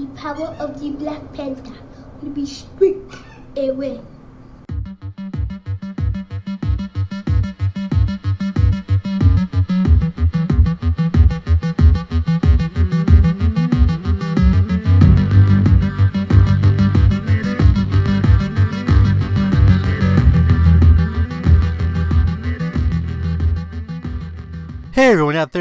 [0.00, 1.76] the power of the Black Panther
[2.22, 3.14] will be stripped
[3.54, 4.00] away.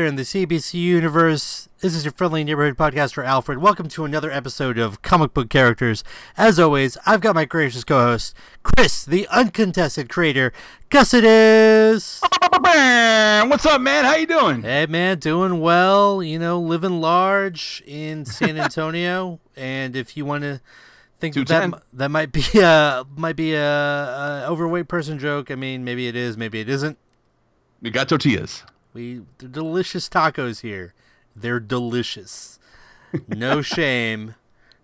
[0.09, 3.59] In the CBC universe, this is your friendly neighborhood podcaster Alfred.
[3.59, 6.03] Welcome to another episode of Comic Book Characters.
[6.35, 10.51] As always, I've got my gracious co-host, Chris, the uncontested creator,
[10.89, 12.21] Cussidus.
[12.23, 14.03] What's up, man?
[14.03, 14.63] How you doing?
[14.63, 20.41] Hey man, doing well, you know, living large in San Antonio, and if you want
[20.41, 20.59] to
[21.19, 25.55] think that, that that might be a might be a, a overweight person joke, I
[25.55, 26.97] mean, maybe it is, maybe it isn't.
[27.83, 28.63] We got tortillas.
[28.93, 30.93] We they're delicious tacos here.
[31.35, 32.59] They're delicious.
[33.27, 34.35] No shame.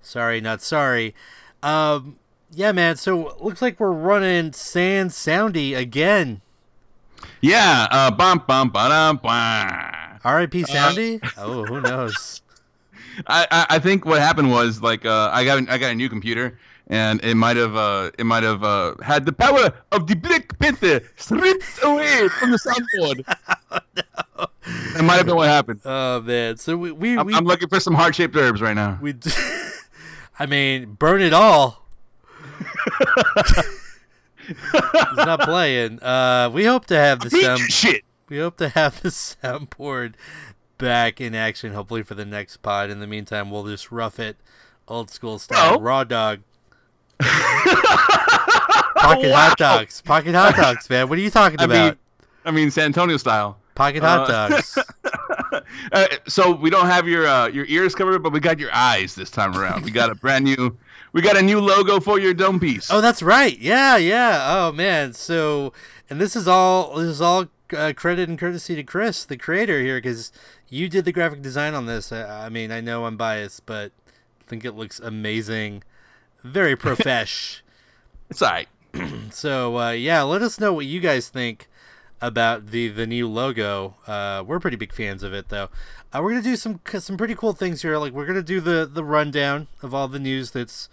[0.01, 1.15] Sorry, not sorry.
[1.63, 2.17] Um
[2.51, 2.95] yeah, man.
[2.95, 6.41] So looks like we're running San Soundy again.
[7.41, 7.87] Yeah.
[7.91, 9.19] Uh, bum bum ba bum.
[10.23, 10.63] R.I.P.
[10.63, 11.19] Soundy.
[11.37, 12.41] oh, who knows?
[13.27, 16.09] I, I I think what happened was like uh, I got I got a new
[16.09, 20.15] computer and it might have uh, it might have uh, had the power of the
[20.15, 23.37] Black Panther stripped away from the soundboard.
[24.95, 25.81] That might have been what happened.
[25.85, 26.57] Oh man.
[26.57, 28.97] So we we I'm, we, I'm looking for some heart shaped herbs right now.
[28.99, 29.29] we d-
[30.39, 31.85] I mean, burn it all.
[34.47, 34.55] He's
[35.17, 36.01] not playing.
[36.01, 37.59] Uh, we hope to have the sound.
[37.71, 38.03] shit.
[38.29, 40.15] We hope to have the soundboard
[40.77, 42.89] back in action, hopefully for the next pod.
[42.89, 44.37] In the meantime, we'll just rough it,
[44.87, 45.79] old school style, Oh.
[45.79, 46.39] raw dog,
[48.95, 51.09] pocket hot dogs, pocket hot dogs, man.
[51.09, 51.85] What are you talking I about?
[51.85, 51.95] mean,
[52.45, 53.57] I mean San Antonio style.
[53.75, 54.77] pocket hot uh, dogs.
[55.91, 59.15] Uh, so we don't have your uh, your ears covered, but we got your eyes
[59.15, 59.83] this time around.
[59.83, 60.77] We got a brand new,
[61.13, 62.91] we got a new logo for your dome piece.
[62.91, 63.57] oh, that's right.
[63.57, 64.45] Yeah, yeah.
[64.47, 65.13] Oh man.
[65.13, 65.73] So,
[66.09, 69.79] and this is all this is all uh, credit and courtesy to Chris, the creator
[69.81, 70.31] here, because
[70.69, 72.11] you did the graphic design on this.
[72.11, 73.91] I, I mean, I know I'm biased, but
[74.41, 75.83] I think it looks amazing.
[76.45, 77.61] Very profesh.
[78.29, 78.67] It's alright.
[79.31, 81.67] So uh, yeah, let us know what you guys think
[82.21, 83.95] about the the new logo.
[84.07, 85.69] Uh, we're pretty big fans of it, though.
[86.13, 87.97] Uh, we're gonna do some some pretty cool things here.
[87.97, 90.87] Like we're gonna do the the rundown of all the news that's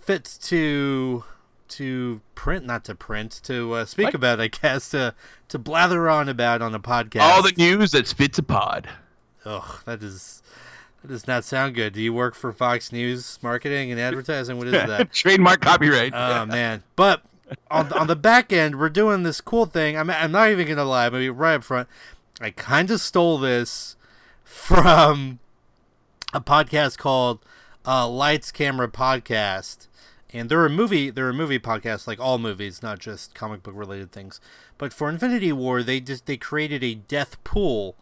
[0.00, 1.24] fit to
[1.68, 4.14] to print, not to print, to uh, speak What?
[4.14, 4.40] about.
[4.40, 5.14] I guess to
[5.48, 7.20] to blather on about on a podcast.
[7.22, 8.88] All the news that's fit to pod.
[9.44, 10.42] Ugh, that is
[11.02, 11.92] that does not sound good.
[11.92, 14.56] Do you work for Fox News marketing and advertising?
[14.58, 15.12] What is that?
[15.12, 16.12] Trademark copyright.
[16.14, 16.82] Oh man!
[16.96, 17.22] But
[17.70, 19.96] on on the back end, we're doing this cool thing.
[19.96, 21.08] I'm I'm not even gonna lie.
[21.10, 21.88] Maybe right up front,
[22.40, 23.96] I kind of stole this
[24.44, 25.38] from
[26.32, 27.40] a podcast called
[27.86, 29.88] uh, Lights Camera Podcast,
[30.32, 31.10] and they're a movie.
[31.10, 34.40] They're a movie podcast, like all movies, not just comic book related things.
[34.78, 37.96] But for Infinity War, they just they created a death pool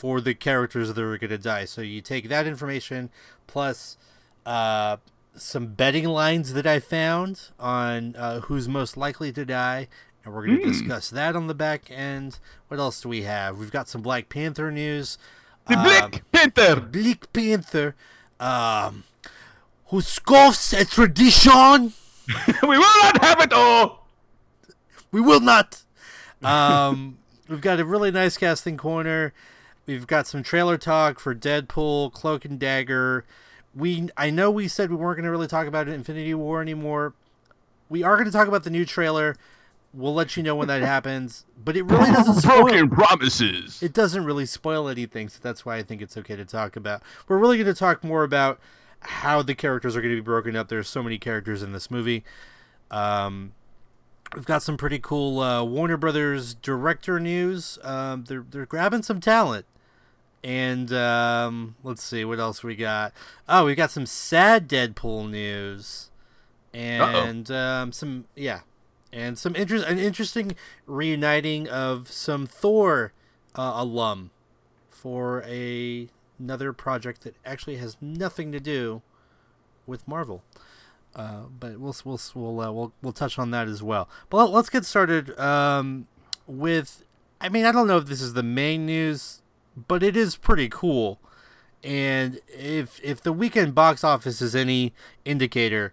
[0.00, 1.66] for the characters that are going to die.
[1.66, 3.10] So you take that information
[3.46, 3.98] plus
[4.46, 4.96] uh,
[5.34, 9.88] some betting lines that I found on uh, who's most likely to die,
[10.24, 12.38] and we're going to discuss that on the back end.
[12.68, 13.58] What else do we have?
[13.58, 15.18] We've got some Black Panther news.
[15.68, 16.80] the um, Black Panther.
[16.80, 17.94] Black Panther,
[18.40, 19.04] um,
[19.88, 21.92] who scoffs at tradition.
[22.62, 24.08] we will not have it all.
[25.12, 25.82] We will not.
[26.42, 27.18] Um,
[27.50, 29.34] we've got a really nice casting corner.
[29.90, 33.24] We've got some trailer talk for Deadpool, Cloak and Dagger.
[33.74, 37.14] We I know we said we weren't going to really talk about Infinity War anymore.
[37.88, 39.34] We are going to talk about the new trailer.
[39.92, 42.62] We'll let you know when that happens, but it really doesn't spoil.
[42.62, 43.82] Broken promises.
[43.82, 47.02] It doesn't really spoil anything, so that's why I think it's okay to talk about.
[47.26, 48.60] We're really going to talk more about
[49.00, 50.68] how the characters are going to be broken up.
[50.68, 52.22] There's so many characters in this movie.
[52.92, 53.54] Um,
[54.36, 57.76] we've got some pretty cool uh, Warner Brothers director news.
[57.82, 59.66] Um, they're they're grabbing some talent,
[60.42, 63.12] and um, let's see what else we got.
[63.48, 66.10] Oh, we got some sad Deadpool news,
[66.72, 68.60] and um, some yeah,
[69.12, 70.56] and some interest an interesting
[70.86, 73.12] reuniting of some Thor
[73.54, 74.30] uh, alum
[74.88, 76.08] for a
[76.38, 79.02] another project that actually has nothing to do
[79.86, 80.42] with Marvel.
[81.14, 84.08] Uh, but we'll we'll we'll, uh, we'll we'll touch on that as well.
[84.28, 86.06] But let, let's get started um,
[86.46, 87.04] with.
[87.40, 89.39] I mean, I don't know if this is the main news,
[89.76, 91.18] but it is pretty cool.
[91.82, 94.92] And if if the weekend box office is any
[95.24, 95.92] indicator,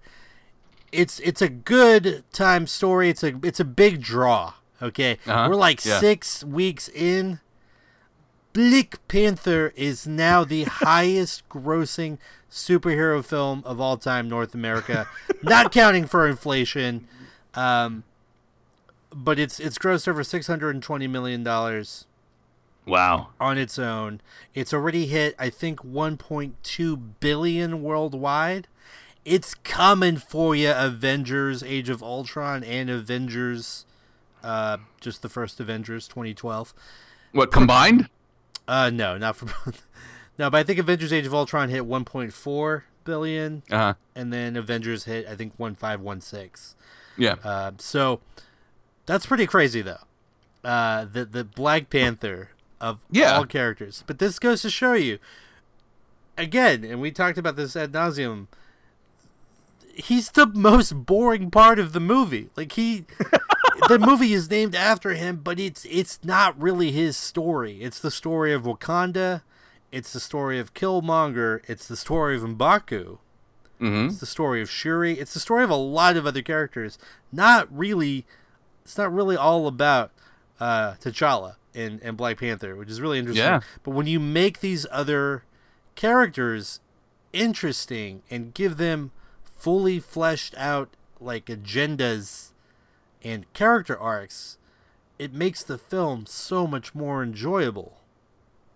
[0.92, 3.10] it's it's a good time story.
[3.10, 4.54] It's a it's a big draw.
[4.82, 5.48] Okay, Uh-huh.
[5.50, 6.00] we're like Yeah.
[6.00, 7.40] six weeks in.
[8.54, 12.18] Black Panther is now the highest grossing
[12.52, 15.08] superhero film of all time, North America,
[15.44, 17.08] not counting for inflation.
[17.54, 18.04] Um,
[19.14, 22.07] but it's it's grossed over six hundred and twenty million dollars
[22.88, 23.30] Wow.
[23.40, 24.22] on its own.
[24.56, 28.68] It's already hit, I think, 1.2 billion worldwide.
[29.26, 33.86] It's coming for you, Avengers: Age of Ultron and Avengers,
[34.44, 36.74] uh, just the first Avengers, 2012.
[37.34, 38.08] What combined?
[38.70, 39.86] Uh, no, not for both.
[40.40, 43.94] no, but I think Avengers: Age of Ultron hit 1.4 billion, Uh huh.
[44.16, 46.76] and then Avengers hit, I think, 1.516.
[47.18, 47.36] Yeah.
[47.44, 48.22] Uh, so
[49.06, 50.00] that's pretty crazy, though.
[50.64, 52.52] Uh, the the Black Panther
[52.82, 53.38] of Yeah.
[53.38, 55.20] all characters, but this goes to show you
[56.38, 58.48] again, and we talked about this ad nauseum.
[59.96, 62.50] He's the most boring part of the movie.
[62.56, 63.06] Like he,
[63.88, 67.82] the movie is named after him, but it's it's not really his story.
[67.82, 69.42] It's the story of Wakanda.
[69.92, 71.62] It's the story of Killmonger.
[71.68, 73.18] It's the story of Mbaku.
[73.82, 74.08] Mm-hmm.
[74.08, 75.14] It's the story of Shuri.
[75.20, 77.00] It's the story of a lot of other characters.
[77.32, 78.26] Not really.
[78.84, 80.12] It's not really all about
[80.60, 83.46] uh, T'Challa and, and Black Panther, which is really interesting.
[83.46, 83.60] Yeah.
[83.84, 85.44] But when you make these other
[85.96, 86.80] characters
[87.34, 89.12] interesting and give them
[89.44, 90.90] fully fleshed out
[91.20, 92.52] like agendas
[93.24, 94.58] and character arcs,
[95.20, 97.98] it makes the film so much more enjoyable.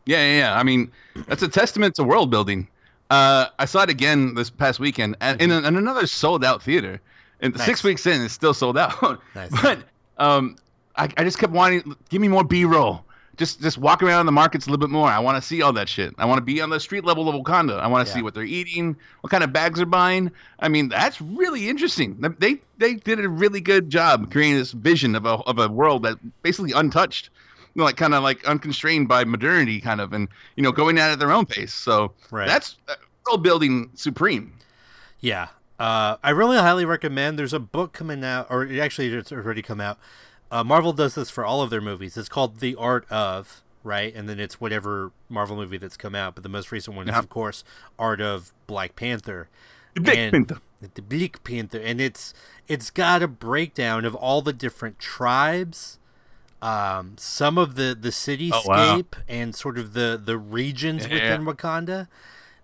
[0.05, 0.59] Yeah, yeah, yeah.
[0.59, 0.91] I mean,
[1.27, 2.67] that's a testament to world building.
[3.09, 7.01] Uh, I saw it again this past weekend and in, in another sold out theater.
[7.41, 7.65] And Nice.
[7.65, 9.21] six weeks in, it's still sold out.
[9.35, 9.51] Nice.
[9.61, 9.79] But
[10.17, 10.55] um,
[10.95, 13.05] I, I just kept wanting, give me more B roll.
[13.37, 15.07] Just just walk around the markets a little bit more.
[15.07, 16.13] I want to see all that shit.
[16.19, 17.79] I want to be on the street level of Wakanda.
[17.79, 18.17] I want to Yeah.
[18.17, 20.31] see what they're eating, what kind of bags they're buying.
[20.59, 22.19] I mean, that's really interesting.
[22.39, 26.03] They they did a really good job creating this vision of a of a world
[26.03, 27.29] that basically untouched,
[27.73, 30.27] you know, like kind of like unconstrained by modernity, kind of, and
[30.57, 31.73] you know, going at it their own pace.
[31.73, 32.47] So Right.
[32.47, 32.95] that's uh,
[33.25, 34.53] world building supreme.
[35.21, 35.47] Yeah.
[35.79, 37.39] Uh, I really highly recommend.
[37.39, 39.97] There's a book coming out, or it actually it's already come out.
[40.51, 42.17] Uh, Marvel does this for all of their movies.
[42.17, 44.13] It's called The Art of, right?
[44.13, 46.35] And then it's whatever Marvel movie that's come out.
[46.35, 47.63] But the most recent one is, of course,
[47.97, 49.47] Art of Black Panther.
[49.95, 50.61] The Black And- Panther.
[50.95, 52.33] The Black Panther, and it's
[52.67, 55.99] it's got a breakdown of all the different tribes,
[56.59, 59.01] um, some of the the cityscape, Oh, wow.
[59.27, 61.13] and sort of the the regions Yeah.
[61.13, 62.07] within Wakanda.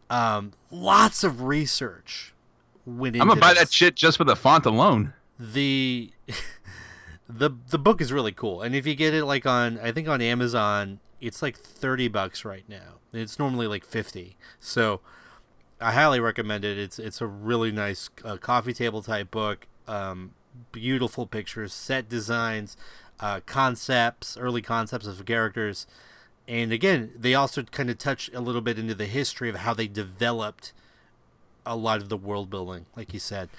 [0.09, 2.33] Um, lots of research
[2.87, 5.13] went into I'm gonna buy that shit just for the font alone.
[5.39, 6.09] The
[7.29, 10.07] the the book is really cool, and if you get it like on I think
[10.07, 12.99] on Amazon, it's like thirty bucks right now.
[13.13, 15.01] It's normally like fifty, so
[15.81, 16.77] I highly recommend it.
[16.77, 19.67] It's it's a really nice uh, coffee table type book.
[19.87, 20.31] Um,
[20.71, 22.75] beautiful pictures, set designs,
[23.19, 25.85] uh, concepts, early concepts of characters,
[26.47, 29.73] and again, they also kind of touch a little bit into the history of how
[29.73, 30.71] they developed
[31.65, 33.49] a lot of the world building, like you said.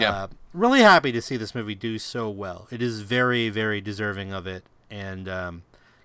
[0.00, 0.12] Yeah.
[0.12, 2.66] Uh, really happy to see this movie do so well.
[2.70, 5.62] It is very, very deserving of it, and um,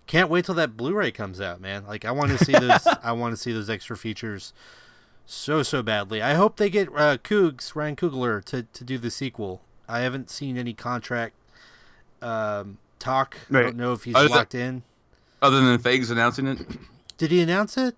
[0.08, 1.86] can't wait till that Blu-ray comes out, man.
[1.88, 2.86] Like I want to see those.
[3.04, 4.54] I want to see those extra features
[5.26, 6.22] so so badly.
[6.22, 9.62] I hope they get uh, Cougs Ryan Coogler to to do the sequel.
[9.88, 11.36] I haven't seen any contract
[12.22, 13.38] um, talk.
[13.52, 14.84] I don't know if he's Other than- locked in.
[15.42, 16.60] Other than Fegs announcing it,
[17.18, 17.96] Did he announce it?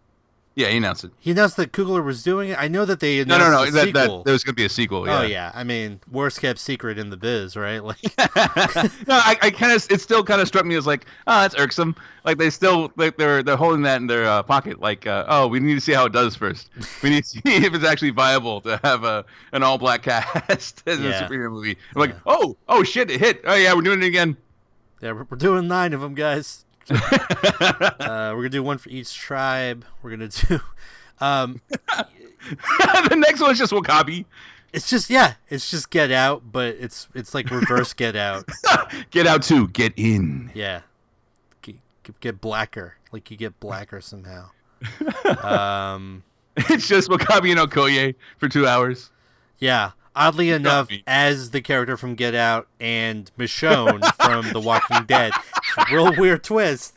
[0.58, 1.12] Yeah, he announced it.
[1.20, 2.58] He announced that Coogler was doing it.
[2.60, 3.66] I know that they No, announced no, no.
[3.66, 4.18] the That, sequel.
[4.18, 5.06] that there's gonna be a sequel.
[5.06, 5.20] Yeah.
[5.20, 7.84] Oh yeah, I mean, worst kept secret in the biz, right?
[7.84, 11.42] Like, no, I, I kind of it still kind of struck me as like, oh,
[11.42, 11.96] that's irksome.
[12.26, 14.80] Like they still like they're they're holding that in their uh, pocket.
[14.82, 16.72] Like, uh, oh, we need to see how it does first.
[17.04, 20.82] We need to see if it's actually viable to have a an all black cast
[20.88, 21.24] in Yeah.
[21.24, 21.78] a superhero movie.
[21.96, 23.42] I'm like, oh, oh shit, it hit.
[23.46, 24.36] Oh yeah, we're doing it again.
[25.02, 26.66] yeah, we're doing nine of them, guys.
[26.90, 29.86] Uh, we're gonna do one for each tribe.
[30.02, 30.60] We're gonna do.
[31.20, 31.62] Um,
[32.50, 34.26] the next one's just W'Kabi.
[34.74, 38.46] it's just yeah, it's just Get Out, but it's it's like reverse Get Out.
[39.12, 39.68] Get out too.
[39.70, 40.52] Get in.
[40.54, 40.82] Yeah,
[41.62, 41.76] get,
[42.20, 44.50] get blacker, like you get blacker somehow.
[45.44, 46.24] Um,
[46.56, 49.12] It's just W'Kabi and Okoye for two hours.
[49.60, 49.92] yeah.
[50.16, 55.32] Oddly enough, as the character from Get Out and Michonne from The Walking Dead,
[55.92, 56.94] real weird twist.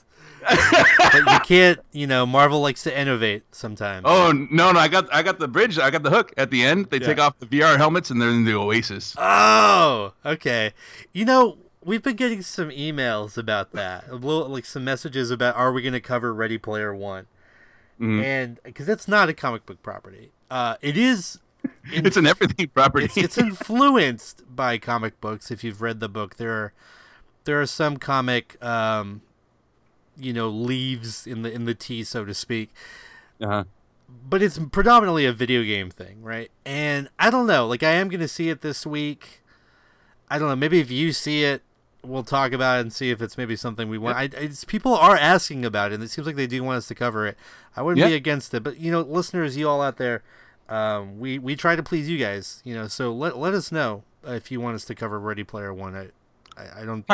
[0.48, 4.04] but you can't, you know, Marvel likes to innovate sometimes.
[4.08, 5.78] Oh no, no, I got I got the bridge.
[5.78, 6.86] I got the hook at the end.
[6.86, 7.06] They Yeah.
[7.08, 9.14] take off the VR helmets and they're in the Oasis.
[9.18, 10.72] Oh, okay.
[11.12, 14.04] You know, we've been getting some emails about that.
[14.08, 17.26] A little, like some messages about are we going to cover Ready Player One?
[18.00, 18.24] Mhm.
[18.24, 21.38] And because it's not a comic book property, uh, it is.
[21.92, 23.04] in- It's an everything property.
[23.04, 25.50] it's, it's influenced by comic books.
[25.50, 26.72] If you've read the book, there are
[27.44, 29.22] there are some comic, um,
[30.16, 32.70] you know leaves in the in the tea, so to speak.
[33.40, 33.64] Uh-huh.
[34.28, 36.50] But it's predominantly a video game thing, right?
[36.66, 37.66] And I don't know.
[37.66, 39.42] Like I am going to see it this week.
[40.28, 40.56] I don't know.
[40.56, 41.62] Maybe if you see it,
[42.02, 44.16] we'll talk about it and see if it's maybe something we want.
[44.16, 46.88] I, it's, people are asking about it, and it seems like they do want us
[46.88, 47.36] to cover it.
[47.76, 50.22] I wouldn't be against it, but you know, listeners, you all out there,
[50.68, 52.62] um, we we try to please you guys.
[52.64, 55.72] You know, so let let us know if you want us to cover Ready Player
[55.72, 55.96] One.
[55.96, 56.08] I
[56.60, 57.04] I, I don't.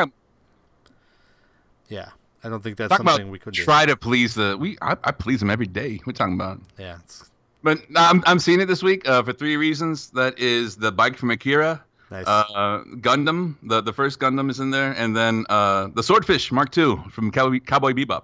[1.89, 2.09] Yeah,
[2.43, 3.63] I don't think that's Talk something we could do.
[3.63, 4.77] try to please the we.
[4.81, 5.99] I, I please them every day.
[6.05, 6.59] We're talking about.
[6.77, 7.29] Yeah, it's
[7.63, 10.09] But I'm I'm seeing it this week uh, for three reasons.
[10.11, 12.27] That is the bike from Akira, nice.
[12.27, 13.55] uh, Gundam.
[13.63, 17.31] The the first Gundam is in there, and then uh, the Swordfish Mark II from
[17.31, 18.23] Cowboy, Cowboy Bebop.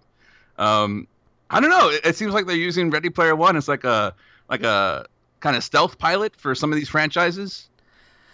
[0.58, 1.08] Um,
[1.50, 1.90] I don't know.
[1.90, 4.14] It, it seems like they're using Ready Player One It's like a
[4.50, 5.06] like a
[5.40, 7.70] kind of stealth pilot for some of these franchises.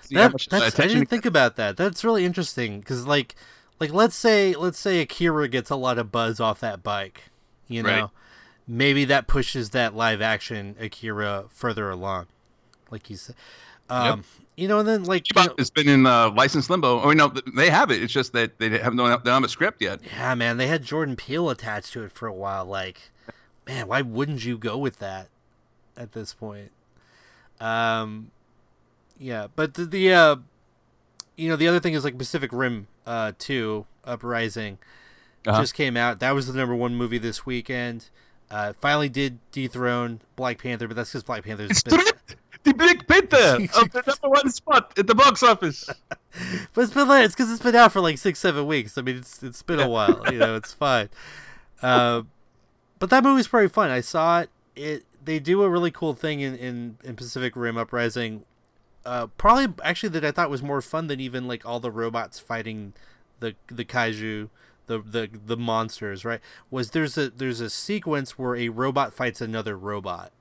[0.09, 1.77] See how That- much that's, I didn't think about that.
[1.77, 3.35] That's really interesting because, like,
[3.79, 7.25] like let's say let's say Akira gets a lot of buzz off that bike,
[7.67, 8.09] you know, Right.
[8.67, 12.25] maybe that pushes that live action Akira further along,
[12.91, 13.35] like you said.
[13.89, 14.23] Um,
[14.55, 17.01] You know, and then like you know- has been in uh, licensed limbo.
[17.01, 18.03] Oh no, they have it.
[18.03, 20.01] It's just that they have no, they don't have a script yet.
[20.05, 22.65] yeah, man, they had Jordan Peele attached to it for a while.
[22.65, 23.11] Like,
[23.65, 25.29] man, why wouldn't you go with that
[25.95, 26.71] at this point?
[27.61, 28.31] Um,
[29.19, 30.35] yeah, but the, the uh,
[31.37, 34.77] you know, the other thing is like Pacific Rim uh two Uprising
[35.45, 35.61] Uh-huh.
[35.61, 36.19] just came out.
[36.19, 38.09] That was the number one movie this weekend.
[38.51, 41.99] Uh, finally did dethrone Black Panther, but that's because Black Panther's been,
[42.63, 45.87] the Black Panther of the number one spot at the box office.
[46.73, 48.97] but it's been like, it's because it's been out for like six, seven weeks.
[48.97, 50.23] I mean, it's it's been a while.
[50.31, 51.09] You know, it's fine.
[51.81, 52.23] Uh,
[52.97, 53.91] but that movie's pretty fun.
[53.91, 54.49] I saw it.
[54.75, 58.43] It they do a really cool thing in in, in Pacific Rim Uprising.
[59.05, 62.39] Uh, probably actually that I thought was more fun than even like all the robots
[62.39, 62.93] fighting
[63.39, 64.49] the the kaiju,
[64.87, 66.25] the the the monsters.
[66.25, 66.41] Right?
[66.69, 70.31] Was there's a there's a sequence where a robot fights another robot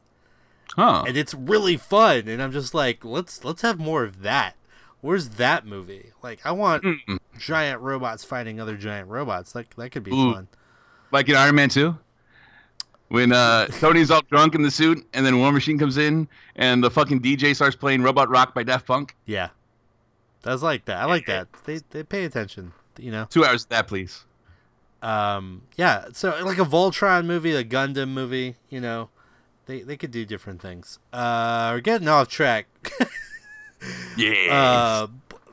[0.76, 1.04] Huh.
[1.08, 4.54] and it's really fun and i'm just like let's let's have more of that
[5.00, 7.18] where's that movie like i want Mm-mm.
[7.38, 10.34] giant robots fighting other giant robots like that could be Ooh.
[10.34, 10.48] fun
[11.10, 11.96] Like in Iron Man 2?
[13.08, 16.84] When uh, Tony's all drunk in the suit, and then War Machine comes in, and
[16.84, 19.14] the fucking DJ starts playing Robot Rock by Daft Punk.
[19.26, 19.48] yeah
[20.42, 23.70] that's like that i like that they they pay attention you know Two hours of
[23.70, 24.24] that, please.
[25.02, 29.08] um yeah so like a voltron movie a gundam movie you know
[29.66, 32.66] they they could do different things uh we're getting off track
[34.16, 34.32] Yeah.
[34.50, 35.06] Uh,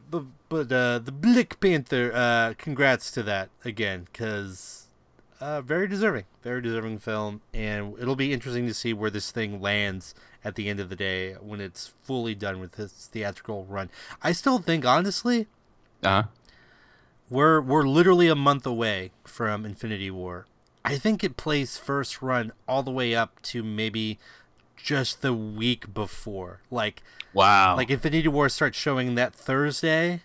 [0.09, 2.11] but but uh, the Black Panther.
[2.13, 4.84] Uh, congrats to that again, because
[5.45, 9.61] uh, very deserving, very deserving film, and it'll be interesting to see where this thing
[9.61, 13.91] lands at the end of the day when it's fully done with its theatrical run.
[14.23, 15.45] I still think, honestly,
[16.01, 16.29] uh-huh.
[17.29, 20.47] we're we're literally a month away from Infinity War.
[20.83, 24.17] I think it plays first run all the way up to maybe
[24.75, 27.75] just the week before, like Wow.
[27.75, 30.23] like Infinity War starts showing that Thursday.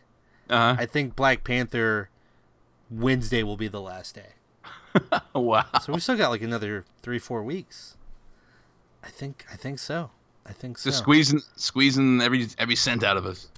[0.49, 0.77] uh-huh.
[0.79, 2.09] I think Black Panther
[2.91, 4.33] Wednesday will be the last day.
[5.35, 5.64] wow.
[5.82, 7.97] So we still got like another three, four weeks.
[9.02, 10.11] I think I think so.
[10.47, 10.90] I think so.
[10.90, 13.49] Just squeezing, squeezing every every cent out of us.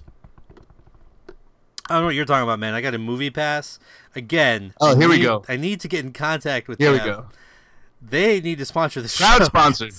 [1.89, 2.73] I don't know what you're talking about, man.
[2.73, 3.77] I got a movie pass.
[4.15, 4.73] Again.
[4.79, 5.43] Oh, I here we go.
[5.49, 7.07] I need to get in contact with Here we them.
[7.07, 7.25] go.
[8.01, 9.25] They need to sponsor the show.
[9.25, 9.89] Proud sponsor.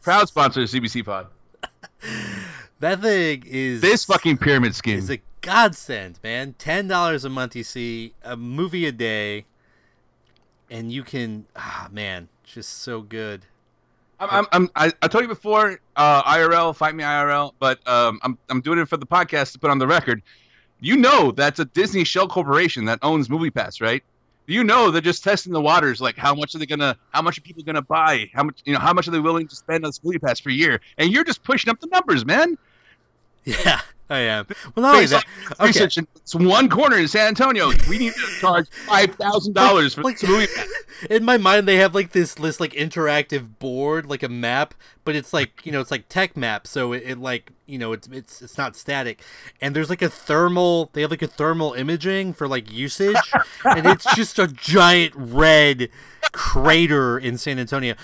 [0.00, 1.26] Proud sponsor of CBC Pod.
[2.80, 6.54] That thing is This fucking pyramid scheme is a godsend, man.
[6.58, 9.46] Ten dollars a month, you see a movie a day,
[10.70, 13.46] and you can ah man, just so good.
[14.20, 18.20] I'm, I'm, I'm, I, I told you before, uh, IRL, fight me IRL, but um,
[18.22, 20.22] I'm, I'm doing it for the podcast to put on the record.
[20.80, 24.02] You know that's a Disney shell corporation that owns MoviePass, right?
[24.46, 27.38] You know they're just testing the waters, like how much are they gonna, how much
[27.38, 29.84] are people gonna buy, how much, you know, how much are they willing to spend
[29.84, 30.80] on this MoviePass per year?
[30.98, 32.56] And you're just pushing up the numbers, man.
[33.46, 34.46] Yeah, Oh, I am.
[34.74, 35.66] Well, not only that, okay.
[35.66, 37.70] research in it's one corner in San Antonio.
[37.88, 40.66] We need to charge five thousand dollars for Like- this MoviePass.
[41.10, 45.16] in my mind they have like this this like interactive board like a map but
[45.16, 48.06] it's like you know it's like tech map so it, it like you know it's
[48.08, 49.20] it's it's not static
[49.60, 53.16] and there's like a thermal they have like a thermal imaging for like usage
[53.64, 55.88] and it's just a giant red
[56.32, 57.94] crater in San Antonio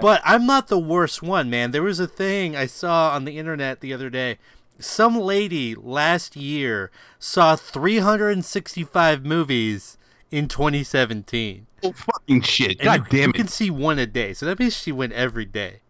[0.00, 3.38] but I'm not the worst one man there was a thing I saw on the
[3.38, 4.38] internet the other day
[4.84, 9.96] some lady last year saw 365 movies
[10.30, 12.78] in 2017 Oh, fucking shit!
[12.80, 13.26] God you, damn you it!
[13.26, 14.32] You can see one a day.
[14.32, 15.80] So that means she went every day.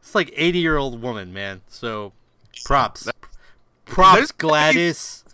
[0.00, 1.60] It's like 80 year old woman, man.
[1.68, 2.14] So
[2.64, 3.06] props.
[3.84, 5.24] Props, There's- Gladys.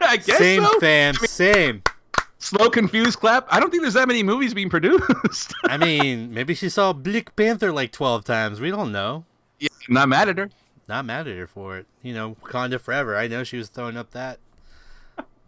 [0.00, 0.80] I guess Same so.
[0.80, 1.14] fam.
[1.14, 1.82] Same.
[2.38, 3.46] slow, confused clap.
[3.50, 5.54] I don't think there's that many movies being produced.
[5.64, 8.60] I mean, maybe she saw Black Panther like twelve times.
[8.60, 9.24] We don't know.
[9.60, 10.50] yeah, not mad at her.
[10.90, 11.86] Not mad at her for it.
[12.02, 13.16] You know, Wakanda forever.
[13.16, 14.40] I know she was throwing up that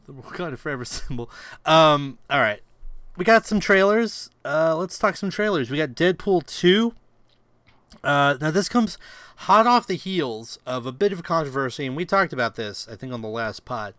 [0.06, 1.28] the Wakanda forever symbol.
[1.66, 2.60] Um, all right,
[3.16, 4.30] we got some trailers.
[4.44, 5.68] Uh, let's talk some trailers.
[5.68, 6.94] We got Deadpool two.
[8.04, 8.98] Uh, now this comes
[9.36, 12.94] hot off the heels of a bit of controversy, and we talked about this, I
[12.94, 13.94] think, on the last pod,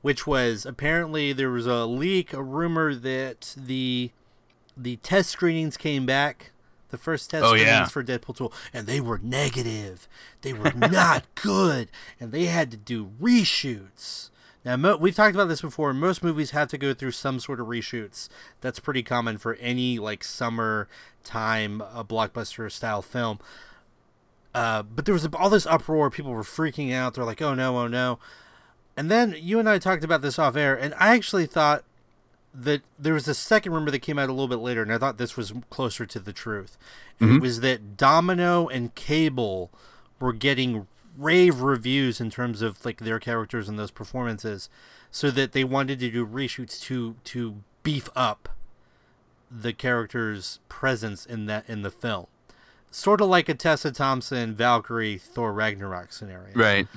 [0.00, 4.10] which was apparently there was a leak, a rumor that the
[4.74, 6.52] the test screenings came back,
[6.90, 7.86] the first test Oh, yeah.
[7.86, 10.08] for Deadpool 2, and they were negative.
[10.42, 11.88] They were not good,
[12.20, 14.30] and they had to do reshoots.
[14.64, 15.92] Now, mo- we've talked about this before.
[15.94, 18.28] Most movies have to go through some sort of reshoots.
[18.60, 20.88] That's pretty common for any like summer
[21.24, 23.38] time uh, blockbuster style film.
[24.54, 26.10] Uh, but there was all this uproar.
[26.10, 27.14] People were freaking out.
[27.14, 28.18] They're like, "Oh no, oh no!"
[28.96, 31.84] And then you and I talked about this off air, and I actually thought
[32.54, 34.98] that there was a second rumor that came out a little bit later, and I
[34.98, 36.76] thought this was closer to the truth.
[37.20, 39.70] And It was that Domino and Cable
[40.20, 40.86] were getting
[41.16, 44.68] rave reviews in terms of like their characters and those performances,
[45.10, 48.48] so that they wanted to do reshoots to to beef up
[49.50, 52.26] the character's presence in that in the film.
[52.90, 56.54] Sort of like a Tessa Thompson, Valkyrie, Thor Ragnarok scenario.
[56.54, 56.88] Right.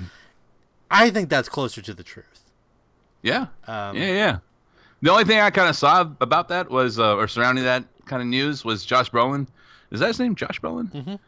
[0.90, 2.46] I think that's closer to the truth.
[3.22, 3.48] Yeah.
[3.68, 4.38] Um, yeah, yeah.
[5.02, 8.22] The only thing I kind of saw about that was, uh, or surrounding that kind
[8.22, 9.48] of news, was Josh Brolin.
[9.92, 10.92] Is that his name, Josh Brolin?
[10.92, 11.20] Mhm.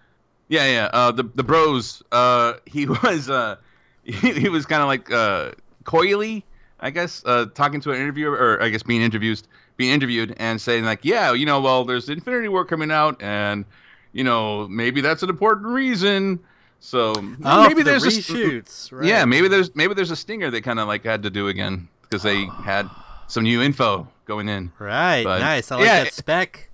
[0.48, 0.89] Yeah, yeah.
[0.94, 2.03] Uh, the the Bros.
[2.12, 3.56] Uh, he was uh,
[4.03, 5.51] he, he was kind of like uh,
[5.86, 6.46] coyly,
[6.80, 9.42] I guess, uh, talking to an interviewer, or I guess being interviewed,
[9.77, 13.65] being interviewed, and saying like, yeah, you know, well, there's Infinity War coming out, and
[14.12, 16.39] you know, maybe that's an important reason.
[16.80, 17.13] So
[17.44, 18.92] Oh, maybe the there's a reshoots.
[18.92, 19.08] Right.
[19.08, 21.88] yeah, maybe there's maybe there's a stinger they kind of like had to do again
[22.03, 22.89] because they had
[23.27, 24.72] some new info going in.
[24.80, 25.24] Right.
[25.24, 25.72] But- nice.
[25.72, 26.70] I like yeah, that spec.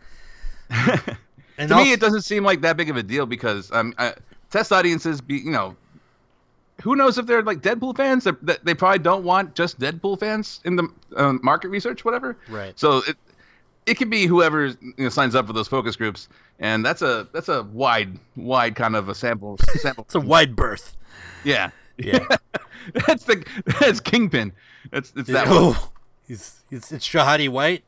[1.60, 3.94] And to also, me, it doesn't seem like that big of a deal because um,
[3.98, 4.14] uh,
[4.50, 5.76] test audiences, be you know,
[6.82, 8.24] who knows if they're like Deadpool fans?
[8.24, 12.38] They're, they they probably don't want just Deadpool fans in the um, market research, whatever.
[12.48, 12.80] Right.
[12.80, 13.18] So it
[13.86, 17.28] it could be whoever you know, signs up for those focus groups, and that's a
[17.34, 20.06] that's a wide wide kind of a sample sample.
[20.06, 20.96] It's a wide berth.
[21.44, 22.26] yeah, Yeah.
[23.06, 23.46] that's the
[23.82, 24.54] that's Kingpin.
[24.92, 25.58] That's it's that one.
[25.60, 25.92] oh,
[26.30, 27.84] he's, he's, it's Shahadi White.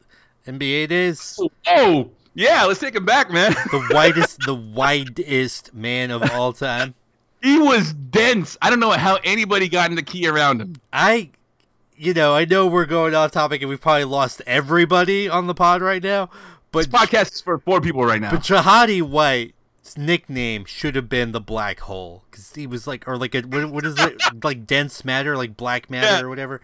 [0.46, 1.40] NBA days.
[1.68, 3.52] Oh yeah, let's take him back, man.
[3.72, 6.96] The widest, the widest man of all time.
[7.44, 8.58] he was dense.
[8.62, 10.76] I don't know how anybody got in the key around him.
[10.92, 11.30] I,
[11.96, 15.54] you know, I know we're going off topic and we've probably lost everybody on the
[15.54, 16.30] pod right now,
[16.72, 18.32] but This podcast is for four people right now.
[18.32, 23.18] But Jihadi White's nickname should have been the Black Hole because he was like, or
[23.18, 26.22] like a what, what is it, like dense matter, like black matter Yeah.
[26.22, 26.62] or whatever.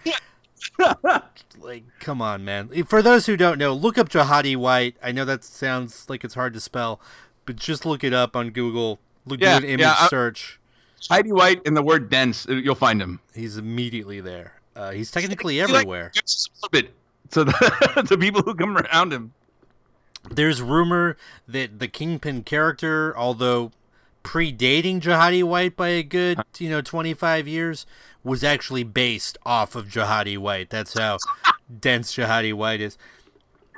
[1.60, 2.70] like, come on, man.
[2.86, 4.96] For those who don't know, look up Jihadi White.
[5.04, 7.00] I know that sounds like it's hard to spell,
[7.46, 9.00] but just look it up on Google.
[9.26, 10.60] Look Yeah, do an image yeah, search.
[11.10, 13.20] Heidi White and the word dense, uh, you'll find him.
[13.34, 14.54] He's immediately there.
[14.76, 16.12] Uh, he's technically He, like, everywhere.
[16.14, 16.94] gets a little bit
[17.32, 19.34] to the, the people who come around him.
[20.30, 21.18] There's rumor
[21.48, 23.72] that the Kingpin character, although
[24.24, 27.86] predating Jihadi White by a good, you know, 25 years,
[28.28, 30.70] was actually based off of Jihadi White.
[30.70, 31.18] That's how
[31.80, 32.98] dense Jihadi White is.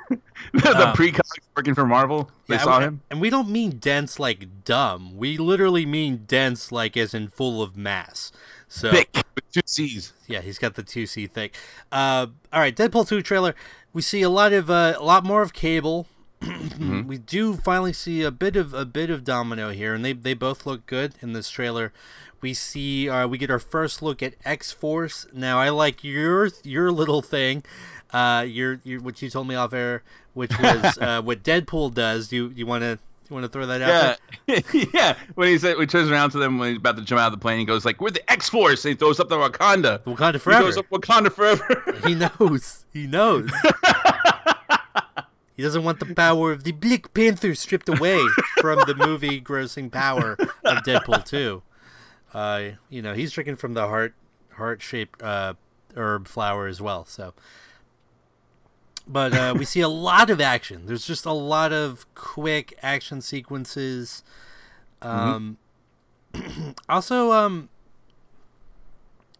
[0.52, 1.14] the Um, pre
[1.56, 3.00] working for Marvel, they Yeah, saw him.
[3.10, 5.16] And we don't mean dense like dumb.
[5.16, 8.32] We literally mean dense like as in full of mass.
[8.68, 10.12] So Thick with two C's.
[10.26, 11.54] yeah, he's got the two C thick.
[11.92, 13.54] Uh, all right, Deadpool two trailer.
[13.92, 16.06] We see a lot of uh, a lot more of Cable.
[17.06, 20.34] We do finally see a bit of a bit of Domino here, and they they
[20.34, 21.92] both look good in this trailer.
[22.40, 25.26] We see uh, we get our first look at X Force.
[25.32, 27.62] Now I like your your little thing,
[28.12, 30.02] uh, your your what you told me off air,
[30.34, 32.28] which was uh, what Deadpool does.
[32.28, 32.98] Do you you want to
[33.28, 34.18] you want to throw that out?
[34.46, 34.86] Yeah, there?
[34.94, 35.16] yeah.
[35.34, 37.26] When he said, when he turns around to them when he's about to jump out
[37.26, 39.36] of the plane, he goes like, "We're the X Force," and he throws up the
[39.36, 40.00] Wakanda.
[40.00, 40.66] Wakanda forever.
[40.66, 41.84] He goes up Wakanda forever.
[42.06, 42.86] He knows.
[42.92, 43.50] He knows.
[45.56, 48.20] he doesn't want the power of the Black Panther stripped away
[48.60, 51.62] from the movie grossing power of Deadpool 2.
[52.32, 54.14] Uh, you know, he's drinking from the heart
[54.52, 55.54] heart shaped uh,
[55.96, 57.04] herb flower as well.
[57.04, 57.34] So,
[59.06, 60.86] but uh, we see a lot of action.
[60.86, 64.22] There's just a lot of quick action sequences.
[65.02, 65.58] Um,
[66.88, 67.68] also, um,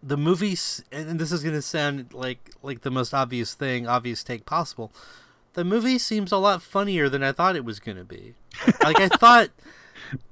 [0.02, 4.46] the movies, and this is gonna sound like like the most obvious thing, obvious take
[4.46, 4.92] possible.
[5.54, 8.34] The movie seems a lot funnier than I thought it was gonna be.
[8.82, 9.50] Like I thought,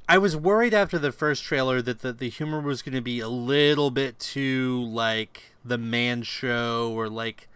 [0.09, 3.29] I was worried after the first trailer that the, the humor was gonna be a
[3.29, 7.49] little bit too like the Man Show or like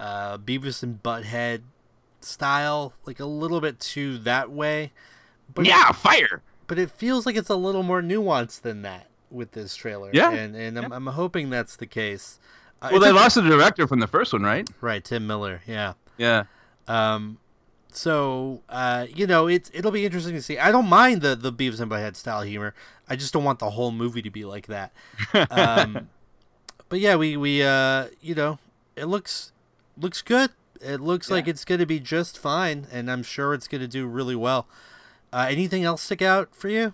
[0.00, 1.62] uh, Beavis and Butthead
[2.20, 4.92] style, like a little bit too that way.
[5.54, 6.42] But yeah, fire.
[6.66, 10.10] but it feels like it's a little more nuanced than that with this trailer.
[10.12, 10.32] Yeah.
[10.32, 12.38] and and I'm, I'm hoping that's the case.
[12.82, 14.68] Uh, Well, they lost the director from the first one, right?
[14.80, 15.62] right, Tim Miller.
[15.66, 15.94] Yeah.
[16.18, 16.44] Yeah.
[16.88, 17.38] Um,
[17.96, 20.58] so uh, you know, it's it'll be interesting to see.
[20.58, 22.74] I don't mind the the Beavis and Butthead style humor.
[23.08, 24.92] I just don't want the whole movie to be like that.
[25.50, 26.08] Um,
[26.88, 28.58] but yeah, we we uh, you know,
[28.96, 29.52] it looks
[29.98, 30.50] looks good.
[30.80, 33.88] It looks like it's going to be just fine, and I'm sure it's going to
[33.88, 34.66] do really well.
[35.32, 36.92] Uh, anything else stick out for you?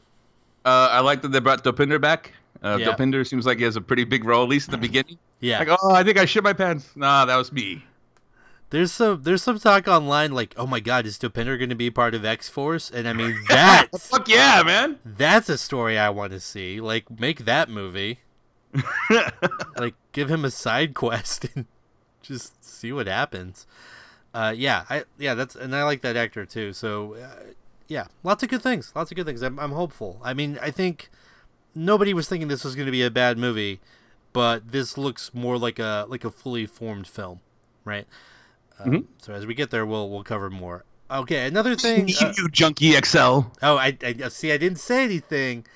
[0.65, 2.33] Uh, I like that they brought Dopinder back.
[2.63, 2.93] Uh, Yeah.
[2.95, 5.19] Dopinder seems like he has a pretty big role, at least at the beginning.
[5.41, 6.91] Yeah, Like, oh, I think I shit my pants.
[6.95, 7.83] Nah, that was me.
[8.73, 11.91] There's some there's some talk online like, oh my god, is Dopinder going to be
[11.91, 12.91] part of X Force?
[12.91, 14.99] And I mean that Fuck yeah, man.
[15.05, 16.81] that's a story I want to see.
[16.81, 18.21] Like, make that movie.
[19.77, 21.67] like, give him a side quest and
[22.23, 23.67] just see what happens.
[24.33, 26.73] Uh, yeah, I yeah, that's and I like that actor too.
[26.73, 27.53] So, uh,
[27.89, 28.91] yeah, lots of good things.
[28.97, 29.43] Lots of good things.
[29.43, 30.19] I'm I'm hopeful.
[30.25, 31.11] I mean, I think
[31.75, 33.81] nobody was thinking this was going to be a bad movie,
[34.33, 37.41] but this looks more like a like a fully formed film,
[37.85, 38.07] right?
[38.85, 39.05] Um, Mhm.
[39.21, 40.85] So as we get there, we'll we'll cover more.
[41.11, 42.09] Okay, another thing.
[42.21, 43.19] uh, you junkie XL.
[43.63, 44.51] Oh, I, I see.
[44.51, 45.67] I didn't say anything.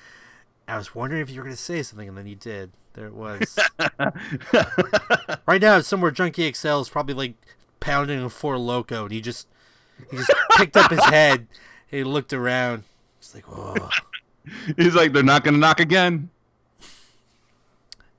[0.67, 2.71] I was wondering if you were going to say something, and then you did.
[2.93, 3.59] There it was.
[5.47, 7.33] right now, somewhere Junkie XL is probably like
[7.79, 9.47] pounding a Four Loko, and he just
[10.11, 11.47] he just picked up his head.
[11.87, 12.83] He looked around.
[13.19, 13.89] He's like, "Whoa,
[14.77, 16.29] He's like, they're not gonna knock again.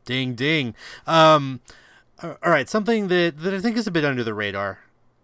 [0.05, 0.74] ding, ding."
[1.07, 1.78] Um, a-
[2.21, 4.81] Uh, all right, something that that I think is a bit under the radar,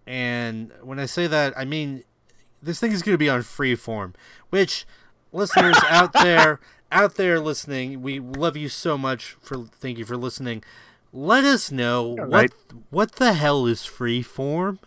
[0.06, 2.04] and when I say that, I mean
[2.62, 4.14] this thing is going to be on freeform,
[4.50, 4.86] which
[5.32, 6.60] listeners out there
[6.94, 10.62] out there listening, we love you so much for thank you for listening.
[11.12, 12.52] Let us know what right.
[12.90, 14.78] what the hell is freeform?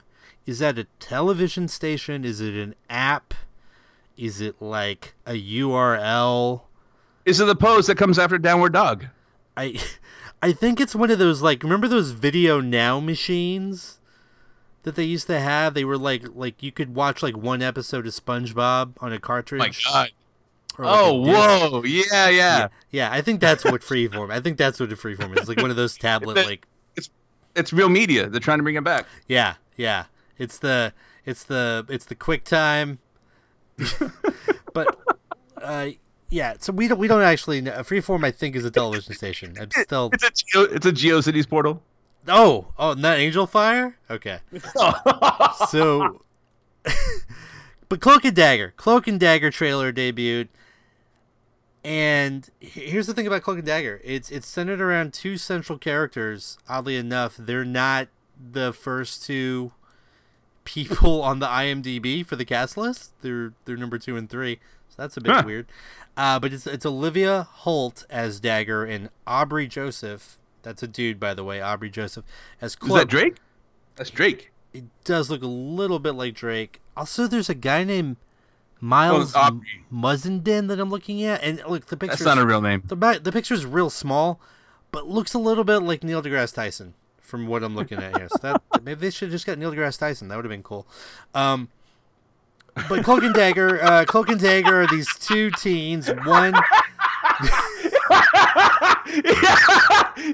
[0.46, 2.24] Is that a television station?
[2.24, 3.34] Is it an app?
[4.16, 6.62] Is it like a URL?
[7.26, 9.06] Is it the pose that comes after Downward Dog?
[9.56, 9.80] I
[10.42, 14.00] I think it's one of those like remember those video now machines
[14.84, 15.74] that they used to have?
[15.74, 19.60] They were like like you could watch like one episode of SpongeBob on a cartridge.
[19.60, 20.12] My God.
[20.78, 21.84] like, Oh, whoa.
[21.84, 22.30] Yeah, yeah.
[22.30, 24.32] Yeah, yeah, I think that's what freeform.
[24.32, 25.50] I think that's what a freeform is.
[25.50, 26.68] Like one of those tablet like
[27.56, 28.30] It's real media.
[28.30, 29.08] They're trying to bring it back.
[29.28, 30.06] yeah, yeah.
[30.38, 30.94] It's the
[31.26, 33.00] it's the it's the quick time.
[34.74, 35.00] but
[35.62, 35.90] uh
[36.30, 37.72] yeah, so we don't we don't actually know.
[37.80, 39.56] Freeform I think is a television station.
[39.60, 41.82] I'm still It's a Geo, it's a GeoCities portal.
[42.28, 43.98] Oh, oh, not Angel Fire?
[44.10, 44.40] Okay.
[45.70, 46.22] So
[47.90, 48.74] But Cloak and Dagger.
[48.76, 50.50] Cloak and Dagger trailer debuted.
[51.84, 54.02] And here's the thing about Cloak and Dagger.
[54.04, 56.58] It's it's centered around two central characters.
[56.68, 59.72] Oddly enough, they're not the first two
[60.68, 63.14] people on the IMDb for the cast list.
[63.22, 64.60] They're they're number 2 and 3.
[64.90, 65.44] So that's a bit Huh.
[65.46, 65.68] weird.
[66.18, 70.38] Uh, but it's it's Olivia Holt as Dagger and Aubrey Joseph.
[70.64, 72.26] That's a dude by the way, Aubrey Joseph
[72.62, 73.38] as Is that Drake?
[73.96, 74.52] That's Drake.
[74.74, 76.82] it does look a little bit like Drake.
[76.96, 78.18] Also, there's a guy named
[78.82, 79.62] Miles Well.
[79.94, 82.84] Mussenden that I'm looking at, and look, the picture That's not a real name.
[82.86, 84.40] the the picture's real small,
[84.92, 86.94] but looks a little bit like Neil deGrasse Tyson
[87.28, 88.30] from what I'm looking at here.
[88.30, 90.30] So that maybe they should have just got Neil deGrasse Tyson.
[90.30, 90.88] That would have been cool.
[91.36, 91.70] Um,
[92.88, 96.10] but Cloak and Dagger, uh, Cloak and Dagger are these two teens.
[96.10, 96.54] One,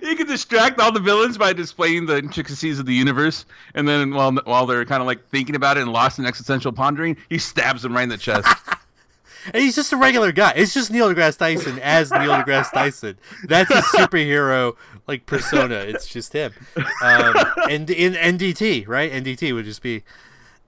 [0.02, 4.14] you can distract all the villains by displaying the intricacies of the universe, and then
[4.14, 7.38] while while they're kind of like thinking about it and lost in existential pondering, he
[7.38, 8.48] stabs them right in the chest.
[9.54, 10.52] and he's just a regular guy.
[10.56, 13.18] It's just Neil deGrasse Tyson as Neil deGrasse Tyson.
[13.46, 14.76] That's a superhero
[15.08, 15.76] like persona.
[15.88, 16.54] It's just him.
[17.02, 17.36] Um,
[17.70, 19.12] and in NDT, right?
[19.12, 20.04] NDT would just be.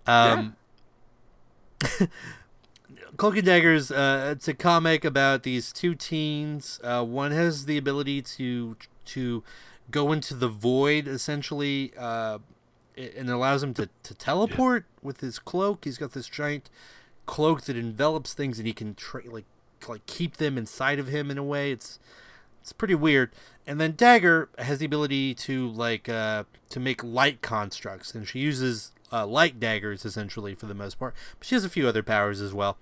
[0.05, 0.55] Um,
[3.17, 3.91] Cloak and Daggers.
[3.91, 6.79] Uh, it's a comic about these two teens.
[6.83, 9.43] Uh, one has the ability to to
[9.91, 12.39] go into the void, essentially, uh,
[12.97, 15.85] and it allows him to, to teleport with his cloak.
[15.85, 16.69] He's got this giant
[17.25, 19.45] cloak that envelops things, and he can tra- like
[19.87, 21.71] like keep them inside of him in a way.
[21.71, 21.99] It's
[22.65, 23.29] it's pretty weird.
[23.67, 28.39] And then Dagger has the ability to like uh, to make light constructs, and she
[28.39, 31.13] uses uh, light daggers essentially for the most part.
[31.37, 32.77] But she has a few other powers as well.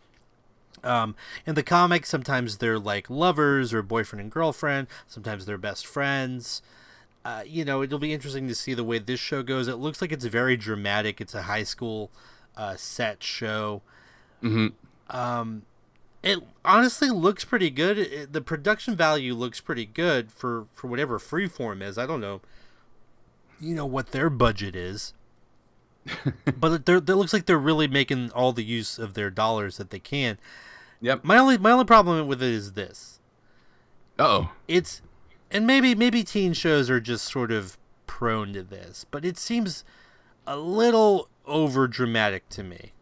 [0.86, 1.15] Um,
[1.46, 4.88] in the comics, sometimes they're like lovers or boyfriend and girlfriend.
[5.06, 6.62] Sometimes they're best friends.
[7.26, 9.67] Uh, you know, it'll be interesting to see the way this show goes.
[9.67, 11.19] It looks like it's very dramatic.
[11.19, 12.10] It's a high school
[12.56, 13.82] uh, set show.
[14.39, 14.67] hmm
[15.10, 15.63] Um,
[16.24, 17.98] it honestly looks pretty good.
[18.00, 21.98] It, the production value looks pretty good for for whatever Freeform is.
[21.98, 22.42] I don't know
[23.64, 25.14] you know what their budget is.
[26.58, 29.90] but they're, it looks like they're really making all the use of their dollars that
[29.90, 30.38] they can.
[31.02, 31.24] Yep.
[31.24, 33.20] My only my only problem with it is this:
[34.20, 34.52] Oh.
[34.68, 35.02] it's
[35.50, 39.84] and maybe maybe teen shows are just sort of prone to this, but it seems
[40.46, 42.92] a little over dramatic to me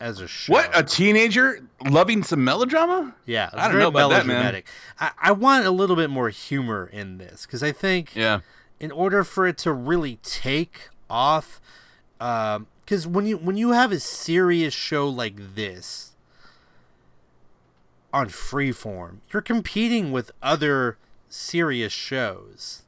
[0.00, 0.52] as a show.
[0.52, 3.14] What a teenager loving some melodrama?
[3.24, 4.62] Yeah, I don't know about that, man.
[5.00, 8.40] I, I want a little bit more humor in this because I think Yeah.
[8.80, 11.60] in order for it to really take off,
[12.20, 16.12] um, because when you when you have a serious show like this
[18.12, 20.96] on Freeform, you're competing with other
[21.28, 22.82] serious shows,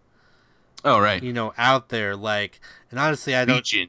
[0.84, 1.22] Oh right.
[1.22, 2.14] you know, out there.
[2.16, 3.88] Like, and honestly, I don't Legion.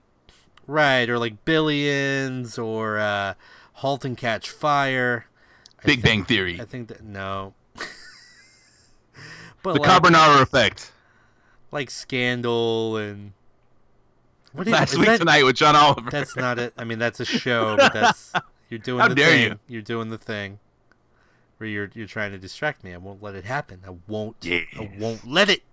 [0.70, 3.34] Right or like Billions or uh,
[3.74, 5.26] Halt and Catch Fire.
[5.80, 6.62] I Big think- Bang Theory.
[6.62, 7.54] I think that no.
[9.64, 10.92] but The like, Carbonaro Effect.
[11.72, 13.34] like Scandal and
[14.54, 16.10] what is, Last is week that- tonight with John Oliver.
[16.10, 16.74] That's not it.
[16.78, 18.32] I mean, that's a show, but that's
[18.70, 19.60] you're doing How the dare thing.
[19.68, 19.80] you.
[19.80, 20.60] are doing the thing
[21.58, 22.94] where you're you're trying to distract me.
[22.94, 23.82] I won't let it happen.
[23.88, 24.36] I won't.
[24.46, 25.64] I won't let it.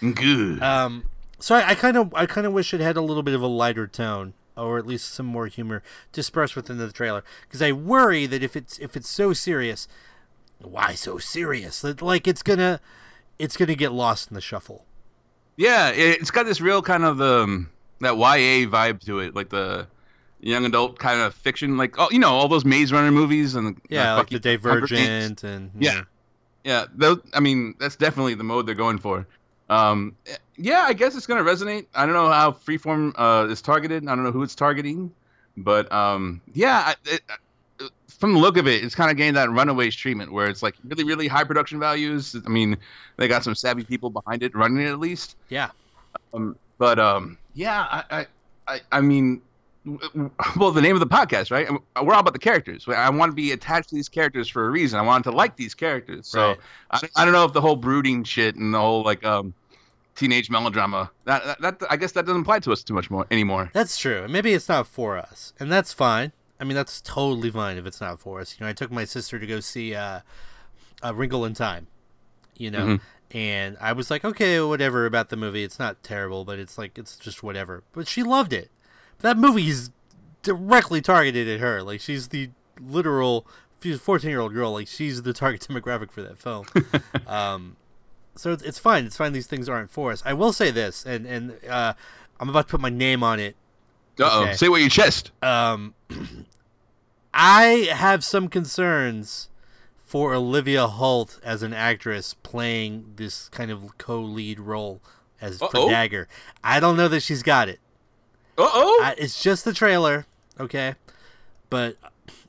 [0.00, 0.62] Good.
[0.62, 1.04] Um,
[1.40, 3.46] so I kind of I kind of wish it had a little bit of a
[3.46, 8.26] lighter tone, or at least some more humor dispersed within the trailer, because I worry
[8.26, 9.88] that if it's if it's so serious,
[10.60, 11.80] why so serious?
[11.80, 12.80] That like it's gonna
[13.38, 14.84] it's gonna get lost in the shuffle.
[15.56, 19.48] yeah, it- it's got this real kind of um, that YA vibe to it, like
[19.50, 19.86] the
[20.40, 23.78] young adult kind of fiction, like oh, you know, all those Maze Runner movies and
[23.90, 26.02] Yeah, uh, like the Divergent and Yeah.
[26.64, 29.26] Yeah, those, I mean, that's definitely the mode they're going for.
[29.70, 30.16] Um,
[30.56, 31.86] yeah, I guess it's gonna resonate.
[31.94, 34.06] I don't know how Freeform uh, is targeted.
[34.06, 35.12] I don't know who it's targeting,
[35.56, 39.34] but um, yeah, I- it, uh, from the look of it, it's kind of getting
[39.34, 42.36] that Runaways treatment, where it's like really, really high production values.
[42.44, 42.76] I mean,
[43.16, 45.36] they got some savvy people behind it, running it at least.
[45.48, 45.70] yeah.
[46.34, 48.26] Um, but um, yeah, I, I,
[48.74, 49.40] I, I mean,
[50.56, 51.68] well, the name of the podcast, right?
[52.02, 52.84] We're all about the characters.
[52.88, 54.98] I want to be attached to these characters for a reason.
[54.98, 56.26] I want to like these characters.
[56.26, 56.58] So Right.
[56.90, 59.54] I, I don't know if the whole brooding shit and the whole like um,
[60.20, 63.26] teenage melodrama that, that that I guess that doesn't apply to us too much more
[63.30, 63.70] anymore.
[63.72, 64.28] That's true.
[64.28, 66.32] Maybe it's not for us, and that's fine.
[66.60, 68.54] I mean, that's totally fine if it's not for us.
[68.58, 70.20] You know, I took my sister to go see uh,
[71.02, 71.86] a Wrinkle in Time.
[72.56, 73.00] You know, Mhm.
[73.30, 75.64] and I was like, okay, whatever about the movie.
[75.64, 77.82] It's not terrible, but it's like it's just whatever.
[77.94, 78.70] But she loved it.
[79.20, 79.90] That movie is
[80.42, 81.82] directly targeted at her.
[81.82, 83.46] Like she's the literal.
[83.82, 84.72] She's a fourteen-year-old girl.
[84.72, 86.66] Like she's the target demographic for that film.
[87.26, 87.76] um,
[88.36, 89.04] so it's, it's fine.
[89.04, 89.32] It's fine.
[89.32, 90.22] These things aren't for us.
[90.26, 91.92] I will say this, and and uh,
[92.38, 93.56] I'm about to put my name on it
[94.18, 94.54] Uh oh, Okay.
[94.54, 95.30] say what you chest.
[95.42, 95.94] um,
[97.34, 99.48] I have some concerns
[100.04, 105.00] for Olivia Holt as an actress playing this kind of co-lead role
[105.40, 105.88] as for Uh-oh.
[105.88, 106.26] Dagger.
[106.64, 107.78] I don't know that she's got it.
[108.58, 109.12] Uh oh.
[109.16, 110.26] It's just the trailer,
[110.58, 110.94] okay?
[111.70, 111.96] But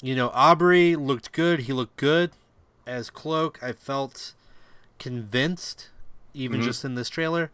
[0.02, 1.62] you know, Aubrey looked good.
[1.62, 2.32] He looked good
[2.88, 3.62] as Cloak.
[3.62, 4.34] I felt
[5.02, 5.90] convinced,
[6.34, 6.64] even Mhm.
[6.66, 7.50] just in this trailer.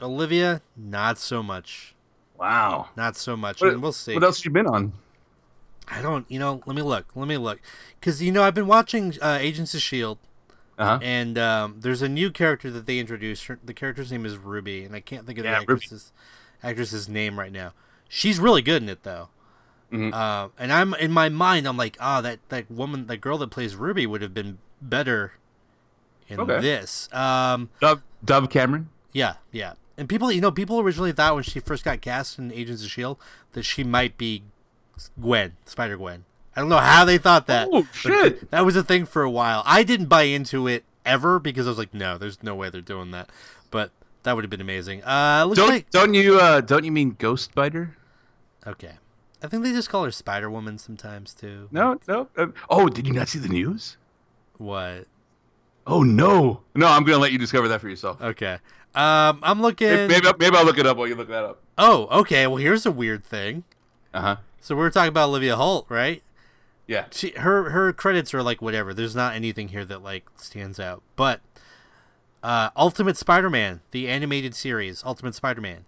[0.00, 1.94] Olivia, not so much.
[2.38, 2.88] Wow.
[2.96, 3.60] Not so much.
[3.60, 4.14] What, and we'll see.
[4.14, 4.94] what else you been on?
[5.86, 7.06] I don't, you know, let me look.
[7.14, 7.60] Let me look.
[7.98, 10.20] Because, you know, I've been watching uh, Agents of S.H.I.E.L.D.,
[10.78, 10.98] Uh huh.
[11.02, 13.44] and um, there's a new character that they introduced.
[13.46, 16.12] Her, the character's name is Ruby, and I can't think of Yeah, the actress's,
[16.62, 17.74] actress's name right now.
[18.08, 19.28] She's really good in it, though.
[19.92, 20.14] Mhm.
[20.14, 23.50] Uh, and I'm in my mind, I'm like, ah, that, that woman, that girl that
[23.50, 25.32] plays Ruby would have been better
[26.30, 26.60] in Okay.
[26.60, 27.12] this.
[27.12, 28.88] Um, Dove, Dove Cameron.
[29.12, 29.74] yeah, yeah.
[29.98, 32.86] And people, you know, people originally thought when she first got cast in Agents of
[32.86, 33.20] S.H.I.E.L.D.
[33.52, 34.42] that she might be
[35.20, 36.24] Gwen, Spider Gwen.
[36.56, 37.68] I don't know how they thought that.
[37.70, 38.38] Oh, shit.
[38.40, 39.62] th- that was a thing for a while.
[39.66, 42.80] I didn't buy into it ever because I was like, no, there's no way they're
[42.80, 43.28] doing that.
[43.70, 43.90] But
[44.22, 45.02] that would have been amazing.
[45.04, 47.96] Uh, looks Don't like don't you uh don't you mean Ghost Spider?
[48.66, 48.92] okay.
[49.42, 51.68] I think they just call her Spider Woman sometimes too.
[51.70, 52.28] No, no.
[52.36, 53.96] Uh, oh, did you not see the news?
[54.58, 55.06] What?
[55.90, 56.86] Oh no, no.
[56.86, 58.20] I'm gonna let you discover that for yourself.
[58.22, 58.58] Okay.
[58.94, 59.88] Um, I'm looking.
[59.88, 61.60] Maybe, maybe, maybe I'll look it up while you look that up.
[61.76, 62.46] Oh, okay.
[62.46, 63.64] Well, here's a weird thing.
[64.14, 64.36] Uh huh.
[64.60, 66.22] So we we're talking about Olivia Holt, right?
[66.86, 67.06] Yeah.
[67.12, 68.92] she her her credits are like whatever.
[68.92, 71.02] There's not anything here that like stands out.
[71.16, 71.40] But
[72.42, 75.86] uh Ultimate Spider-Man, the animated series, Ultimate Spider-Man.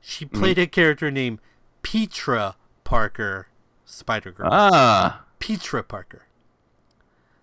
[0.00, 1.40] She played a character named
[1.82, 3.48] Petra Parker
[3.84, 4.48] Spider-Girl.
[4.52, 6.26] Ah, Petra Parker.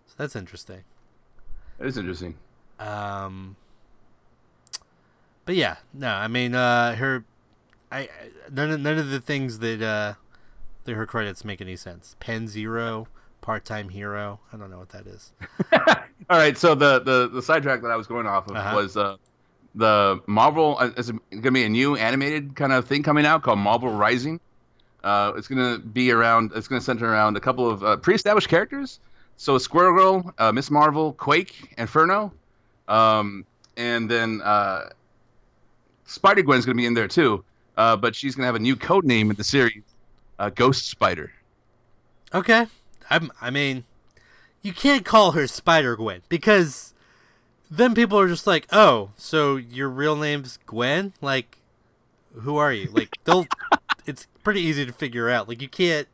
[0.06, 0.84] So that's interesting.
[1.80, 2.36] Is interesting.
[2.80, 3.56] Um
[5.46, 7.24] But yeah, no, I mean uh her
[7.92, 8.10] I
[8.52, 10.14] none of, none of the things that uh
[10.86, 12.16] that her credits make any sense.
[12.20, 13.08] Pen Zero,
[13.42, 14.40] Part-Time Hero.
[14.52, 15.32] I don't know what that is.
[16.30, 16.58] All right.
[16.58, 18.76] So the, the the sidetrack that I was going off of Uh-huh.
[18.76, 19.16] was uh,
[19.76, 23.60] the Marvel uh, is gonna be a new animated kind of thing coming out called
[23.60, 24.40] Marvel Rising.
[25.04, 26.52] Uh, it's gonna be around.
[26.56, 29.00] It's gonna center around a couple of uh, pre-established characters.
[29.38, 32.32] So Squirrel Girl, uh, Miss Marvel, Quake, Inferno,
[32.88, 33.46] um,
[33.78, 34.90] and then uh,
[36.06, 37.44] Spider Gwen's gonna be in there too.
[37.76, 39.84] Uh, but she's gonna have a new code name in the series,
[40.40, 41.32] uh, Ghost Spider.
[42.34, 42.68] Okay.
[43.10, 43.84] I'm I mean
[44.62, 46.94] you can't call her Spider Gwen because
[47.70, 51.58] then people are just like, "Oh, so your real name's Gwen?" Like
[52.42, 52.90] who are you?
[52.92, 53.46] Like they'll
[54.06, 55.48] it's pretty easy to figure out.
[55.48, 56.08] Like you can't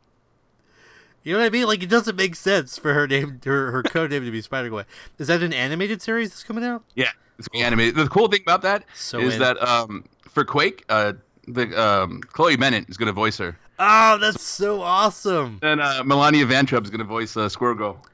[1.22, 1.66] you know what I mean?
[1.66, 4.68] Like it doesn't make sense for her name her, her code name to be Spider
[4.68, 4.84] Gwen.
[5.18, 6.82] Is that an animated series that's coming out?
[6.94, 7.94] Yeah, it's gonna animated.
[7.96, 9.38] The cool thing about that is So in.
[9.38, 11.14] that um, for Quake, uh,
[11.46, 15.58] the um, Chloe Bennet is gonna voice her, Oh, that's so awesome.
[15.62, 18.04] and uh, Milana Vayntrub is gonna voice uh, Squirrel Girl.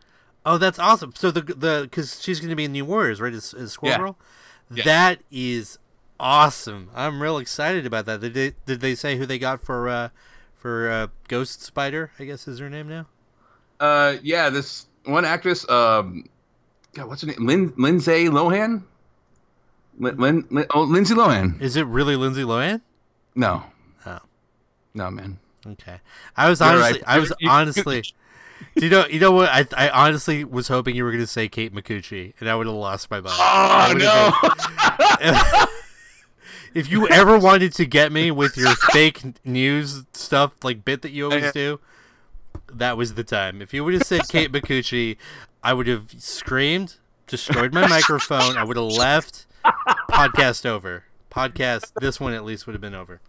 [0.49, 1.13] Oh, that's awesome.
[1.17, 3.33] So the the because she's going to be in New Warriors, right?
[3.33, 3.99] Is, as Squirrel Yeah.
[3.99, 4.17] Girl.
[4.79, 4.85] Yeah.
[4.85, 5.79] That is
[6.21, 6.89] awesome.
[6.95, 8.21] I'm real excited about that.
[8.21, 10.09] Did they did they say who they got for uh
[10.59, 12.11] for uh, Ghost Spider?
[12.19, 13.07] I guess is her name now.
[13.79, 16.29] Uh, yeah, this one actress, um,
[16.95, 17.47] God, what's her name?
[17.47, 18.83] Lin- Lindsay Lohan.
[19.99, 21.61] Lin- Lin- Lin- oh, Lindsay Lohan.
[21.61, 22.81] Is it really Lindsay Lohan?
[23.35, 23.63] No.
[24.07, 24.19] Oh.
[24.95, 25.39] No, man.
[25.67, 26.01] Okay.
[26.37, 27.03] I was honestly, right.
[27.07, 28.03] I was honestly.
[28.77, 29.07] Do you know?
[29.07, 29.51] You know what?
[29.51, 32.67] I I honestly was hoping you were going to say Kate Micucci, and I would
[32.67, 33.35] have lost my mind.
[33.39, 33.93] Oh
[35.21, 35.67] no!
[36.77, 41.11] if you ever wanted to get me with your fake news stuff, like bit that
[41.11, 41.81] you always do,
[42.71, 43.63] that was the time.
[43.63, 45.17] If you would have said Kate Micucci,
[45.63, 48.59] I would have screamed, destroyed my microphone.
[48.59, 49.47] I would have left.
[50.11, 51.05] Podcast over.
[51.31, 51.93] Podcast.
[52.01, 53.21] This one at least would have been over.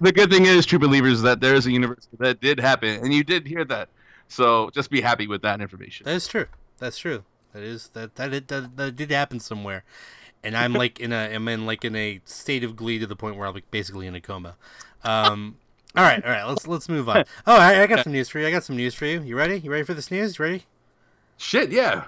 [0.00, 3.12] the good thing is, true believers, that there is a universe that did happen, and
[3.12, 3.88] you did hear that.
[4.28, 6.04] So just be happy with that information.
[6.04, 6.46] That is true.
[6.78, 7.24] That's true.
[7.52, 9.84] That is that that it, that, that did happen somewhere,
[10.44, 13.16] and I'm like in a I'm in like in a state of glee to the
[13.16, 14.56] point where I'm like basically in a coma.
[15.02, 15.56] Um.
[15.96, 16.44] All right, all right.
[16.44, 17.24] Let's let's move on.
[17.46, 18.46] Oh, I, I got some news for you.
[18.46, 19.20] I got some news for you.
[19.22, 19.58] You ready?
[19.60, 20.38] You ready for this news?
[20.38, 20.64] You ready?
[21.36, 22.04] Shit, yeah.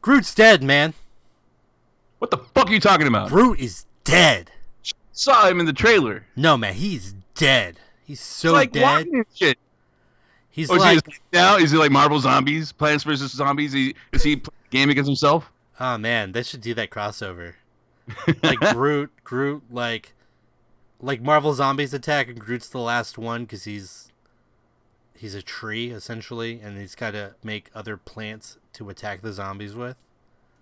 [0.00, 0.94] Groot's dead, man.
[2.18, 3.28] What the fuck are you talking about?
[3.28, 4.50] Groot is dead.
[5.12, 6.24] Saw him in the trailer.
[6.36, 7.78] No, man, he's dead.
[8.06, 9.06] He's so like dead.
[9.06, 9.58] and shit.
[10.50, 13.72] He's Oh, like, geez, now is he like Marvel Zombies, Plants vs Zombies?
[13.72, 15.50] He, is he playing game against himself?
[15.78, 17.54] oh man, they should do that crossover.
[18.42, 20.14] Like Groot, Groot, like,
[21.00, 24.10] like Marvel Zombies attack, and Groot's the last one because he's
[25.16, 29.74] he's a tree essentially, and he's got to make other plants to attack the zombies
[29.74, 29.96] with.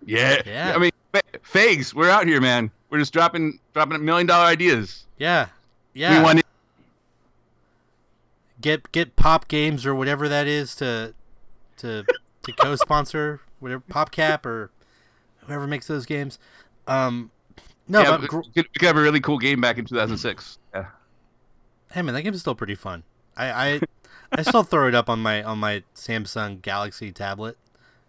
[0.04, 0.42] Yeah.
[0.44, 0.72] Yeah.
[0.74, 2.70] I mean, fa- Fags, we're out here, man.
[2.90, 5.04] We're just dropping dropping a million dollar ideas.
[5.18, 5.48] Yeah,
[5.92, 6.18] yeah.
[6.18, 6.42] We want
[8.60, 11.14] get get Pop Games or whatever that is to
[11.78, 12.04] to
[12.42, 14.70] to co-sponsor whatever PopCap or
[15.46, 16.38] whoever makes those games.
[16.86, 17.30] Um,
[17.88, 20.58] no, yeah, but we, could, we could have a really cool game back in 2006.
[20.74, 20.86] Yeah.
[21.92, 23.02] hey man, that game is still pretty fun.
[23.36, 23.80] I I,
[24.32, 27.56] I still throw it up on my on my Samsung Galaxy tablet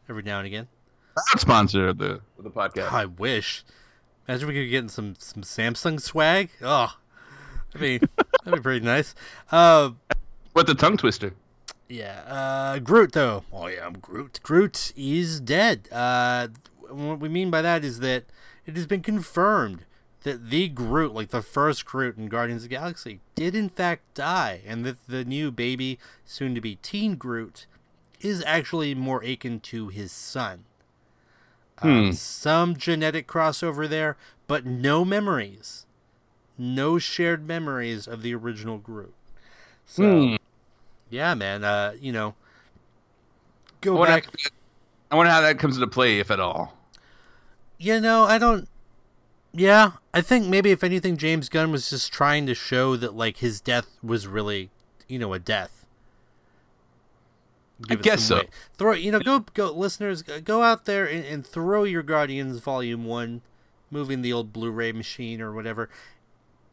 [0.09, 0.67] every now and again.
[1.15, 2.91] Proud sponsor of the of the podcast.
[2.91, 3.63] I wish.
[4.27, 6.49] Imagine we could get in some some Samsung swag.
[6.61, 6.95] Oh,
[7.73, 8.01] I mean
[8.45, 9.15] that'd be pretty nice.
[9.51, 9.91] Uh,
[10.53, 11.33] What the tongue twister?
[11.87, 13.43] Yeah, uh, Groot though.
[13.51, 14.39] Oh yeah, I'm Groot.
[14.43, 15.87] Groot is dead.
[15.91, 16.49] Uh,
[16.89, 18.25] what we mean by that is that
[18.69, 19.85] it has been confirmed
[20.23, 24.13] that the Groot, like the first Groot in Guardians of the Galaxy, did in fact
[24.13, 27.65] die, and that the new baby, soon to be teen Groot,
[28.21, 30.65] is actually more akin to his son.
[31.81, 32.11] Um, Hmm.
[32.11, 35.85] some genetic crossover there, but no memories,
[36.57, 39.13] no shared memories of the original Groot.
[39.85, 40.03] So.
[40.03, 40.35] Hmm.
[41.09, 41.63] Yeah, man.
[41.63, 42.35] Uh, you know,
[43.69, 44.25] I go wonder, back.
[44.25, 44.49] how,
[45.09, 46.77] I wonder how that comes into play, if at all.
[47.79, 48.67] You know, I don't.
[49.53, 53.37] Yeah, I think maybe if anything, James Gunn was just trying to show that like
[53.37, 54.69] his death was really,
[55.07, 55.85] you know, a death.
[57.89, 58.41] I guess so.
[58.77, 63.05] Throw you know, go go listeners, go- out there and, and throw your Guardians Volume
[63.05, 63.41] One,
[63.89, 65.89] moving the old Blu-ray machine or whatever.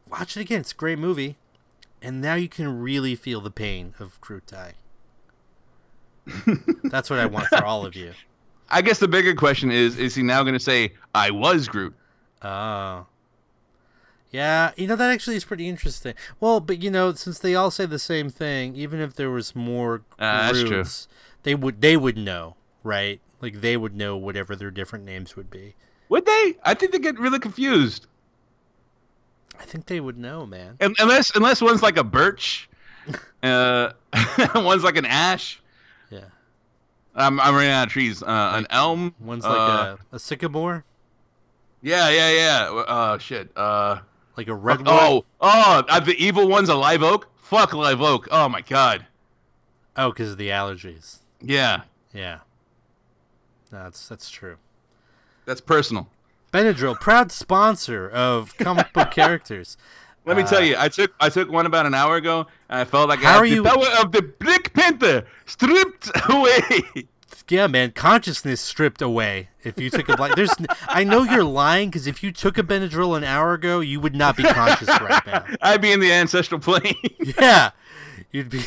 [0.09, 0.61] Watch it again.
[0.61, 1.37] It's a great movie,
[2.01, 4.73] and now you can really feel the pain of dying.
[6.83, 8.13] That's what I want for all of you.
[8.69, 11.95] I guess the bigger question is: Is he now going to say, "I was Groot"?
[12.41, 13.05] Oh.
[14.29, 16.13] Yeah, you know that actually is pretty interesting.
[16.39, 19.55] Well, but you know, since they all say the same thing, even if there was
[19.55, 20.67] more true.
[20.67, 21.07] Groots,
[21.43, 23.21] they would they would know, right?
[23.41, 25.75] Like they would know whatever their different names would be.
[26.09, 26.55] Would they?
[26.63, 28.07] I think they get really confused.
[29.59, 30.77] I think they would know, man.
[30.81, 32.69] Un- Unless unless one's like a birch,
[33.43, 33.91] uh,
[34.55, 35.61] one's like an ash.
[37.17, 38.21] I'm I'm running out of trees.
[38.23, 39.13] Uh, an elm.
[39.19, 40.85] One's like uh, a, a sycamore.
[41.81, 42.69] Yeah, yeah, yeah.
[42.87, 43.49] Uh, shit.
[43.55, 43.99] Uh,
[44.37, 44.87] Like a red one?
[44.89, 47.27] oh, oh, the evil one's a live oak.
[47.37, 48.27] Fuck live oak.
[48.31, 49.05] Oh my god.
[49.95, 51.19] Oh, because of the allergies.
[51.41, 51.81] Yeah,
[52.13, 52.39] Yeah.
[53.71, 54.57] That's that's true.
[55.45, 56.07] that's personal.
[56.53, 59.75] Benadryl, proud sponsor of comic book characters.
[60.27, 62.79] Let me tell Uh, you, I took I took one about an hour ago, and
[62.81, 66.11] I felt like How I had are the you- power of the Black Panther stripped
[66.29, 66.61] away.
[67.49, 69.47] Yeah, man, consciousness stripped away.
[69.63, 70.53] If you took a black, there's,
[70.89, 74.15] I know you're lying because if you took a Benadryl an hour ago, you would
[74.15, 75.45] not be conscious right now.
[75.61, 76.95] I'd be in the ancestral plane.
[77.39, 77.71] Yeah,
[78.31, 78.63] you'd be,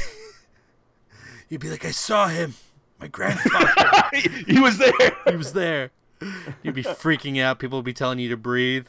[1.50, 2.54] you'd be like, I saw him,
[2.98, 4.08] my grandfather.
[4.46, 4.92] he was there.
[5.28, 5.90] he was there.
[6.62, 7.58] You'd be freaking out.
[7.58, 8.86] People would be telling you to breathe,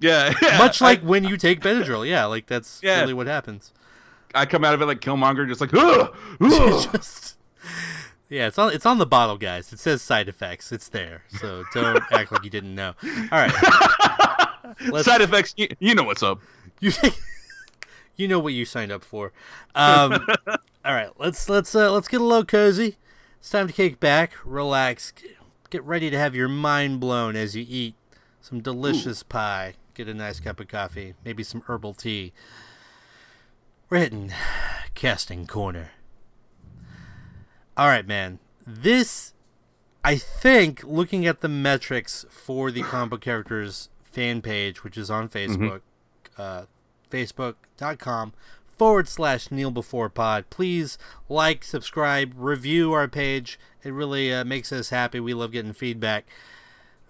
[0.00, 0.58] Yeah, yeah.
[0.58, 2.08] much I- like when you take Benadryl.
[2.08, 3.00] Yeah, like that's Yeah.
[3.00, 3.72] really what happens.
[4.34, 6.88] I come out of it like Killmonger, just like, ugh, ugh.
[6.92, 7.36] Just,
[8.28, 9.72] yeah, it's on it's on the bottle, guys.
[9.72, 10.70] It says side effects.
[10.70, 12.94] It's there, so don't act like you didn't know.
[13.02, 13.52] All right,
[15.02, 15.52] side effects.
[15.56, 16.40] You, you know what's up.
[16.80, 16.92] you
[18.16, 19.32] you know what you signed up for.
[19.74, 20.24] Um,
[20.84, 22.96] all right, let's let's uh, let's get a little cozy.
[23.40, 25.12] It's time to kick back, relax,
[25.70, 27.94] get ready to have your mind blown as you eat
[28.40, 29.74] some delicious pie.
[29.94, 32.32] Get a nice cup of coffee, maybe some herbal tea.
[33.88, 34.32] We're hitting
[34.94, 35.90] casting corner.
[37.76, 38.38] All right, man.
[38.66, 39.34] This,
[40.04, 45.10] I think, looking at the metrics for the comic book characters fan page, which is
[45.10, 45.80] on Facebook,
[46.38, 46.64] uh,
[47.10, 48.32] facebook.com
[48.80, 50.48] forward slash Neil Before Pod.
[50.50, 53.58] Please like, subscribe, review our page.
[53.82, 55.20] It really uh, makes us happy.
[55.20, 56.26] We love getting feedback.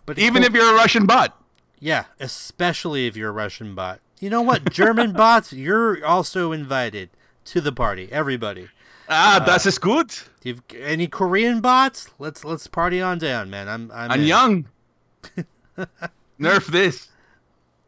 [0.07, 1.41] But Even if you're a Russian bot.
[1.81, 4.01] Yeah, especially if you're a Russian bot.
[4.21, 4.71] You know what?
[4.71, 7.11] German bots, you're also invited
[7.47, 8.09] to the party.
[8.13, 8.69] Everybody.
[9.09, 10.29] Ah, das ist gut.
[10.45, 12.11] You've any Korean bots?
[12.21, 13.69] Let's let's party on down, man.
[13.69, 14.67] I'm I'm I'm young.
[16.41, 17.09] Nerf this.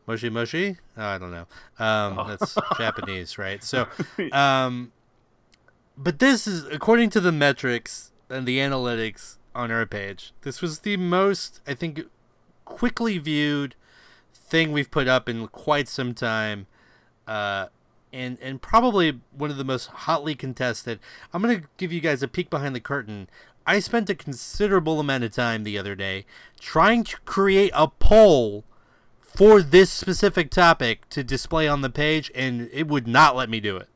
[0.07, 0.77] Moshi moshi?
[0.97, 1.47] Oh, I don't know.
[1.79, 2.27] Um, Oh.
[2.29, 3.63] That's Japanese, right?
[3.63, 3.87] So,
[4.33, 4.91] um,
[5.97, 10.33] but this is according to the metrics and the analytics on our page.
[10.43, 12.03] This was the most, I think,
[12.65, 13.77] quickly viewed
[14.53, 16.67] thing we've put up in quite some time,
[17.27, 17.67] uh,
[18.13, 21.01] and and probably one of the most hotly contested.
[21.33, 23.29] I'm gonna give you guys a peek behind the curtain.
[23.67, 26.27] I spent a considerable amount of time the other day
[26.61, 28.65] trying to create a poll
[29.21, 33.59] for this specific topic to display on the page, and it would not let me
[33.59, 33.89] do it.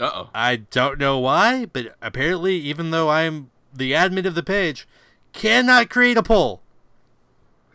[0.00, 0.30] Uh oh.
[0.34, 4.88] I don't know why, but apparently, even though I'm the admin of the page,
[5.32, 6.62] cannot create a poll.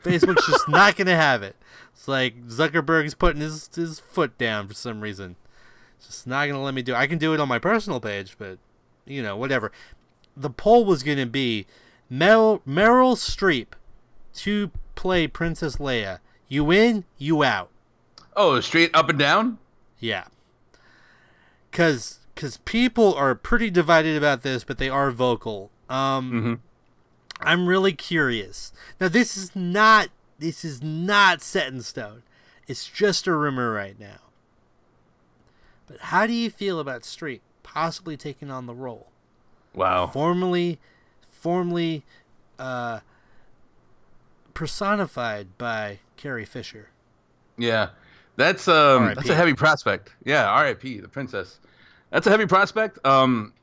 [0.03, 1.55] Facebook's just not going to have it.
[1.99, 5.35] It's like Zuckerberg's putting his, his foot down for some reason.
[5.97, 6.97] It's just not going to let me do it.
[6.97, 8.57] I can do it on my personal page, but,
[9.05, 9.69] you know, whatever.
[10.37, 11.65] The poll was going to be
[12.09, 13.73] Meryl, Meryl Streep
[14.35, 16.19] to play Princess Leia.
[16.47, 17.69] You in, you out.
[18.33, 19.57] Oh, straight up and down.
[19.99, 20.27] Yeah.
[21.73, 25.69] Cause, cause people are pretty divided about this, but they are vocal.
[25.89, 26.53] Um, Mm-hmm.
[27.41, 28.71] I'm really curious.
[29.01, 30.09] Now, this is not
[30.39, 32.23] this is not set in stone.
[32.67, 34.19] It's just a rumor right now.
[35.87, 39.07] But how do you feel about Streep possibly taking on the role?
[39.73, 40.07] Wow.
[40.07, 40.79] Formerly,
[41.27, 42.03] formerly,
[42.57, 42.99] uh,
[44.53, 46.89] personified by Carrie Fisher.
[47.57, 47.89] Yeah,
[48.35, 50.11] that's um, that's a heavy prospect.
[50.23, 50.99] Yeah, R.I.P.
[50.99, 51.59] The princess.
[52.09, 53.05] That's a heavy prospect.
[53.05, 53.53] Um,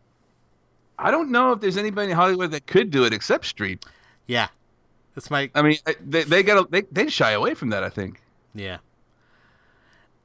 [0.99, 3.85] I don't know if there's anybody in Hollywood that could do it except Streep.
[4.27, 4.49] Yeah,
[5.17, 7.83] that's my I mean, they they got they they shy away from that.
[7.83, 8.23] I think.
[8.55, 8.79] Yeah.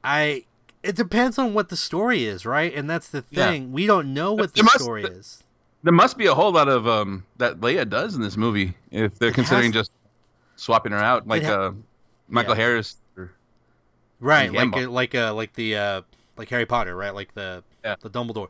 [0.04, 0.44] I
[0.84, 2.72] it depends on what the story is, right?
[2.74, 3.48] And that's the Yeah.
[3.48, 3.72] thing.
[3.72, 5.42] We don't know what the must- story is.
[5.84, 9.18] There must be a whole lot of um that Leia does in this movie if
[9.18, 9.92] they're It considering has- just
[10.56, 11.72] swapping her out, like ha- uh,
[12.28, 12.62] Michael Yeah.
[12.62, 12.96] Harris.
[13.16, 13.32] Or,
[14.20, 14.86] Right, like Gambit.
[14.86, 16.02] uh, like uh like the uh
[16.36, 17.14] like Harry Potter, right?
[17.14, 17.96] Like the Yeah.
[18.00, 18.48] the Dumbledore.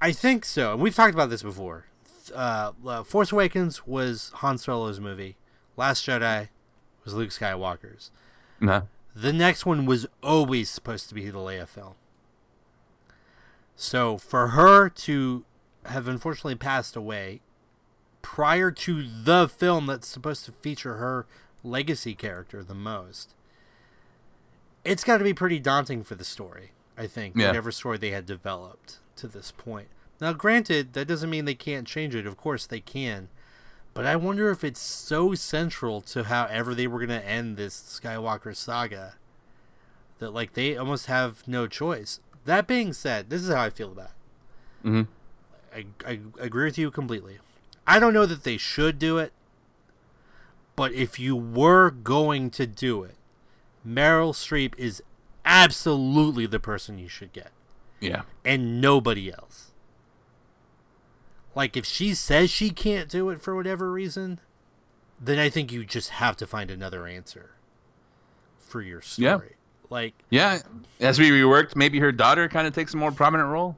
[0.00, 0.72] I think so.
[0.74, 1.84] And we've talked about this before.
[2.32, 5.36] Uh, uh Force Awakens was Han Solo's movie.
[5.76, 6.48] Last Jedi
[7.04, 8.10] was Luke Skywalker's.
[8.60, 8.82] nah.
[9.14, 11.94] The next one was always supposed to be the Leia film.
[13.74, 15.44] So for her to
[15.86, 17.40] have unfortunately passed away
[18.22, 21.26] prior to the film that's supposed to feature her
[21.64, 23.34] legacy character the most,
[24.84, 27.48] it's got to be pretty daunting for the story, I think, Yeah.
[27.48, 29.88] whatever story they had developed to this point.
[30.20, 32.26] Now, granted, that doesn't mean they can't change it.
[32.26, 33.28] Of course, they can.
[33.94, 38.00] But I wonder if it's so central to however they were going to end this
[38.02, 39.14] Skywalker saga
[40.18, 42.20] that like they almost have no choice.
[42.44, 44.88] That being said, this is how I feel about it.
[44.88, 45.02] hmm
[45.74, 47.38] I, I agree with you completely.
[47.86, 49.32] I don't know that they should do it,
[50.76, 53.16] But if you were going to do it,
[53.86, 55.02] Meryl Streep is
[55.44, 57.50] absolutely the person you should get,
[58.00, 58.22] Yeah.
[58.44, 59.67] and nobody else.
[61.58, 64.38] Like if she says she can't do it for whatever reason,
[65.20, 67.50] then I think you just have to find another answer
[68.60, 69.26] for your story.
[69.26, 69.38] Yeah.
[69.90, 70.60] Like, Yeah.
[71.00, 73.76] As we reworked, maybe her daughter kind of takes a more prominent role.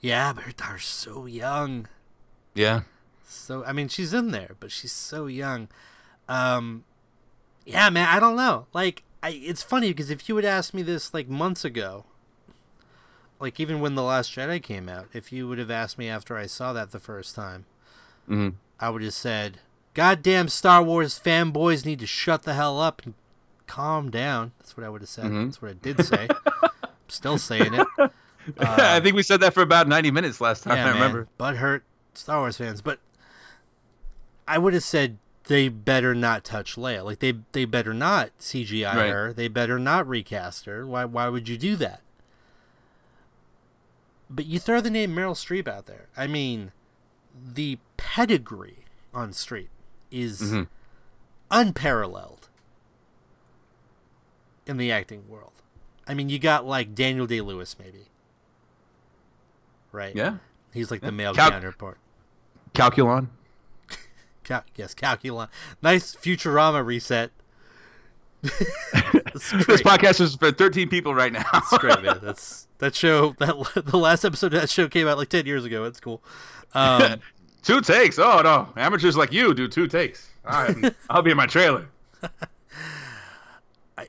[0.00, 1.88] yeah, but her daughter's so young.
[2.54, 2.82] Yeah.
[3.26, 5.66] So I mean, she's in there, but she's so young.
[6.28, 6.84] Um,
[7.66, 8.68] yeah, man, I don't know.
[8.72, 12.04] Like, I, it's funny because if you had asked me this like months ago,
[13.40, 16.36] like even when the Last Jedi came out, if you would have asked me after
[16.36, 17.64] I saw that the first time,
[18.26, 19.58] hmm I would have said,
[19.94, 23.14] "Goddamn Star Wars fanboys need to shut the hell up and
[23.66, 25.26] calm down." That's what I would have said.
[25.26, 25.46] Mhm.
[25.46, 26.28] That's what I did say.
[26.62, 27.86] I'm still saying it.
[28.60, 30.78] I think we said that for about 90 minutes last time.
[30.78, 31.28] I remember.
[31.36, 31.82] But hurt
[32.14, 32.80] Star Wars fans.
[32.80, 32.98] But
[34.46, 35.18] I would have said
[35.48, 37.04] they better not touch Leia.
[37.04, 39.10] Like they they better not CGI Right.
[39.10, 39.32] her.
[39.32, 40.86] They better not recast her.
[40.86, 42.00] Why why would you do that?
[44.30, 46.08] But you throw the name Meryl Streep out there.
[46.16, 46.72] I mean,
[47.34, 49.68] the pedigree on Streep
[50.10, 50.68] is Mhm.
[51.50, 52.48] unparalleled
[54.66, 55.52] in the acting world.
[56.06, 58.06] I mean, you got like Daniel Day Lewis, maybe.
[59.92, 60.14] Right?
[60.14, 60.36] Yeah.
[60.72, 61.98] He's like the male Cal- counterpart.
[62.74, 63.28] Calculon.
[64.44, 65.48] Cal- yes, Calculon.
[65.82, 67.30] Nice Futurama reset.
[68.42, 71.44] That's This podcast is for 13 people right now.
[71.52, 72.18] That's great, man.
[72.22, 73.34] That's that show.
[73.38, 75.84] That the last episode of that show came out like ten years ago.
[75.84, 76.22] It's cool.
[76.74, 77.20] Um,
[77.62, 78.18] two takes.
[78.18, 78.68] Oh, no.
[78.76, 80.28] Amateurs like you do two takes.
[80.44, 81.86] I'm, I'll be in my trailer.
[83.98, 84.06] I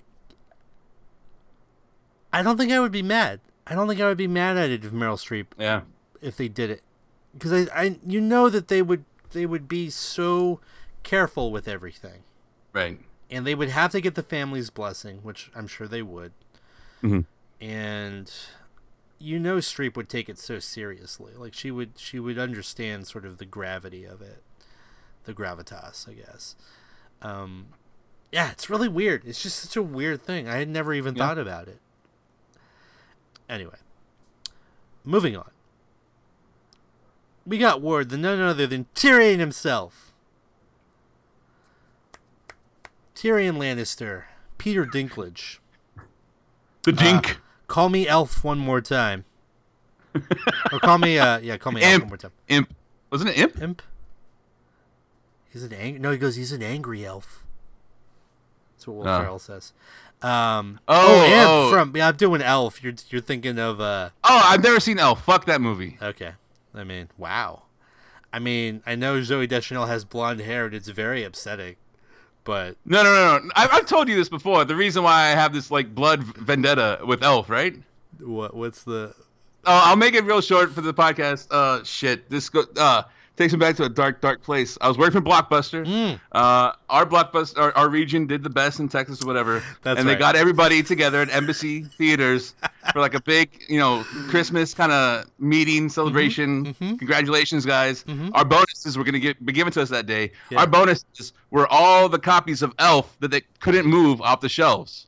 [2.32, 3.40] I don't think I would be mad.
[3.68, 5.82] I don't think I would be mad at it if Meryl Streep Yeah.
[6.22, 6.82] if they did it,
[7.34, 10.60] because I, I you know that they would they would be so
[11.04, 12.24] careful with everything,
[12.74, 13.00] Right.
[13.30, 16.32] And they would have to get the family's blessing, which I'm sure they would.
[17.04, 17.26] Mhm.
[17.62, 18.32] And
[19.22, 21.34] you know, Streep would take it so seriously.
[21.36, 24.42] Like she would she would understand sort of the gravity of it,
[25.26, 26.56] the gravitas, I guess.
[27.22, 27.68] Um,
[28.32, 29.24] yeah, it's really weird.
[29.26, 30.48] It's just such a weird thing.
[30.48, 31.28] I had never even Yeah.
[31.28, 31.80] thought about it.
[33.50, 33.78] Anyway,
[35.04, 35.52] moving on.
[37.46, 40.09] We got word that none other than Tyrion himself,
[43.20, 44.24] Tyrion Lannister,
[44.58, 45.60] Peter Dinklage.
[46.84, 47.38] The dink.
[47.68, 49.26] Call me Elf one more time,
[50.72, 52.04] or call me uh yeah, call me Elf Imp.
[52.04, 52.32] one more time.
[52.48, 52.74] Imp.
[53.12, 53.62] Wasn't it Imp?
[53.62, 53.82] Imp.
[55.52, 56.00] He's an angry.
[56.00, 56.12] no.
[56.12, 56.38] He goes.
[56.38, 57.46] He's an angry elf.
[58.78, 59.20] That's what Will Oh.
[59.20, 59.74] Ferrell says.
[60.22, 61.72] Um, Oh, Imp oh.
[61.72, 62.08] from yeah.
[62.08, 62.82] I'm doing Elf.
[62.82, 64.12] You're you're thinking of uh.
[64.24, 65.26] Oh, I've never seen Elf.
[65.26, 65.98] Fuck that movie.
[66.02, 66.32] Okay.
[66.74, 67.64] I mean, wow.
[68.32, 71.76] I mean, I know Zooey Deschanel has blonde hair and it's very upsetting,
[72.44, 73.52] but No, no, no, no.
[73.56, 74.66] I, I've told you this before.
[74.66, 77.76] The reason why I have this like blood vendetta with Elf, right?
[78.20, 79.14] what what's the
[79.66, 81.48] Uh, I'll make it real short for the podcast.
[81.52, 83.04] Uh, shit, this go, uh
[83.40, 84.78] takes me back to a dark, dark place.
[84.82, 85.86] I was working for Blockbuster.
[85.86, 86.20] Mm.
[86.34, 90.08] Uh, our Blockbuster, our, our region did the best in Texas or whatever, That's and
[90.08, 92.54] they got everybody together at Embassy Theaters
[92.94, 96.74] for like a big, you know, Christmas kind of meeting celebration.
[96.74, 97.00] mhm.
[97.00, 98.04] Congratulations, guys!
[98.04, 98.32] Mhm.
[98.34, 100.32] Our bonuses were gonna get be given to us that day.
[100.50, 100.60] Yeah.
[100.60, 105.08] Our bonuses were all the copies of Elf that they couldn't move off the shelves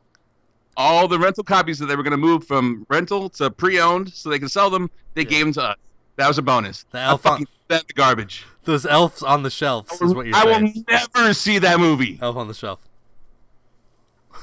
[0.78, 4.30] all the rental copies that they were going to move from rental to pre-owned so
[4.30, 5.78] they could sell them they gave them to us
[6.22, 10.14] that was a bonus The Elf on- that garbage those elves on the shelves is
[10.14, 10.86] what you're I saying.
[10.88, 12.80] will never see that movie Elf on the shelf.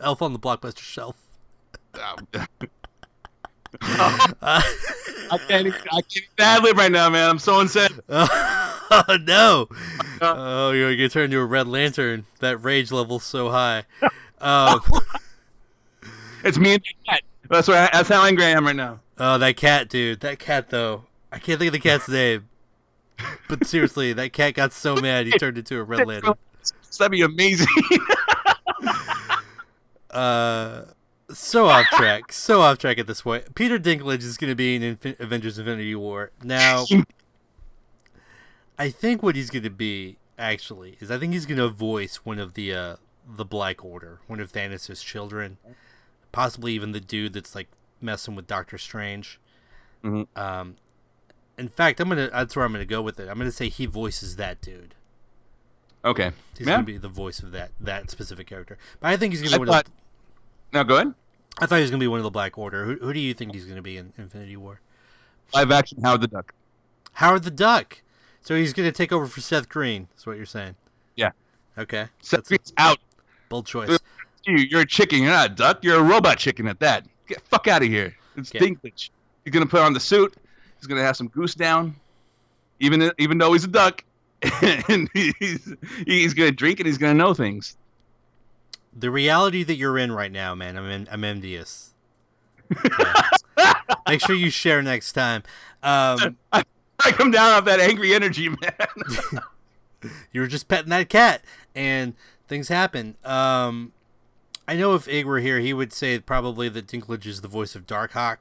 [0.00, 1.16] Elf on the blockbuster shelf.
[1.94, 2.24] I
[5.46, 9.68] can't even, I can't bad right now man I'm so incensed oh no!
[10.20, 12.26] Oh, you're gonna turn into a red lantern.
[12.40, 13.84] That rage level's so high.
[14.40, 14.80] Um,
[16.42, 19.38] it's me and the cat that's why that's how angry I am right now oh,
[19.38, 20.20] that cat, dude.
[20.20, 21.04] That cat, though.
[21.32, 22.48] I can't think of the cat's name.
[23.48, 26.34] But seriously, that cat got so mad he turned into a red lantern.
[26.98, 27.66] that'd be amazing
[30.10, 30.84] Uh,
[31.32, 32.32] so off track.
[32.32, 33.54] So off track at this point.
[33.54, 36.84] Peter Dinklage is gonna be in Infin- Avengers: Infinity War now.
[38.78, 42.16] I think what he's going to be actually is I think he's going to voice
[42.24, 45.58] one of the uh, the Black Order, one of Thanos' children,
[46.32, 47.68] possibly even the dude that's like
[48.00, 49.38] messing with Doctor Strange.
[50.02, 50.26] Mhm.
[50.36, 50.76] Um,
[51.58, 53.28] in fact, I'm gonna that's where I'm gonna go with it.
[53.28, 54.94] I'm gonna say he voices that dude.
[56.04, 58.78] okay He's yeah gonna be the voice of that that specific character.
[59.00, 59.90] But I think he's gonna I be one of thought, the,
[60.78, 61.14] now go ahead
[61.60, 62.84] I thought he was gonna be one of the Black Order.
[62.84, 64.80] Who, who do you think he's gonna be in Infinity War?
[65.54, 66.54] live action Howard the Duck
[67.14, 68.02] Howard the Duck.
[68.40, 70.08] So he's gonna take over for Seth Green.
[70.16, 70.74] Is what you're saying?
[71.16, 71.30] Yeah.
[71.78, 72.98] Okay, Seth that's a Green's out.
[73.48, 73.98] bold choice.
[74.44, 75.22] You, you're a chicken.
[75.22, 75.84] You're not a duck.
[75.84, 77.06] You're a robot chicken at that.
[77.28, 78.16] Get fuck out of here.
[78.36, 78.62] It's Yeah.
[78.62, 79.10] Dinklage.
[79.44, 80.34] He's gonna put on the suit.
[80.82, 81.94] He's gonna have some goose down,
[82.80, 84.02] even even though he's a duck,
[84.88, 85.72] and he's
[86.04, 87.76] he's gonna drink and he's gonna know things.
[88.92, 91.94] The reality that you're in right now, man, I'm in, I'm envious.
[92.84, 93.22] Yeah.
[94.08, 95.44] Make sure you share next time.
[95.84, 96.64] Um, I
[97.12, 99.42] come down off that angry energy, man.
[100.32, 101.44] you were just petting that cat,
[101.76, 102.14] and
[102.48, 103.16] things happen.
[103.24, 103.92] Um,
[104.66, 107.76] I know if Ig were here, he would say probably that Dinklage is the voice
[107.76, 108.38] of Darkhawk.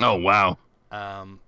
[0.00, 0.56] oh wow.
[0.90, 1.40] Um,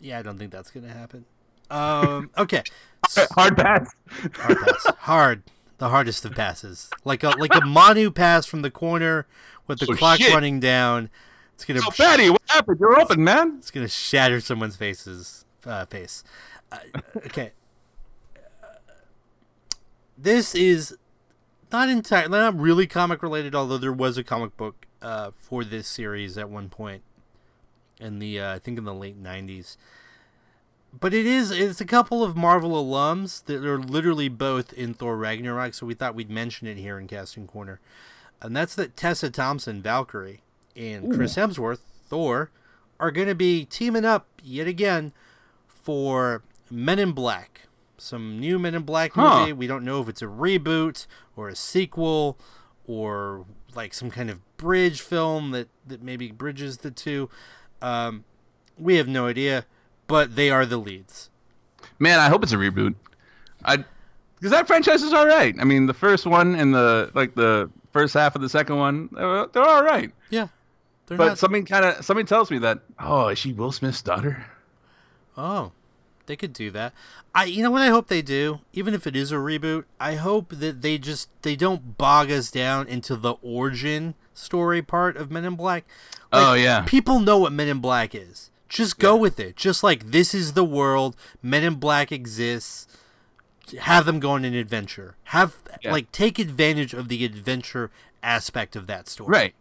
[0.00, 1.24] yeah, I don't think that's gonna happen.
[1.72, 2.64] Um, okay,
[3.30, 3.94] Hard pass.
[4.34, 5.42] hard pass, hard,
[5.78, 9.24] the hardest of passes, like a like a Manu pass from the corner
[9.68, 10.34] with the Oh, clock shit.
[10.34, 11.10] running down.
[11.54, 12.80] It's gonna So fatty, what happened?
[12.80, 13.54] You're open, man.
[13.58, 16.24] It's gonna shatter someone's faces uh, face.
[16.72, 16.78] Uh,
[17.18, 17.52] okay.
[20.18, 20.96] This is
[21.72, 25.86] not entirely not really comic related, although there was a comic book uh, for this
[25.88, 27.02] series at one point
[28.00, 29.76] in the uh, I think in the late '90s.
[30.98, 35.16] But it is it's a couple of Marvel alums that are literally both in Thor
[35.16, 37.78] Ragnarok, so we thought we'd mention it here in Casting Corner,
[38.40, 40.42] and that's that Tessa Thompson, Valkyrie,
[40.74, 42.50] and Chris Hemsworth, Thor,
[42.98, 45.12] are going to be teaming up yet again
[45.68, 47.62] for Men in Black.
[47.96, 49.40] Some new Men in Black Huh.
[49.40, 49.52] movie.
[49.52, 52.36] We don't know if it's a reboot or a sequel
[52.86, 53.44] or
[53.76, 57.30] like some kind of bridge film that, that maybe bridges the two.
[57.82, 58.24] Um,
[58.78, 59.66] we have no idea,
[60.06, 61.30] but they are the leads.
[61.98, 62.94] Man, I hope it's a reboot.
[63.64, 63.84] I
[64.36, 65.54] because that franchise is all right.
[65.60, 69.10] I mean, the first one and the like the first half of the second one,
[69.12, 70.10] they're, they're all right.
[70.30, 70.48] Yeah.
[71.06, 71.38] But not.
[71.38, 74.46] something kind of something tells me that oh, is she Will Smith's daughter?
[75.36, 75.72] Oh,
[76.26, 76.92] they could do that.
[77.34, 79.84] I, you know what I hope they do, even if it is a reboot.
[79.98, 85.16] I hope that they just they don't bog us down into the origin story part
[85.16, 85.84] of Men in Black.
[86.32, 86.82] Oh, like, Oh, yeah.
[86.82, 88.50] people know what Men in Black is.
[88.68, 89.56] Just go with it.
[89.56, 91.16] Just like this is the world.
[91.42, 92.86] Men in Black exists.
[93.80, 95.16] Have them go on an adventure.
[95.24, 95.92] Have Yeah.
[95.92, 97.90] like take advantage of the adventure
[98.22, 99.28] aspect of that story.
[99.30, 99.54] Right.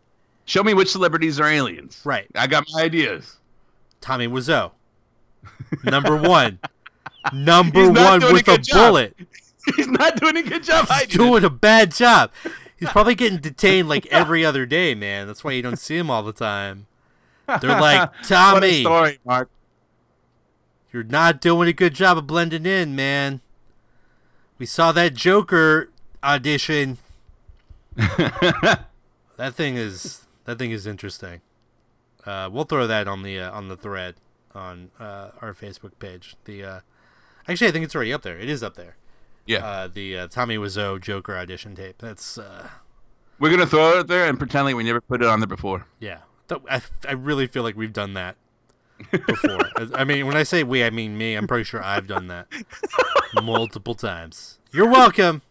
[0.45, 2.01] Show me which celebrities are aliens.
[2.03, 2.27] Right.
[2.35, 3.37] I got my ideas.
[4.01, 4.71] Tommy Wiseau.
[5.83, 6.59] Number one.
[7.33, 9.15] Number one doing a with a bullet.
[9.75, 12.31] He's not doing a good job He's doing a bad job.
[12.79, 15.27] He's probably getting detained like every other day, man.
[15.27, 16.87] That's why you don't see him all the time.
[17.47, 19.49] They're like, Tommy, story, Mark.
[20.93, 23.41] you're not doing a good job of blending in, man.
[24.57, 25.89] We saw that Joker
[26.23, 26.97] audition.
[29.39, 31.39] That thing is that thing is interesting.
[32.25, 34.15] Uh, we'll throw that on the uh, on the thread
[34.53, 36.35] on uh, our Facebook page.
[36.43, 36.79] The uh,
[37.47, 38.37] actually, I think it's already up there.
[38.37, 38.97] It is up there.
[39.49, 39.65] Yeah.
[39.65, 41.95] Uh, the uh, Tommy Wiseau Joker audition tape.
[41.97, 42.67] That's uh,
[43.39, 45.87] We're gonna throw it there and pretend like we never put it on there before.
[45.99, 46.19] Yeah,
[46.69, 48.35] I, I really feel like we've done that
[49.11, 49.59] before.
[49.95, 51.33] I- mean, when I say we, I mean me.
[51.33, 52.45] I'm pretty sure I've done that
[53.43, 54.59] multiple times.
[54.71, 55.41] You're welcome,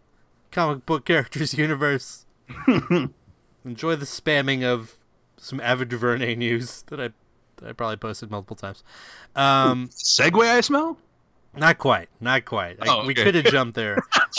[0.53, 2.25] comic book characters universe.
[3.65, 4.95] Enjoy the spamming of
[5.37, 7.11] some Ava DuVernay news that I
[7.57, 8.85] that I probably posted multiple times.
[9.35, 10.97] Um, segue, I smell.
[11.59, 12.77] Not quite, not quite.
[12.81, 13.99] I, Oh, We could have jumped there,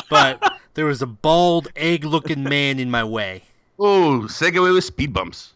[0.09, 0.41] but
[0.74, 3.43] there was a bald, egg-looking man in my way.
[3.78, 5.53] Oh, Segway with speed bumps.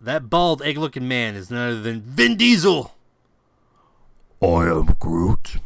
[0.00, 2.94] That bald, egg looking man is none other than Vin Diesel.
[4.40, 5.56] I am Groot.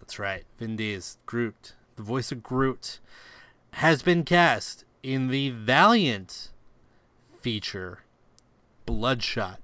[0.00, 0.44] That's right.
[0.58, 2.98] Vin Diesel, Groot, the voice of Groot,
[3.74, 6.48] has been cast in the Valiant
[7.40, 8.00] feature,
[8.86, 9.60] Bloodshot.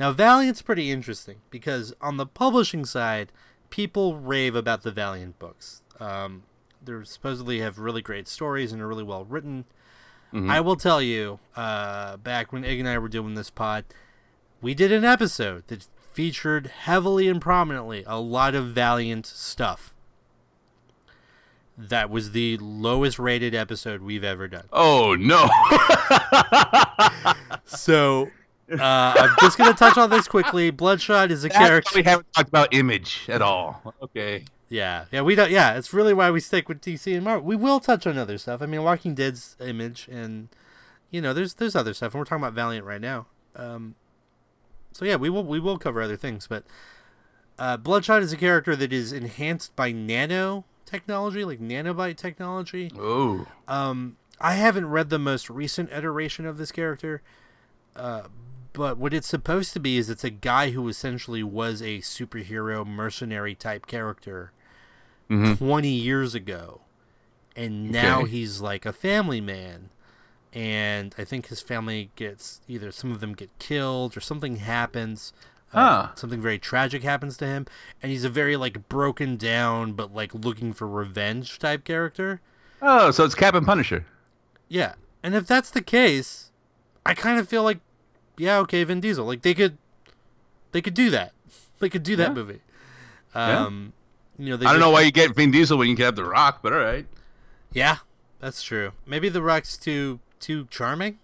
[0.00, 3.30] Now, Valiant's pretty interesting because on the publishing side,
[3.70, 5.82] people rave about the Valiant books.
[5.98, 6.42] Um,
[6.84, 9.64] they supposedly have really great stories and are really well written.
[10.32, 13.84] I will tell you, uh, back when Egg and I were doing this pod,
[14.62, 19.92] we did an episode that featured heavily and prominently a lot of Valiant stuff.
[21.76, 24.66] That was the lowest rated episode we've ever done.
[24.72, 25.48] Oh no.
[27.64, 28.30] So,
[28.70, 30.70] uh, I'm just going to touch on this quickly.
[30.70, 31.90] Bloodshot is a That's why character.
[31.94, 33.94] we haven't talked about Image at all.
[34.02, 34.44] Okay.
[34.68, 35.50] Yeah, yeah, we don't.
[35.50, 37.44] Yeah, it's really why we stick with DC and Marvel.
[37.44, 38.62] We will touch on other stuff.
[38.62, 40.48] I mean, Walking Dead's image, and
[41.10, 43.26] you know, there's there's other stuff, and we're talking about Valiant right now.
[43.56, 43.96] Um,
[44.92, 46.62] so yeah, we will we will cover other things, but
[47.58, 52.92] uh, Bloodshot is a character that is enhanced by nano technology, like nanobite technology.
[52.96, 53.46] Oh.
[53.68, 57.22] Um, I haven't read the most recent iteration of this character,
[57.94, 58.22] uh,
[58.72, 62.86] but what it's supposed to be is it's a guy who essentially was a superhero
[62.86, 64.52] mercenary type character
[65.30, 65.58] Mhm.
[65.58, 66.80] 20 years ago.
[67.56, 68.30] And now Okay.
[68.30, 69.90] he's like a family man.
[70.52, 75.32] And I think his family gets either some of them get killed or something happens.
[75.72, 76.12] uh, Ah.
[76.16, 77.64] something very tragic happens to him.
[78.02, 82.40] And he's a very like broken down but like looking for revenge type character.
[82.82, 84.04] Oh, so it's Cap and Punisher.
[84.66, 84.94] Yeah.
[85.22, 86.50] And if that's the case,
[87.06, 87.78] I kind of feel like
[88.40, 89.24] yeah, okay, Vin Diesel.
[89.26, 89.76] Like they could
[90.72, 91.32] they could do that.
[91.80, 92.34] They could do that Yeah.
[92.34, 92.60] movie.
[93.34, 93.64] Yeah.
[93.66, 93.92] Um
[94.38, 96.04] you know, they I don't just- know why you get Vin Diesel when you can
[96.04, 97.06] have The Rock, but all right.
[97.72, 97.98] Yeah,
[98.40, 98.92] that's true.
[99.06, 101.18] Maybe The Rock's too too charming,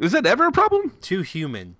[0.00, 0.92] Is that ever a problem?
[1.00, 1.76] too human.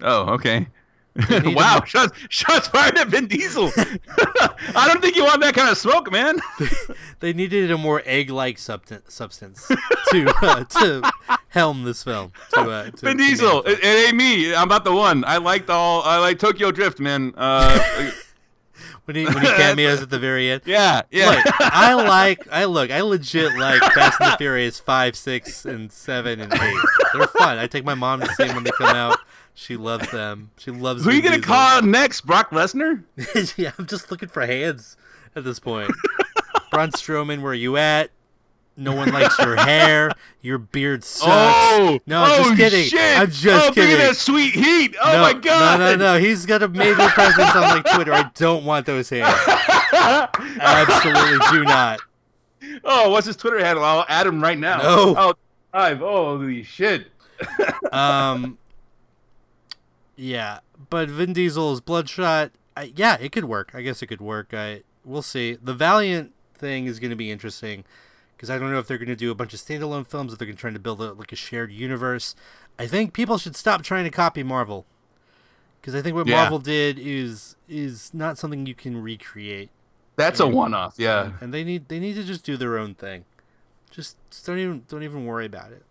[0.00, 0.68] Oh, okay.
[1.30, 3.70] wow, shots, shots fired at Vin Diesel.
[3.76, 6.40] I don't think you want that kind of smoke, man.
[7.20, 9.70] They needed a more egg-like substan- substance
[10.10, 11.12] to uh, to
[11.50, 12.32] helm this film.
[12.54, 14.52] To, uh, to, Vin Diesel, it, it ain't me.
[14.52, 15.24] I'm not the one.
[15.24, 16.02] I liked all.
[16.02, 17.32] I like Tokyo Drift, man.
[17.36, 18.10] Uh,
[19.04, 20.62] when he when he cameos at the very end.
[20.64, 21.30] yeah, yeah.
[21.30, 25.92] Look, I like I look I legit like Fast and the Furious five, six, and
[25.92, 26.80] seven and eight.
[27.12, 27.58] They're fun.
[27.58, 29.18] I take my mom to see them when they come out.
[29.54, 30.50] She loves them.
[30.58, 31.04] She loves.
[31.04, 32.22] Who are you gonna call next?
[32.22, 33.02] Brock Lesnar?
[33.56, 34.96] yeah, I'm just looking for hands
[35.36, 35.90] at this point.
[36.70, 38.10] Braun Strowman, where are you at?
[38.76, 40.10] No one likes your hair.
[40.40, 41.26] Your beard sucks.
[41.28, 42.84] Oh, no, I'm oh, just kidding.
[42.84, 43.18] Shit.
[43.18, 43.60] I'm just kidding.
[43.68, 43.96] oh, kidding.
[43.98, 44.96] that sweet heat.
[45.02, 45.78] Oh no, my god.
[45.78, 46.18] No, no, no.
[46.18, 48.14] He's got a major presence on like Twitter.
[48.14, 49.38] I don't want those hands.
[49.92, 52.00] Absolutely do not.
[52.84, 53.84] oh, what's his Twitter handle?
[53.84, 54.78] I'll add him right now.
[54.78, 55.14] No.
[55.18, 55.34] Oh,
[55.72, 55.98] five.
[55.98, 57.08] Holy shit.
[57.92, 58.56] Um.
[60.22, 62.52] Yeah, but Vin Diesel's Bloodshot.
[62.76, 63.72] I, yeah, it could work.
[63.74, 64.54] I guess it could work.
[64.54, 65.58] I we'll see.
[65.60, 67.84] The Valiant thing is going to be interesting
[68.36, 70.38] because I don't know if they're going to do a bunch of standalone films, if
[70.38, 72.36] they're going to try to build a, like a shared universe.
[72.78, 74.86] I think people should stop trying to copy Marvel
[75.80, 76.36] because I think what Yeah.
[76.36, 79.70] Marvel did is is not something you can recreate,
[80.14, 80.94] That's a one-off.
[80.98, 81.32] Yeah.
[81.40, 83.24] and they need they need to just do their own thing.
[83.90, 85.84] Just, just don't even don't even worry about it.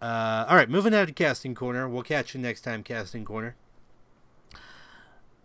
[0.00, 1.88] Uh, all right, moving on to casting corner.
[1.88, 3.54] We'll catch you next time, casting corner.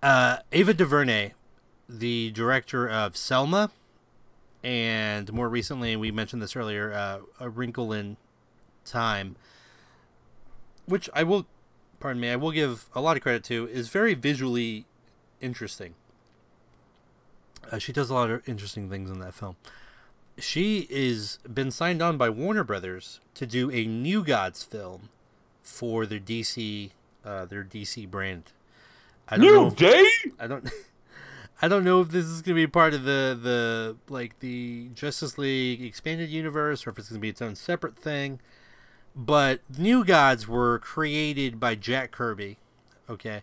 [0.01, 1.33] Uh, Ava DuVernay,
[1.89, 3.71] the director of Selma,
[4.63, 8.17] and more recently, we mentioned this earlier, uh, A Wrinkle in
[8.85, 9.35] Time,
[10.85, 11.47] which I will,
[11.99, 14.85] pardon me, I will give a lot of credit to, is very visually
[15.41, 15.95] interesting.
[17.71, 19.55] Uh, she does a lot of interesting things in that film.
[20.37, 25.09] She is been signed on by Warner Brothers to do a New Gods film
[25.63, 26.91] for their DC,
[27.23, 28.51] uh, their DC brand.
[29.29, 29.61] I don't know.
[29.61, 30.05] New if- day.
[30.39, 30.69] I don't.
[31.61, 35.37] I don't know if this is gonna be part of the the like the Justice
[35.37, 38.41] League expanded universe or if it's gonna be its own separate thing.
[39.15, 42.57] But New Gods were created by Jack Kirby,
[43.09, 43.41] okay,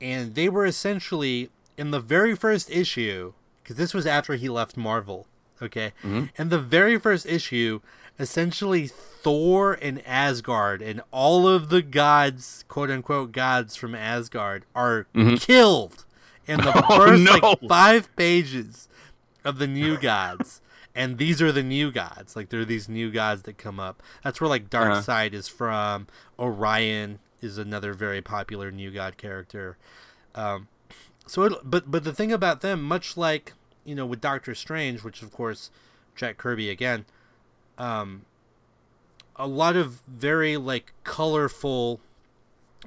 [0.00, 4.78] and they were essentially in the very first issue because this was after he left
[4.78, 5.26] Marvel,
[5.62, 5.92] okay.
[6.02, 7.80] and the very first issue,
[8.18, 15.06] essentially Thor and Asgard and all of the gods, quote unquote gods from Asgard, are
[15.38, 16.04] killed
[16.46, 17.32] in the Oh, first no.
[17.48, 18.88] like five pages
[19.44, 20.60] of the new gods.
[20.94, 22.34] And these are the new gods.
[22.34, 24.02] Like there are these new gods that come up.
[24.24, 25.02] That's where like Dark Uh-huh.
[25.02, 26.08] Side is from.
[26.38, 29.76] Orion is another very popular new god character.
[30.34, 30.66] Um,
[31.26, 33.52] so, it, but but the thing about them, much like
[33.84, 35.70] you know with Doctor Strange, which of course
[36.16, 37.06] Jack Kirby again,
[37.78, 38.24] um,
[39.36, 42.00] a lot of very like colorful,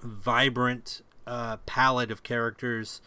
[0.02, 3.02] vibrant uh, palette of characters.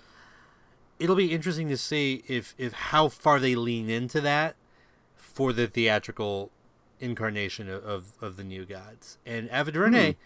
[0.99, 4.57] It'll be interesting to see if if how far they lean into that
[5.17, 6.51] for the theatrical
[6.99, 9.19] incarnation of, of, of the new gods.
[9.27, 10.17] And Ava DuVernay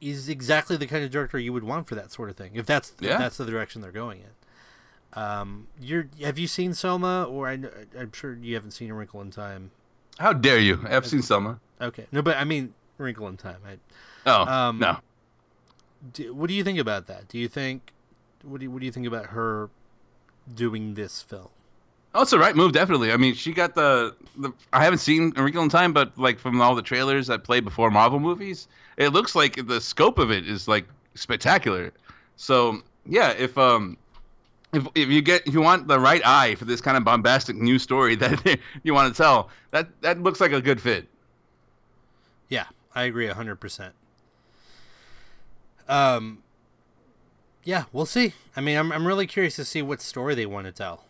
[0.00, 2.52] is exactly the kind of director you would want for that sort of thing.
[2.54, 4.30] If that's if that's the direction they're going in.
[5.12, 7.24] Um, you're have you seen Selma?
[7.24, 7.58] Or I,
[7.98, 9.70] I'm sure you haven't seen A Wrinkle in Time.
[10.18, 10.80] How dare you?
[10.88, 11.58] I've seen Selma.
[11.80, 13.58] Okay, no, but I mean Wrinkle in Time.
[13.66, 13.78] I,
[14.28, 14.98] Oh Um, no.
[16.12, 17.28] do, what do you think about that?
[17.28, 17.92] Do you think
[18.42, 19.70] what do you, what do you think about her
[20.54, 21.48] doing this film?
[22.14, 23.12] Oh, it's the right move, definitely.
[23.12, 26.38] I mean, she got the, the I haven't seen A Wrinkle in Time, but like
[26.38, 30.30] from all the trailers that played before Marvel movies, it looks like the scope of
[30.30, 31.92] it is like spectacular.
[32.36, 33.96] So yeah, if um,
[34.72, 37.56] if if you get if you want the right eye for this kind of bombastic
[37.56, 41.06] new story that you want to tell, that that looks like a good fit.
[42.48, 42.64] Yeah,
[42.94, 43.94] I agree hundred percent.
[45.88, 46.42] Um,
[47.64, 48.34] yeah, we'll see.
[48.56, 51.04] I mean, I'm I'm really curious to see what story they want to tell.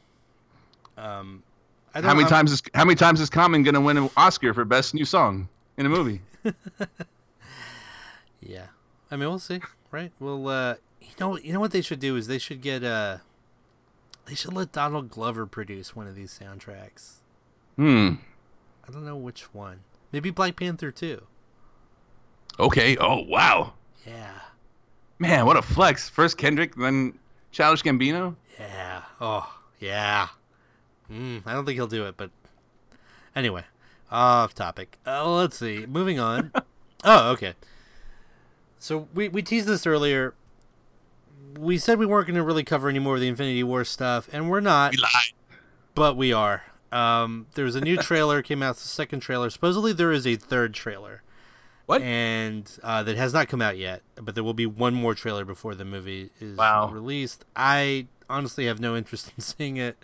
[0.97, 1.43] Um,
[1.95, 4.11] I don't How many I'm- times is how many times is Common gonna win an
[4.17, 6.21] Oscar for best new song in a movie?
[8.41, 8.67] Yeah,
[9.11, 10.13] I mean, we'll see, right?
[10.21, 13.19] Well, uh, you know, you know what they should do is they should get uh,
[14.27, 17.20] They should let Donald Glover produce one of these soundtracks.
[17.77, 18.14] Hmm.
[18.87, 19.81] I don't know which one.
[20.12, 21.22] Maybe Black Panther too.
[22.59, 22.97] Okay.
[22.99, 23.74] Oh wow.
[24.07, 24.33] Yeah.
[25.18, 26.09] Man, what a flex.
[26.09, 27.18] First Kendrick, then
[27.51, 28.37] Childish Gambino.
[28.59, 29.03] Yeah.
[29.20, 30.29] Oh, yeah.
[31.11, 32.31] Mm, I don't think he'll do it, but
[33.35, 33.64] anyway,
[34.11, 34.99] off topic.
[35.07, 35.87] Uh, let's see.
[35.87, 36.53] Moving on.
[37.05, 37.55] oh, okay.
[38.79, 40.35] So we we teased this earlier.
[41.59, 44.29] We said we weren't going to really cover any more of the Infinity War stuff,
[44.33, 45.33] and we're not, We lied.
[45.95, 46.65] but we are.
[46.93, 48.77] Um, there was a new trailer came out.
[48.77, 49.51] The second trailer.
[49.51, 51.23] Supposedly there is a third trailer.
[51.87, 52.03] What?
[52.03, 55.45] And uh, that has not come out yet, but there will be one more trailer
[55.45, 56.91] before the movie is Wow.
[56.91, 57.45] released.
[57.55, 59.97] I honestly have no interest in seeing it.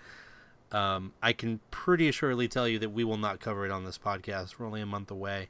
[0.70, 3.98] Um, I can pretty assuredly tell you that we will not cover it on this
[3.98, 4.59] podcast.
[4.59, 5.48] We're only a month away.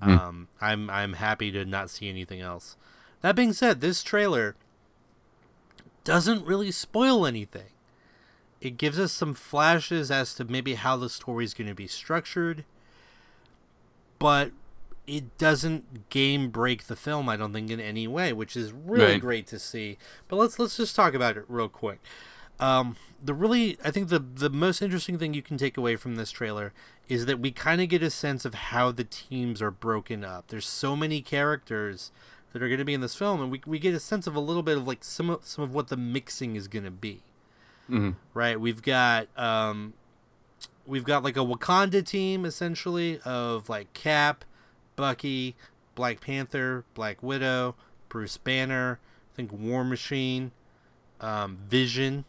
[0.00, 0.18] Mhm.
[0.20, 2.76] Um, I'm I'm happy to not see anything else.
[3.22, 4.54] That being said, this trailer
[6.04, 7.70] doesn't really spoil anything.
[8.60, 11.86] It gives us some flashes as to maybe how the story is going to be
[11.86, 12.64] structured,
[14.18, 14.52] but
[15.06, 17.28] it doesn't game break the film.
[17.28, 19.20] I don't think in any way, which is really Right.
[19.20, 19.98] great to see.
[20.28, 21.98] But let's let's just talk about it real quick.
[22.58, 26.14] Um, the really, I think the the most interesting thing you can take away from
[26.16, 26.72] this trailer
[27.08, 30.48] is that we kind of get a sense of how the teams are broken up.
[30.48, 32.10] There's so many characters
[32.54, 34.34] that are going to be in this film, and we we get a sense of
[34.34, 36.90] a little bit of like some of some of what the mixing is going to
[36.90, 37.20] be.
[37.88, 38.58] hmm Right?
[38.58, 39.92] We've got um,
[40.86, 44.44] we've got like a Wakanda team essentially of like Cap,
[44.96, 45.56] Bucky,
[45.94, 47.74] Black Panther, Black Widow,
[48.08, 48.98] Bruce Banner,
[49.32, 50.52] I think War Machine,
[51.20, 52.24] um, Vision,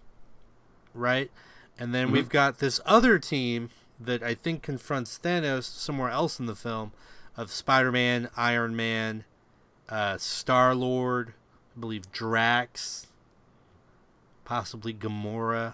[0.93, 1.29] right?
[1.77, 2.11] And then Mhm.
[2.13, 3.69] we've got this other team
[3.99, 6.91] that I think confronts Thanos somewhere else in the film
[7.37, 9.25] of Spider-Man, Iron Man,
[9.89, 11.33] uh, Star-Lord,
[11.75, 13.07] I believe Drax,
[14.43, 15.73] possibly Gamora.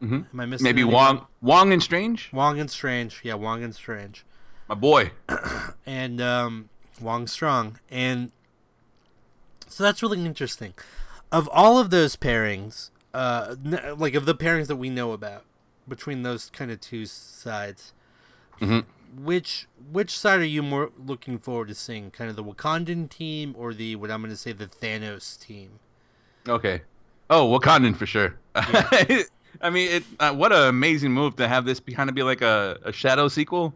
[0.00, 0.94] hmm Am I missing Maybe anyone?
[1.16, 2.30] Wong, Wong and Strange.
[2.32, 3.20] Wong and Strange.
[3.22, 4.24] Yeah, Wong and Strange.
[4.68, 5.12] My boy.
[5.86, 6.68] and um,
[7.00, 7.78] Wong Strong.
[7.90, 8.30] And
[9.68, 10.74] so that's really interesting.
[11.32, 13.54] Of all of those pairings, uh,
[13.96, 15.44] like of the pairings that we know about
[15.88, 17.92] between those kind of two sides,
[18.60, 18.84] Mhm.
[19.16, 22.10] Which which side are you more looking forward to seeing?
[22.10, 25.80] Kind of the Wakandan team or the what I'm going to say the Thanos team?
[26.48, 26.82] Okay.
[27.28, 28.36] Oh, Wakandan for sure.
[28.54, 30.04] I mean, it.
[30.18, 32.92] Uh, what an amazing move to have this be kind of be like a, a
[32.92, 33.74] shadow sequel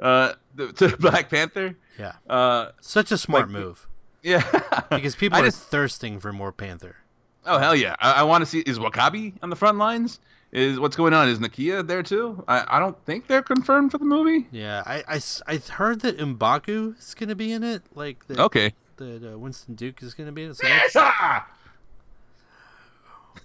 [0.00, 0.32] uh,
[0.76, 1.76] to Black Panther.
[1.98, 3.86] Yeah, Uh, such a smart Like- move
[4.22, 4.42] yeah.
[4.90, 6.96] because people I are just- thirsting for more Panther.
[7.44, 7.96] Oh hell yeah!
[8.00, 8.60] I, I want to see.
[8.60, 10.20] Is W'Kabi on the front lines?
[10.52, 11.28] Is what's going on?
[11.28, 12.44] Is Nakia there too?
[12.46, 14.46] I, I don't think they're confirmed for the movie.
[14.52, 17.82] Yeah, I, I, I heard that Mbaku is going to be in it.
[17.94, 18.74] Like that, Okay.
[18.96, 20.56] that uh, Winston Duke is going to be in it.
[20.58, 21.42] So that's Yes!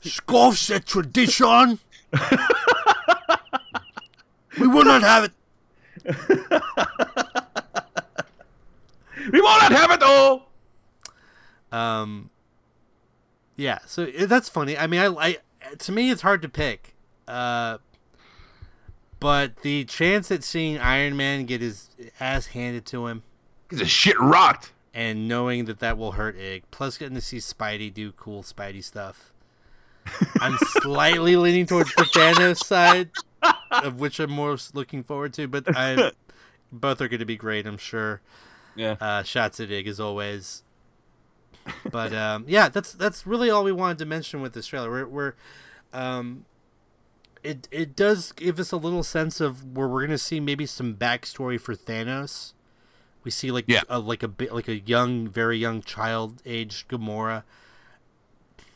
[0.01, 1.80] scoffs at tradition.
[4.60, 5.32] we will not have it.
[9.32, 10.47] We will not have it all.
[11.72, 12.30] Um,
[13.58, 14.78] yeah, so uh, that's funny.
[14.78, 15.38] I mean, I, I
[15.80, 16.93] to me it's hard to pick.
[17.28, 17.78] Uh,
[19.20, 23.24] but the chance at seeing Iron Man get his ass handed to him
[23.70, 24.72] He's a shit rocked.
[24.94, 28.84] and knowing that that will hurt Ig, plus getting to see Spidey do cool Spidey
[28.84, 29.34] stuff.
[30.40, 33.10] I'm slightly leaning towards the Thanos side,
[33.72, 35.48] of which I'm more looking forward to.
[35.48, 36.12] But I,
[36.72, 38.22] both are going to be great, I'm sure.
[38.76, 38.96] Yeah.
[39.02, 40.64] Uh, shots at Ig as always.
[41.92, 44.90] But um, yeah, that's that's really all we wanted to mention with this trailer.
[44.90, 45.34] We're, we're
[45.92, 46.46] um,
[47.48, 50.66] it it does give us a little sense of where we're going to see maybe
[50.66, 52.54] some backstory for Thanos.
[53.24, 53.82] We see like Yeah.
[53.89, 57.43] a, like a bit like a young, very young child aged Gamora.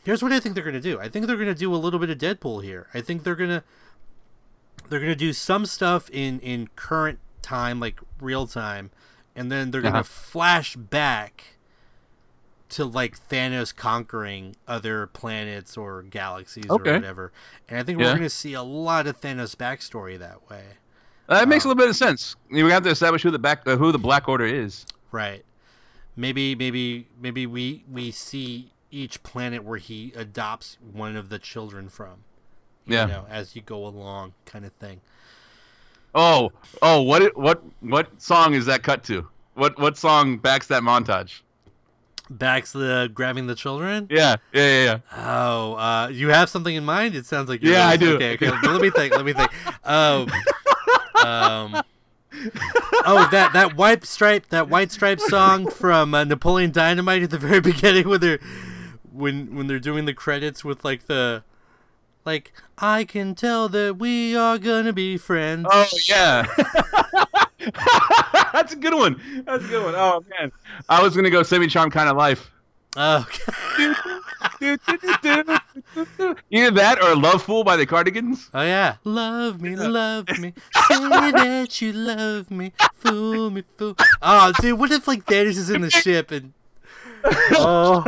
[0.04, 0.98] Here's what I think they're gonna do.
[0.98, 2.88] I think they're gonna do a little bit of Deadpool here.
[2.92, 3.62] I think they're gonna
[4.88, 8.90] they're gonna do some stuff in in current time, like real time,
[9.36, 10.02] and then they're gonna Uh-huh.
[10.02, 11.56] flash back
[12.72, 16.90] to like Thanos conquering other planets or galaxies Okay.
[16.90, 17.32] or whatever.
[17.68, 18.06] And I think Yeah.
[18.06, 20.64] we're gonna see a lot of Thanos backstory that way.
[21.28, 22.36] That makes Uh, a little bit of sense.
[22.50, 24.84] We have to establish who the back, uh, who the Black Order is.
[25.10, 25.44] Right.
[26.16, 31.88] Maybe maybe maybe we we see each planet where he adopts one of the children
[31.88, 32.24] from.
[32.86, 33.06] You Yeah.
[33.06, 35.00] know, as you go along kind of thing.
[36.14, 36.52] Oh,
[36.82, 39.26] oh, what, what, what song is that cut to?
[39.54, 41.40] What, what song backs that montage?
[42.38, 44.06] Backs the grabbing the children?
[44.10, 44.98] Yeah, yeah, yeah, yeah.
[45.16, 47.14] Oh, uh, you have something in mind?
[47.14, 48.16] It sounds like you're Yeah, I do.
[48.16, 48.50] Okay, okay.
[48.50, 49.14] let me think.
[49.14, 49.50] Let me think.
[49.86, 50.28] Um,
[51.24, 51.82] um,
[53.04, 57.38] oh, that that white stripe, that white stripe song from uh, Napoleon Dynamite at the
[57.38, 58.40] very beginning, when they're
[59.12, 61.44] when when they're doing the credits with like the
[62.24, 65.66] Like I can tell that we are gonna be friends.
[65.70, 66.46] Oh yeah.
[68.54, 69.44] That's a good one.
[69.46, 69.94] That's a good one.
[69.94, 70.52] Oh man,
[70.88, 72.50] I was gonna go semi charm kind of life.
[72.96, 73.26] Oh.
[73.26, 73.52] Okay.
[76.50, 78.50] Either that or Love Fool by the Cardigans.
[78.52, 78.96] Oh yeah.
[79.04, 80.52] Love me, love me.
[80.88, 82.72] Say that you love me.
[82.96, 83.96] Fool me, fool.
[84.20, 86.52] Oh, dude, what if like Thanos is in the ship and
[87.24, 88.04] oh.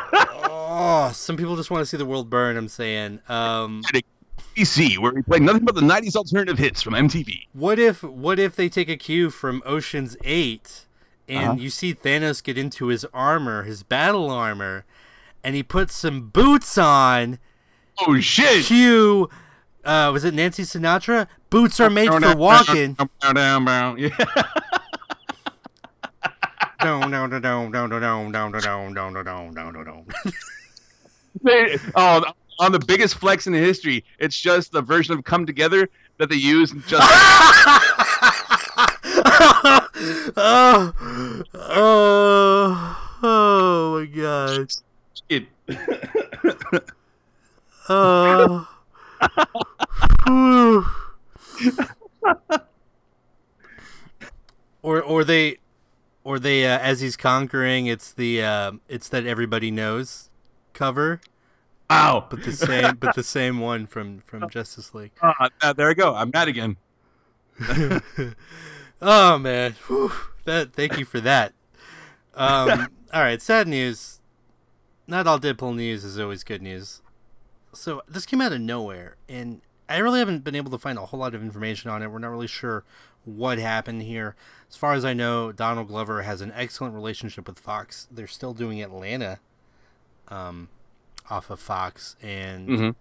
[0.00, 2.56] oh, some people just want to see the world burn.
[2.56, 3.20] I'm saying.
[3.28, 3.82] Um,
[4.56, 7.46] PC, where we play nothing but the '90s alternative hits from MTV.
[7.52, 10.86] what if what if they take a cue from Ocean's Eight,
[11.28, 11.54] and Uh-huh.
[11.58, 14.84] you see Thanos get into his armor, his battle armor,
[15.44, 17.38] and he puts some boots on.
[18.06, 18.64] Oh shit!
[18.66, 19.28] Cue.
[19.84, 21.28] Uh, was it Nancy Sinatra?
[21.48, 22.96] Boots are made for walking.
[22.98, 24.08] Yeah.
[26.80, 30.06] Down, down, down, down, down, down, down, down, down, down, down, down.
[31.94, 32.24] oh,
[32.58, 35.88] on the biggest flex in history, it's just the version of "Come Together"
[36.18, 36.72] that they use.
[36.86, 37.02] Just
[40.36, 40.92] oh,
[41.54, 44.68] oh, oh my god.
[45.28, 45.46] it.
[47.88, 48.66] Oh.
[54.82, 55.58] Or or they
[56.24, 60.30] or they uh, as he's conquering it's the uh, it's that everybody knows
[60.72, 61.20] cover
[61.90, 62.26] Ow!
[62.28, 65.12] but the same but the same one from from Justice League.
[65.22, 66.14] Ah, uh, there we go.
[66.14, 66.76] I'm mad again.
[69.00, 70.12] oh man, Whew.
[70.44, 71.52] that thank you for that.
[72.34, 74.20] Um, all right, sad news.
[75.06, 77.00] Not all Deadpool news is always good news.
[77.72, 81.06] So this came out of nowhere, and I really haven't been able to find a
[81.06, 82.10] whole lot of information on it.
[82.10, 82.84] We're not really sure
[83.24, 84.34] what happened here.
[84.68, 88.08] As far as I know, Donald Glover has an excellent relationship with Fox.
[88.10, 89.38] They're still doing Atlanta,
[90.28, 90.68] um,
[91.30, 92.94] off of Fox, and Mhm.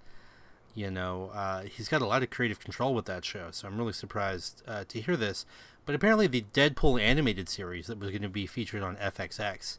[0.74, 3.50] you know uh, he's got a lot of creative control with that show.
[3.52, 5.46] So I'm really surprised uh, to hear this.
[5.86, 9.78] But apparently, the Deadpool animated series that was going to be featured on FXX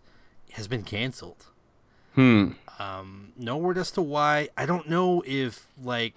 [0.53, 1.47] has been canceled.
[2.15, 2.53] Hmm.
[2.79, 4.49] Um, no word as to why.
[4.57, 6.15] I don't know if like,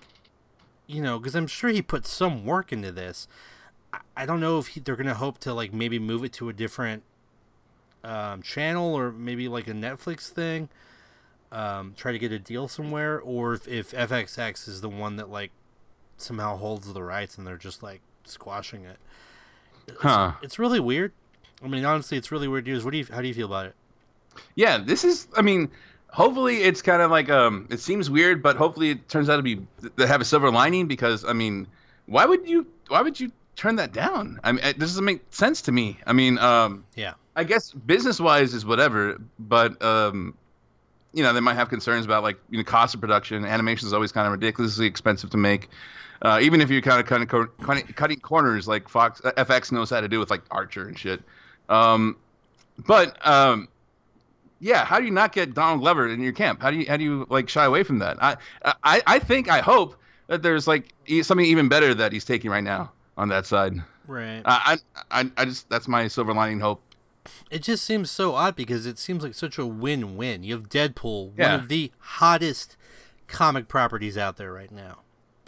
[0.85, 3.27] you know, because I'm sure he put some work into this.
[3.91, 6.49] I, I don't know if he, they're gonna hope to like maybe move it to
[6.49, 7.01] a different
[8.03, 10.69] um, channel or maybe like a Netflix thing.
[11.51, 15.29] Um, try to get a deal somewhere, or if, if FXX is the one that
[15.29, 15.51] like
[16.17, 18.97] somehow holds the rights and they're just like squashing it.
[19.87, 20.33] It's, Huh.
[20.43, 21.11] it's really weird.
[21.63, 22.85] I mean, honestly, it's really weird news.
[22.85, 23.05] What do you?
[23.11, 23.75] How do you feel about it?
[24.55, 25.27] Yeah, this is.
[25.35, 25.71] I mean,
[26.09, 27.67] hopefully it's kind of like um.
[27.71, 29.65] It seems weird, but hopefully it turns out to be
[29.97, 31.65] to have a silver lining because I mean,
[32.05, 32.67] why would you?
[32.89, 34.39] Why would you turn that down?
[34.43, 35.99] I mean, it doesn't make sense to me.
[36.05, 37.15] I mean, um, Yeah.
[37.35, 40.33] I guess business wise is whatever, but um,
[41.13, 43.45] you know, they might have concerns about like you know cost of production.
[43.45, 45.69] Animation is always kind of ridiculously expensive to make.
[46.21, 49.31] Uh, even if you're kind of kind of co- cutting, cutting corners like Fox uh,
[49.33, 51.21] FX knows how to do with like Archer and shit.
[51.69, 52.17] Um,
[52.85, 53.67] but um,
[54.59, 56.61] yeah, how do you not get Donald Glover in your camp?
[56.61, 58.21] How do you how do you like shy away from that?
[58.21, 58.37] I
[58.83, 59.95] I, I think I hope
[60.27, 60.93] that there's like
[61.23, 63.73] something even better that he's taking right now on that side.
[64.05, 64.41] Right.
[64.45, 64.77] I
[65.11, 66.83] I, I just that's my silver lining hope.
[67.49, 70.43] It just seems so odd because it seems like such a win-win.
[70.43, 71.51] You have Deadpool, Yeah.
[71.51, 72.75] one of the hottest
[73.27, 74.99] comic properties out there right now.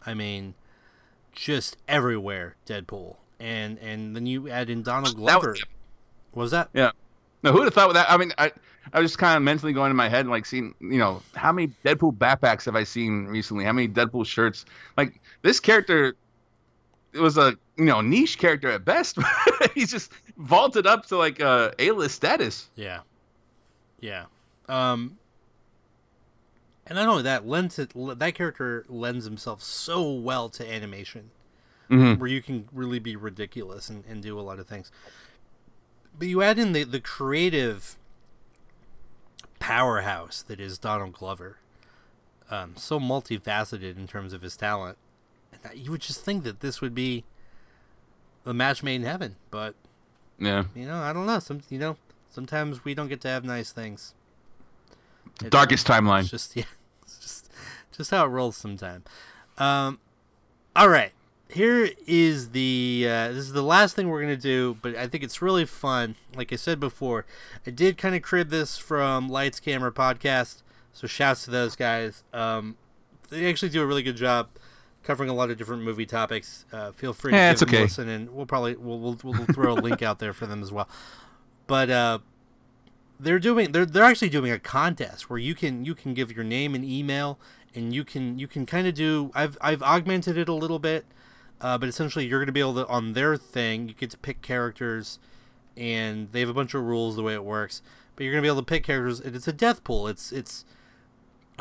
[0.05, 0.55] I mean,
[1.31, 5.51] just everywhere Deadpool, and and then you add in Donald That Glover.
[5.51, 5.63] was-
[6.33, 6.69] was that?
[6.73, 6.91] Yeah.
[7.43, 8.09] No, who'd have thought with that?
[8.09, 8.51] I mean, I
[8.93, 11.21] I was just kind of mentally going in my head and like seeing, you know,
[11.35, 13.63] how many Deadpool backpacks have I seen recently?
[13.63, 14.65] How many Deadpool shirts?
[14.97, 16.15] Like this character,
[17.13, 19.17] it was a you know niche character at best.
[19.73, 22.69] He's just vaulted up to like a A list status.
[22.75, 22.99] Yeah,
[23.99, 24.25] yeah.
[24.67, 25.17] Um,
[26.87, 31.31] and not only that, lends it that character lends himself so well to animation.
[31.89, 32.21] Mm-hmm.
[32.21, 34.93] where you can really be ridiculous and, and do a lot of things.
[36.17, 37.97] But you add in the, the creative
[39.59, 41.57] powerhouse that is Donald Glover,
[42.49, 44.97] um, so multifaceted in terms of his talent.
[45.73, 47.23] You would just think that this would be
[48.45, 49.75] a match made in heaven, but
[50.39, 50.65] Yeah.
[50.75, 51.39] you know, I don't know.
[51.39, 51.97] Some you know,
[52.29, 54.13] sometimes we don't get to have nice things.
[55.43, 56.21] It- Darkest timeline.
[56.21, 56.63] it's just yeah,
[57.05, 57.51] just
[57.91, 59.05] just how it rolls sometimes.
[59.57, 59.99] Um,
[60.75, 61.11] all right,
[61.49, 65.23] here is the uh, this is the last thing we're gonna do, but I think
[65.23, 66.15] it's really fun.
[66.35, 67.25] Like I said before,
[67.67, 72.23] I did kind of crib this from Lights Camera Podcast, so shouts to those guys.
[72.33, 72.77] Um,
[73.29, 74.49] they actually do a really good job
[75.03, 76.65] covering a lot of different movie topics.
[76.71, 77.83] Uh, feel free to give them a okay.
[77.83, 80.71] listen, and we'll probably we'll we'll, we'll throw a link out there for them as
[80.71, 80.87] well.
[81.67, 82.19] But uh,
[83.19, 86.43] they're doing they're they're actually doing a contest where you can you can give your
[86.43, 87.39] name and email
[87.75, 89.31] and you can you can kind of do.
[89.33, 91.05] I've I've augmented it a little bit,
[91.59, 93.87] uh, but essentially you're going to be able to on their thing.
[93.87, 95.19] You get to pick characters,
[95.77, 97.81] and they have a bunch of rules the way it works.
[98.15, 99.19] But you're going to be able to pick characters.
[99.19, 100.07] And it's a death pool.
[100.07, 100.65] It's it's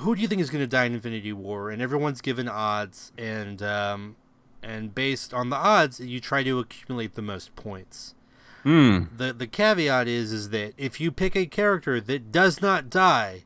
[0.00, 1.70] who do you think is going to die in Infinity War?
[1.70, 4.16] And everyone's given odds, and um,
[4.62, 8.14] and based on the odds, you try to accumulate the most points.
[8.62, 9.04] Hmm.
[9.16, 13.44] The the caveat is is that if you pick a character that does not die,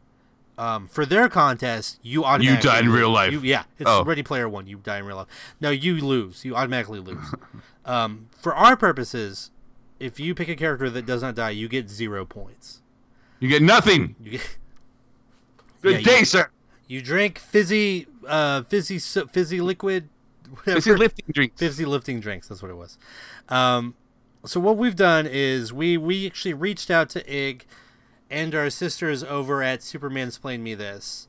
[0.57, 3.33] um, for their contest, you automatically die in real life.
[3.33, 4.05] You, yeah, it's Oh.
[4.05, 4.67] Ready Player One.
[4.67, 5.55] You die in real life.
[5.61, 6.45] No, you lose.
[6.45, 7.35] You automatically lose.
[7.85, 9.51] um, for our purposes,
[9.99, 12.83] if you pick a character that does not die, you get zero points.
[13.41, 14.17] You get nothing.
[14.23, 14.57] You get
[15.85, 16.49] Good Yeah, day, you- sir.
[16.89, 20.09] you drink fizzy, uh, fizzy, fizzy liquid,
[20.51, 20.79] whatever.
[20.79, 21.59] Is lifting drinks.
[21.61, 22.49] Fizzy lifting drinks.
[22.49, 22.97] That's what it was.
[23.51, 23.95] Um,
[24.47, 27.67] so what we've done is we we actually reached out to Ig
[28.31, 31.29] and our sisters over at Superman Explain Me This.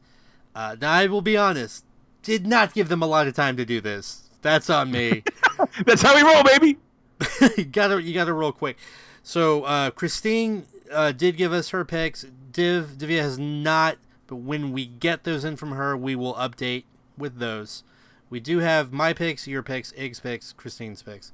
[0.56, 1.84] Uh, now I will be honest,
[2.24, 4.30] did not give them a lot of time to do this.
[4.42, 5.24] That's on me.
[5.86, 6.78] That's how we roll, baby.
[7.58, 8.78] you gotta you gotta roll quick.
[9.22, 12.26] So uh, Christine uh, did give us her picks.
[12.52, 13.98] Div Divya has not,
[14.28, 16.84] but when we get those in from her, we will update
[17.18, 17.84] with those.
[18.30, 21.32] We do have my picks, your picks, Ig's picks, Christine's picks.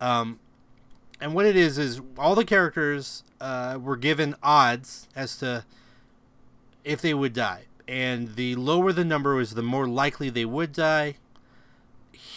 [0.00, 0.38] Um,
[1.20, 5.64] and what it is is all the characters uh, were given odds as to
[6.84, 10.72] if they would die, and the lower the number was, the more likely they would
[10.72, 11.16] die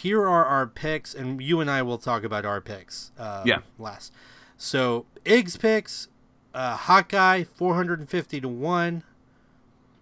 [0.00, 3.10] here are our picks, and you and I will talk about our picks.
[3.18, 3.58] Uh, Yeah.
[3.78, 4.12] Last.
[4.56, 6.08] So Ig's picks,
[6.54, 9.02] uh, Hawkeye, four hundred and fifty to one.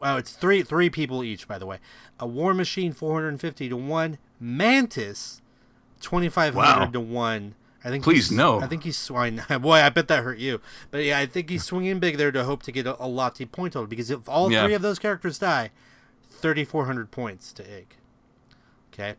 [0.00, 1.78] Wow, it's three three people each, by the way.
[2.20, 4.18] A War Machine, four hundred and fifty to one.
[4.40, 5.40] Mantis,
[6.00, 6.90] twenty five hundred Wow.
[6.92, 7.54] to one.
[7.84, 8.04] I think.
[8.04, 8.60] Please, no.
[8.60, 9.42] I think he's swine.
[9.60, 10.60] Boy, I bet that hurt you.
[10.90, 13.46] But yeah, I think he's swinging big there to hope to get a, a lofty
[13.46, 14.64] point total because if all Yeah.
[14.64, 15.70] three of those characters die,
[16.30, 17.94] thirty four hundred points to Ig.
[18.92, 19.14] Okay.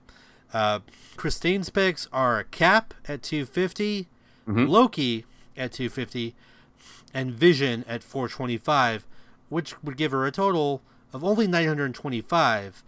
[0.54, 0.80] Uh,
[1.16, 4.08] Christine's picks are Cap at 250,
[4.48, 4.68] Mhm.
[4.68, 5.26] Loki
[5.56, 6.34] at 250,
[7.14, 9.06] and Vision at 425,
[9.50, 10.82] which would give her a total
[11.14, 12.84] of only 925.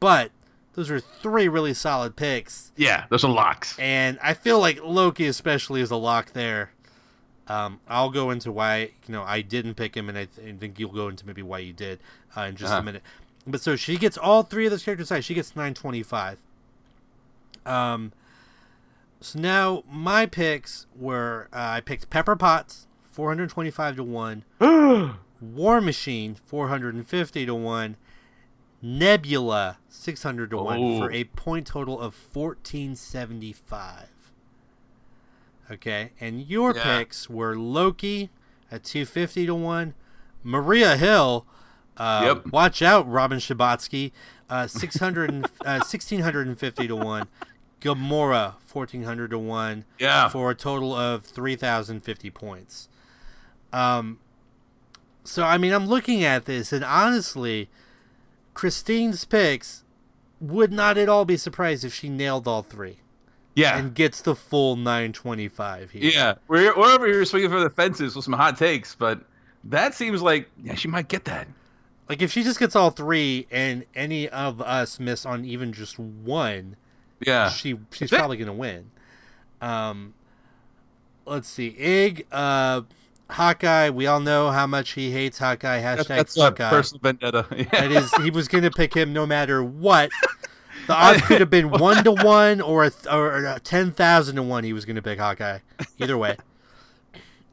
[0.00, 0.30] But
[0.74, 3.78] those are three really solid picks, Yeah, those are locks.
[3.78, 6.70] and I feel like Loki especially is a lock there.
[7.46, 10.56] Um, I'll go into why you know I didn't pick him, and I, th- I
[10.58, 12.00] think you'll go into maybe why you did
[12.36, 12.82] uh, in just a Uh-huh.
[12.82, 13.02] minute.
[13.46, 15.08] But so she gets all three of those characters.
[15.08, 15.24] Size.
[15.26, 16.38] She gets 925.
[17.66, 18.12] Um,
[19.20, 24.44] so now my picks were uh, I picked Pepper Potts, 425 to one.
[25.52, 27.96] War Machine, 450 to 1.
[28.82, 30.98] Nebula, 600 to 1 Oh.
[30.98, 34.08] for a point total of 1475.
[35.70, 36.98] Okay, and your Yeah.
[36.98, 38.30] picks were Loki
[38.70, 39.94] at 250 to 1,
[40.42, 41.46] Maria Hill,
[41.96, 42.46] uh, Yep.
[42.52, 44.12] watch out, Robin Scherbatsky,
[44.50, 47.28] uh, 600 and, uh, 1650 to 1,
[47.80, 50.28] Gamora, 1400 to 1 Yeah.
[50.28, 52.88] for a total of 3050 points.
[53.72, 54.18] Um
[55.24, 57.68] so I mean I'm looking at this and honestly
[58.52, 59.82] Christine's picks
[60.40, 62.98] would not at all be surprised if she nailed all three
[63.54, 63.76] Yeah.
[63.78, 66.02] and gets the full 925 here.
[66.04, 66.34] yeah.
[66.48, 69.20] We're, we're over here swinging for the fences with some hot takes, but
[69.64, 71.48] that seems like yeah, she might get that.
[72.08, 75.98] Like if she just gets all three and any of us miss on even just
[75.98, 76.76] one,
[77.24, 77.48] Yeah.
[77.48, 78.90] she she's probably gonna win.
[79.62, 80.12] Um,
[81.24, 82.82] let's see, Ig, uh,
[83.30, 83.90] Hawkeye.
[83.90, 85.80] We all know how much he hates Hawkeye.
[85.82, 86.70] Hashtag that's a Hawkeye.
[86.70, 87.46] personal vendetta.
[87.56, 87.64] Yeah.
[87.88, 90.10] That is, he was gonna pick him no matter what.
[90.86, 94.36] The odds could have been one to one or a th- or a ten thousand
[94.36, 94.64] to one.
[94.64, 95.58] He was gonna pick Hawkeye.
[95.98, 96.36] Either way.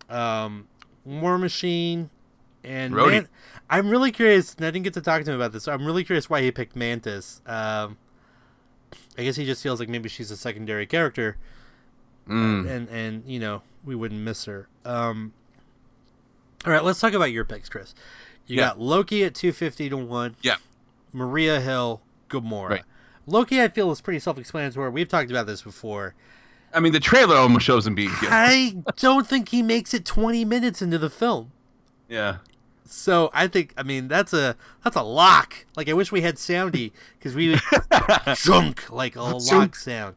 [0.09, 0.67] Um,
[1.05, 2.09] War Machine
[2.63, 2.93] and.
[2.93, 3.27] Man-
[3.69, 4.53] I'm really curious.
[4.55, 5.69] And I didn't get to talk to him about this.
[5.69, 7.39] I'm really curious why he picked Mantis.
[7.45, 7.97] Um,
[9.17, 11.37] I guess he just feels like maybe she's a secondary character,
[12.27, 12.69] Mm.
[12.69, 14.67] and and you know we wouldn't miss her.
[14.83, 15.31] Um,
[16.65, 17.93] all right, let's talk about your picks, Chris.
[18.47, 18.67] You Yeah.
[18.69, 20.35] got Loki at 250 to one.
[20.41, 20.55] Yeah.
[21.13, 22.69] Maria Hill, Gamora.
[22.69, 22.83] Right.
[23.27, 24.89] Loki, I feel is pretty self-explanatory.
[24.89, 26.15] We've talked about this before.
[26.73, 28.29] I mean, the trailer almost shows him being good.
[28.31, 31.51] I don't think he makes it 20 minutes into the film.
[32.07, 32.37] Yeah.
[32.85, 35.65] So I think, I mean, that's a that's a lock.
[35.77, 37.61] Like I wish we had soundy because we would
[38.35, 40.15] junk like a lock sound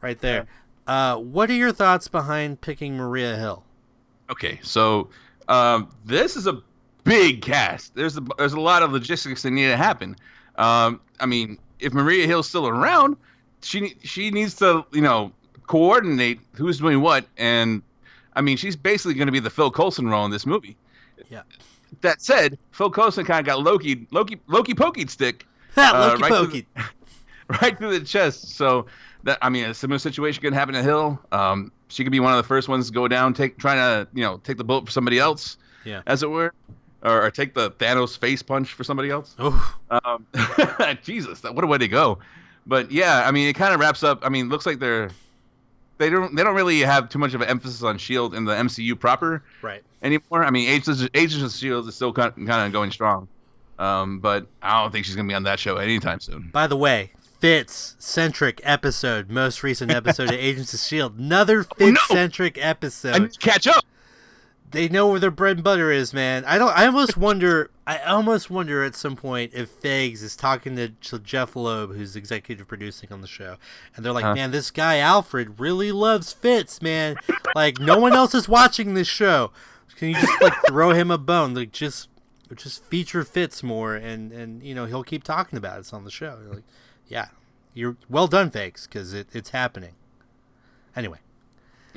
[0.00, 0.46] right there.
[0.86, 3.64] Uh, what are your thoughts behind picking Maria Hill?
[4.30, 5.08] Okay, so
[5.48, 6.62] um, this is a
[7.04, 7.94] big cast.
[7.94, 10.16] There's a, there's a lot of logistics that need to happen.
[10.56, 13.16] Um, I mean, if Maria Hill's still around,
[13.62, 15.32] she she needs to you know
[15.66, 17.82] coordinate who's doing what, and
[18.34, 20.76] I mean, she's basically going to be the Phil Coulson role in this movie.
[21.30, 21.42] Yeah.
[22.00, 25.46] That said, Phil Coulson kind of got Loki Loki Loki pokey stick
[25.76, 26.66] uh, Loki right, through pokey.
[26.74, 26.84] the,
[27.62, 28.56] right through the chest.
[28.56, 28.86] So
[29.24, 31.20] that I mean, a similar situation could happen to Hill.
[31.30, 34.08] Um, she could be one of the first ones to go down, take trying to
[34.14, 36.02] you know take the bullet for somebody else, Yeah.
[36.06, 36.52] as it were,
[37.02, 39.34] or, or take the Thanos face punch for somebody else.
[39.38, 40.26] Oh, Um,
[41.02, 42.18] Jesus, what a way to go!
[42.66, 44.24] But yeah, I mean, it kind of wraps up.
[44.24, 45.10] I mean, looks like they're
[45.98, 48.54] they don't they don't really have too much of an emphasis on Shield in the
[48.54, 49.82] MCU proper right.
[50.02, 50.44] anymore.
[50.44, 53.28] I mean, Agents Agents of Shield is still kind kind of going strong,
[53.78, 56.50] um, but I don't think she's gonna be on that show anytime soon.
[56.52, 57.12] By the way,
[57.42, 61.18] Fitz centric episode, most recent episode of Agents of Shield.
[61.18, 63.20] Another oh, Fitz centric I episode.
[63.20, 63.84] need to catch up.
[64.70, 66.44] they know where their bread and butter is, man.
[66.44, 66.70] I don't.
[66.70, 67.72] I almost wonder.
[67.84, 72.14] I almost wonder at some point if Figs is talking to, to Jeff Loeb, who's
[72.14, 73.56] executive producing on the show,
[73.96, 74.36] and they're like, Huh.
[74.36, 77.16] "Man, this guy Alfred really loves Fitz, man.
[77.56, 79.50] Like no one else is watching this show.
[79.96, 81.54] Can you just like throw him a bone?
[81.54, 82.08] Like just,
[82.54, 86.10] just feature Fitz more, and and you know he'll keep talking about it on the
[86.12, 86.38] show.
[86.40, 86.64] You're like,
[87.12, 87.26] yeah,
[87.74, 89.92] you're well done, fakes, because it, it's happening.
[90.96, 91.18] Anyway,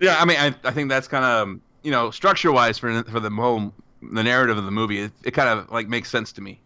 [0.00, 3.02] Yeah, I mean, I, I think that's kind of um, you know structure wise for
[3.04, 6.32] for the whole the narrative of the movie, it, it kind of like makes sense
[6.32, 6.58] to me.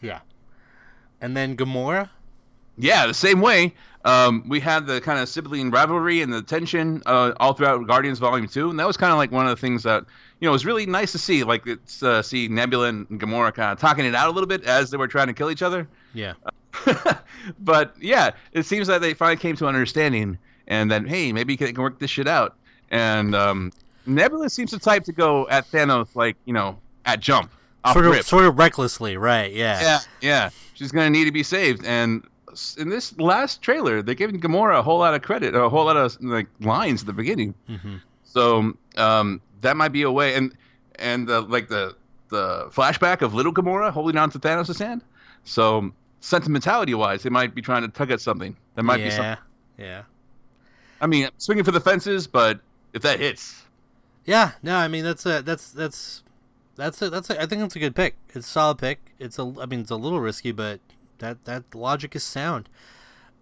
[0.00, 0.20] yeah,
[1.20, 2.08] and then Gamora.
[2.78, 3.74] Yeah, the same way.
[4.04, 8.18] Um, we had the kind of sibling rivalry and the tension uh, all throughout Guardians
[8.18, 10.04] Volume Two, and that was kind of like one of the things that
[10.40, 11.44] you know was really nice to see.
[11.44, 14.64] Like it's uh, see Nebula and Gamora kind of talking it out a little bit
[14.64, 15.88] as they were trying to kill each other.
[16.14, 16.34] Yeah.
[17.60, 21.54] but yeah, it seems like they finally came to an understanding, and then hey, maybe
[21.54, 22.56] they can work this shit out.
[22.90, 23.72] And um,
[24.06, 27.52] Nebula seems the type to go at Thanos like you know at jump
[27.84, 29.52] off sort of, sort of recklessly, right?
[29.52, 29.80] Yeah.
[29.80, 30.50] Yeah, yeah.
[30.74, 31.84] She's gonna need to be saved.
[31.84, 32.26] And
[32.78, 35.96] in this last trailer, they're giving Gamora a whole lot of credit, a whole lot
[35.96, 37.54] of like lines at the beginning.
[37.66, 40.34] hmm So um, that might be a way.
[40.34, 40.54] And
[40.96, 41.96] and uh, like the
[42.28, 45.02] the flashback of little Gamora holding on to Thanos' hand.
[45.44, 48.56] So sentimentality wise, they might be trying to tug at something.
[48.74, 49.04] There might yeah.
[49.06, 49.44] be something.
[49.78, 50.02] Yeah.
[51.00, 52.60] I mean, swinging for the fences, but
[52.92, 53.62] if that hits,
[54.24, 54.52] Yeah.
[54.62, 56.22] No, I mean that's a that's that's
[56.76, 58.16] that's a that's a, I think that's a good pick.
[58.28, 59.12] It's a solid pick.
[59.18, 60.80] It's a I mean it's a little risky, but
[61.22, 62.68] that that logic is sound.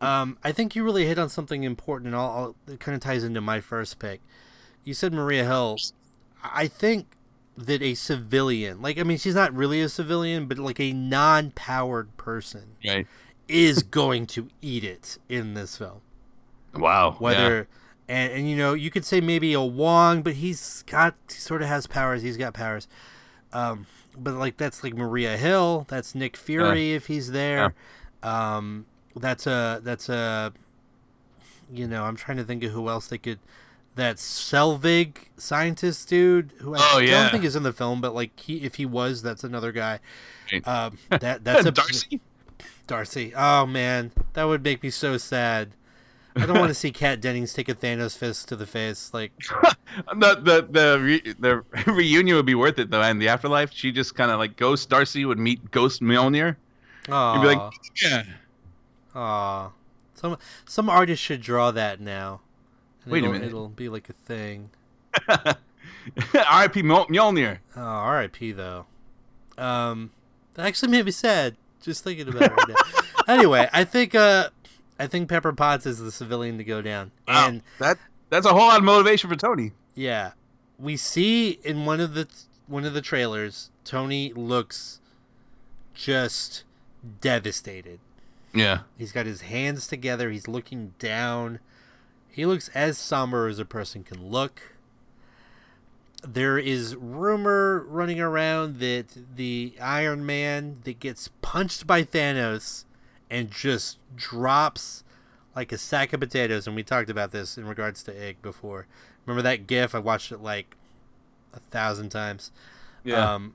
[0.00, 3.24] Um, I think you really hit on something important, and all, it kind of ties
[3.24, 4.20] into my first pick.
[4.84, 5.76] You said Maria Hill.
[6.42, 7.06] I think
[7.56, 12.16] that a civilian, like I mean, she's not really a civilian, but like a non-powered
[12.16, 13.06] person, right?
[13.48, 16.00] is going to eat it in this film.
[16.74, 17.16] Wow.
[17.18, 17.66] whether
[18.08, 21.62] and, and you know you could say maybe a Wong, but he's got he sort
[21.62, 22.22] of has powers.
[22.22, 22.88] He's got powers.
[23.52, 23.86] Um,
[24.16, 25.86] but like that's like Maria Hill.
[25.88, 27.74] That's Nick Fury if he's there.
[28.22, 30.52] Um, that's a that's a
[31.72, 33.38] you know I'm trying to think of who else they could.
[33.96, 38.38] That Selvig scientist dude who I Oh, don't think is in the film, but like
[38.38, 39.98] he if he was, that's another guy.
[40.64, 42.20] Um, that that's a Darcy.
[42.86, 43.32] Darcy.
[43.36, 45.70] Oh man, that would make me so sad.
[46.36, 49.12] I don't want to see Kat Dennings take a Thanos fist to the face.
[49.12, 49.32] Like,
[50.16, 53.72] the the the, re, the reunion would be worth it though, and the afterlife.
[53.72, 56.56] She just kind of like Ghost Darcy would meet Ghost Mjolnir.
[57.08, 58.22] oh, You'd be like, yeah.
[59.14, 59.70] Aw.
[60.14, 60.36] Some
[60.66, 62.40] some artist should draw that now.
[63.04, 63.48] And Wait a it'll, minute.
[63.48, 64.70] It'll be like a thing.
[65.28, 66.82] R.I.P.
[66.82, 67.58] Mjol- Mjolnir.
[67.76, 68.52] Oh, R.I.P.
[68.52, 68.86] Though.
[69.58, 70.10] Um,
[70.54, 72.74] that actually made me sad just thinking about it right now.
[73.34, 74.50] Anyway, I think uh,
[75.00, 77.48] I think Pepper Potts is the civilian to go down, Wow.
[77.48, 77.98] and that
[78.28, 79.72] that's a whole lot of motivation for Tony.
[79.94, 80.32] Yeah,
[80.78, 82.28] we see in one of the
[82.68, 85.00] one of the trailers, Tony looks
[85.94, 86.62] just
[87.20, 87.98] devastated.
[88.54, 88.80] Yeah.
[88.98, 90.30] He's got his hands together.
[90.30, 91.60] He's looking down.
[92.28, 94.74] He looks as somber as a person can look.
[96.22, 99.06] There is rumor running around that
[99.36, 102.84] the Iron Man that gets punched by Thanos
[103.30, 105.04] and just drops
[105.54, 106.66] like a sack of potatoes.
[106.66, 108.86] And we talked about this in regards to Egg before.
[109.26, 109.94] Remember that GIF?
[109.94, 110.76] I watched it like
[111.52, 112.50] a thousand times.
[113.04, 113.34] Yeah.
[113.34, 113.54] Um,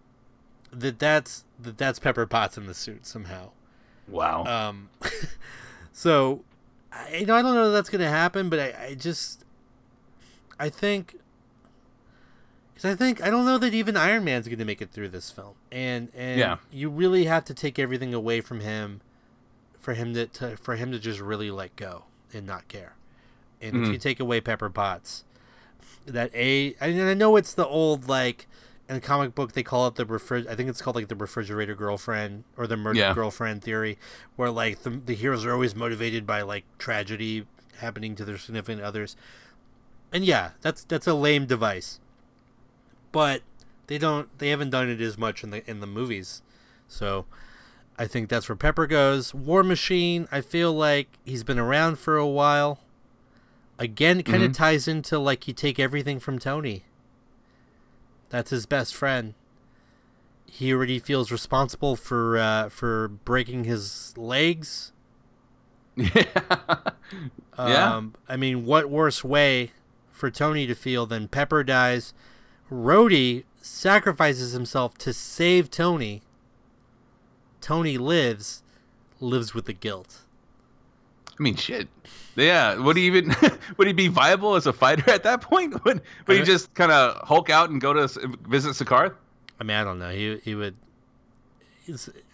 [0.71, 3.51] that that's that that's Pepper Potts in the suit somehow.
[4.07, 4.43] wow.
[4.45, 4.89] Um,
[5.93, 6.43] so,
[6.91, 9.45] I, you know, I don't know if that's gonna happen, but I, I just,
[10.59, 11.15] I think,
[12.73, 15.31] because I think I don't know that even Iron Man's gonna make it through this
[15.31, 16.57] film, and and Yeah.
[16.71, 19.01] you really have to take everything away from him,
[19.85, 22.93] for him to, to for him to just really let go and not care,
[23.61, 23.91] and if Mhm.
[23.93, 25.23] you take away Pepper Potts,
[26.05, 28.47] that a, and I know it's the old like.
[28.87, 31.15] In the comic book, they call it the refri- I think it's called like the
[31.15, 33.15] refrigerator girlfriend or the murder Yeah.
[33.15, 33.97] girlfriend theory,
[34.35, 37.47] where like the, the heroes are always motivated by like tragedy
[37.79, 39.15] happening to their significant others.
[40.13, 41.99] And yeah, that's that's a lame device.
[43.11, 43.41] But
[43.87, 46.43] they don't they haven't done it as much in the in the movies.
[46.87, 47.25] So
[47.97, 49.33] I think that's where Pepper goes.
[49.33, 52.79] War Machine, I feel like he's been around for a while.
[53.79, 54.55] Again, it kind of Mhm.
[54.55, 56.83] ties into like you take everything from Tony.
[58.29, 59.33] That's his best friend.
[60.45, 64.91] He already feels responsible for uh, for breaking his legs.
[65.95, 66.23] Yeah.
[67.57, 67.95] Yeah.
[67.95, 69.71] Um, I mean, what worse way
[70.11, 72.13] for Tony to feel than Pepper dies?
[72.69, 76.21] Rhodey sacrifices himself to save Tony.
[77.65, 78.61] Tony lives,
[79.19, 80.19] lives with the guilt.
[81.37, 81.87] I mean, shit.
[82.35, 82.75] Yeah.
[82.77, 83.33] Would he even
[83.77, 85.73] would he be viable as a fighter at that point?
[85.85, 88.07] Would would he Uh, just kind of hulk out and go to
[88.47, 89.15] visit Sakaar?
[89.59, 90.11] I mean, I don't know.
[90.11, 90.75] He he would.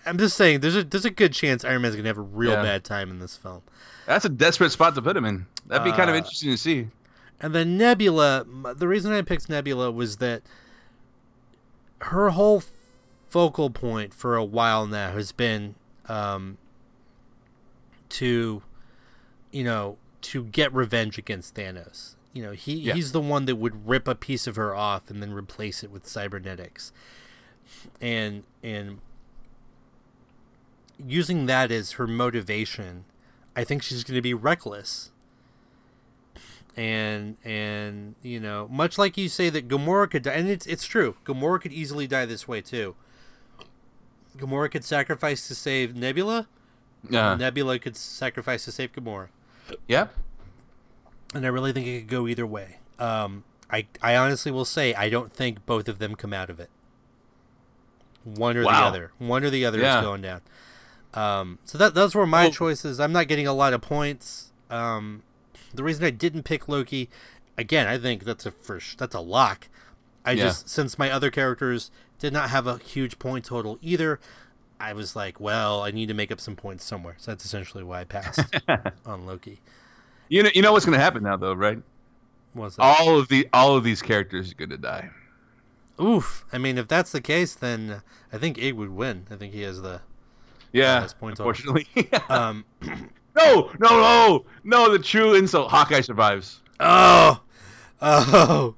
[0.05, 2.51] I'm just saying, there's a there's a good chance Iron Man's gonna have a real
[2.51, 2.61] Yeah.
[2.63, 3.61] bad time in this film.
[4.07, 5.45] That's a desperate spot to put him in.
[5.67, 6.87] That'd be kind of Uh, interesting to see.
[7.39, 8.45] And then Nebula,
[8.75, 10.41] the reason I picked Nebula was that
[11.99, 12.63] her whole
[13.31, 15.75] focal point for a while now has been
[16.09, 16.57] um,
[18.09, 18.61] to,
[19.51, 22.15] you know, to get revenge against Thanos.
[22.33, 22.93] You know, he, Yeah.
[22.93, 25.91] he's the one that would rip a piece of her off and then replace it
[25.91, 26.91] with cybernetics.
[28.01, 28.99] And and
[31.03, 33.05] using that as her motivation,
[33.55, 35.11] I think she's going to be reckless
[36.77, 40.85] and and you know much like you say that Gamora could die and it's it's
[40.85, 42.95] true Gamora could easily die this way too
[44.37, 46.47] Gamora could sacrifice to save Nebula
[47.09, 47.35] Yeah.
[47.35, 49.27] Nebula could sacrifice to save Gamora
[49.87, 50.07] yeah.
[51.33, 54.93] and I really think it could go either way um I I honestly will say
[54.93, 56.69] I don't think both of them come out of it
[58.23, 59.99] one or the other one or the other Yeah.
[59.99, 60.41] is going down
[61.13, 64.51] um so that those were my Well- choices I'm not getting a lot of points
[64.69, 65.23] um
[65.73, 67.09] the reason I didn't pick Loki,
[67.57, 69.69] again, I think that's a first, that's a lock.
[70.25, 70.43] I Yeah.
[70.47, 71.91] just since my other characters
[72.21, 74.19] did not have a huge point total either,
[74.79, 77.15] I was like, well, I need to make up some points somewhere.
[77.17, 78.55] So that's essentially why I passed
[79.05, 79.59] on Loki.
[80.29, 81.79] You know, you know what's going to happen now, though, right?
[82.53, 82.83] Was that?
[82.83, 85.09] All of the all of these characters are going to die.
[85.99, 86.45] Oof.
[86.53, 89.25] I mean, if that's the case, then I think Ig would win.
[89.31, 90.01] I think he has the.
[90.73, 91.51] Yeah, that's point total.
[91.51, 92.09] unfortunately.
[92.29, 92.65] Um.
[93.35, 94.91] no, no, no, no.
[94.91, 96.61] The true insult: Hawkeye survives.
[96.79, 97.41] Oh.
[98.03, 98.73] Oh.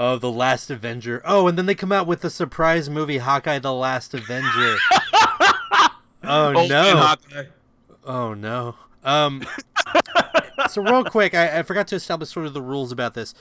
[0.00, 1.20] Oh, the Last Avenger.
[1.24, 4.76] Oh, and then they come out with the surprise movie Hawkeye: The Last Avenger.
[6.22, 7.44] oh Old man no.
[8.04, 8.76] Oh no.
[9.02, 9.44] Um
[10.68, 13.34] So real quick, I, I forgot to establish sort of the rules about this.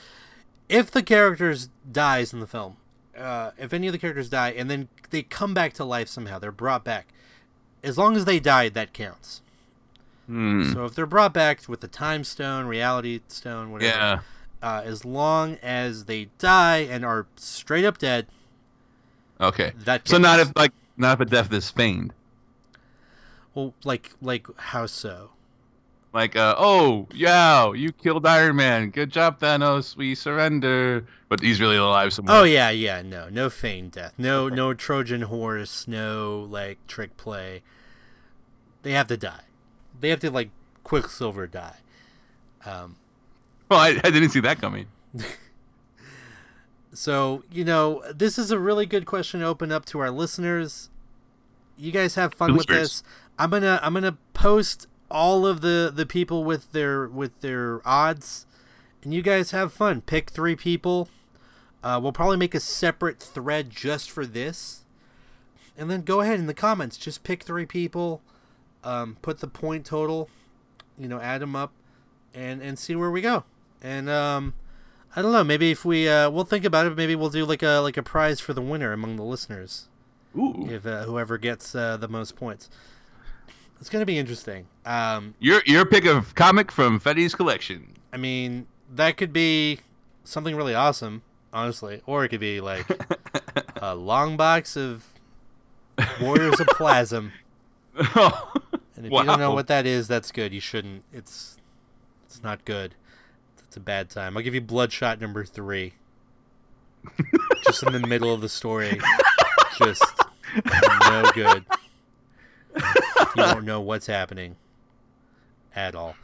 [0.70, 2.78] If the characters dies in the film,
[3.18, 6.40] uh, if any of the characters die and then they come back to life somehow,
[6.40, 7.08] they're brought back.
[7.84, 9.42] As long as they died, that counts.
[10.26, 10.74] Hmm.
[10.74, 14.20] So if they're brought back with the time stone, reality stone, whatever, Yeah.
[14.62, 18.28] Uh, as long as they die and are straight up dead,
[19.40, 19.74] Okay.
[19.86, 22.14] that So not if like not if a death is feigned.
[23.54, 25.32] well, like like how so?
[26.14, 28.90] Like, uh, oh, yeah, you killed Iron Man.
[28.90, 29.96] Good job, Thanos.
[29.96, 31.06] We surrender.
[31.30, 32.38] But he's really alive somewhere.
[32.38, 37.62] Oh yeah, yeah, no, no feigned death, no, no Trojan horse, no like trick play.
[38.82, 39.42] They have to die.
[40.00, 40.50] They have to like
[40.84, 41.78] Quicksilver die.
[42.66, 42.96] Um,
[43.70, 44.88] Well, I, I didn't see that coming.
[46.94, 50.90] so you know, this is a really good question to open up to our listeners.
[51.76, 53.04] You guys have fun with this.
[53.38, 58.46] I'm gonna I'm gonna post all of the the people with their with their odds,
[59.04, 60.02] and you guys have fun.
[60.02, 61.10] Pick three people.
[61.84, 64.86] Uh, we'll probably make a separate thread just for this,
[65.78, 66.98] and then go ahead in the comments.
[66.98, 68.22] Just pick three people.
[68.84, 70.30] Um, put the point total.
[70.98, 71.74] You know, add them up,
[72.34, 73.44] and and see where we go.
[73.82, 74.54] And um,
[75.16, 75.44] I don't know.
[75.44, 76.96] Maybe if we uh, we'll think about it.
[76.96, 79.88] Maybe we'll do like a like a prize for the winner among the listeners
[80.38, 80.68] Ooh.
[80.70, 82.70] if uh, whoever gets uh, the most points.
[83.80, 84.68] It's gonna be interesting.
[84.86, 87.94] Um, Your your pick of comic from Fetty's collection.
[88.12, 89.80] I mean, that could be
[90.24, 91.22] something really awesome,
[91.54, 92.88] honestly, or it could be like
[93.76, 95.06] a long box of
[96.20, 97.34] Warriors of Plasm.
[98.98, 100.54] And if you don't know what that is, that's good.
[100.54, 101.04] You shouldn't.
[101.14, 101.58] It's
[102.26, 102.96] it's not good.
[103.78, 104.36] A bad time.
[104.36, 105.94] I'll give you Bloodshot number three.
[107.64, 109.00] Just in the middle of the story.
[109.78, 110.04] Just
[111.10, 111.64] no good.
[112.76, 112.82] You
[113.36, 114.56] don't know what's happening
[115.76, 116.16] at all.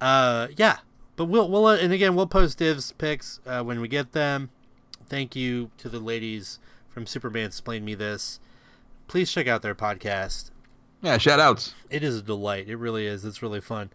[0.00, 0.78] Uh, yeah,
[1.16, 4.50] but we'll we'll uh, and again we'll post divs picks uh, when we get them.
[5.08, 8.38] Thank you to the ladies from Superman Explain Me This.
[9.08, 10.50] Please check out their podcast
[11.02, 11.74] Yeah, shout outs.
[11.90, 12.68] it is a delight.
[12.68, 13.24] It really is.
[13.24, 13.90] It's really fun.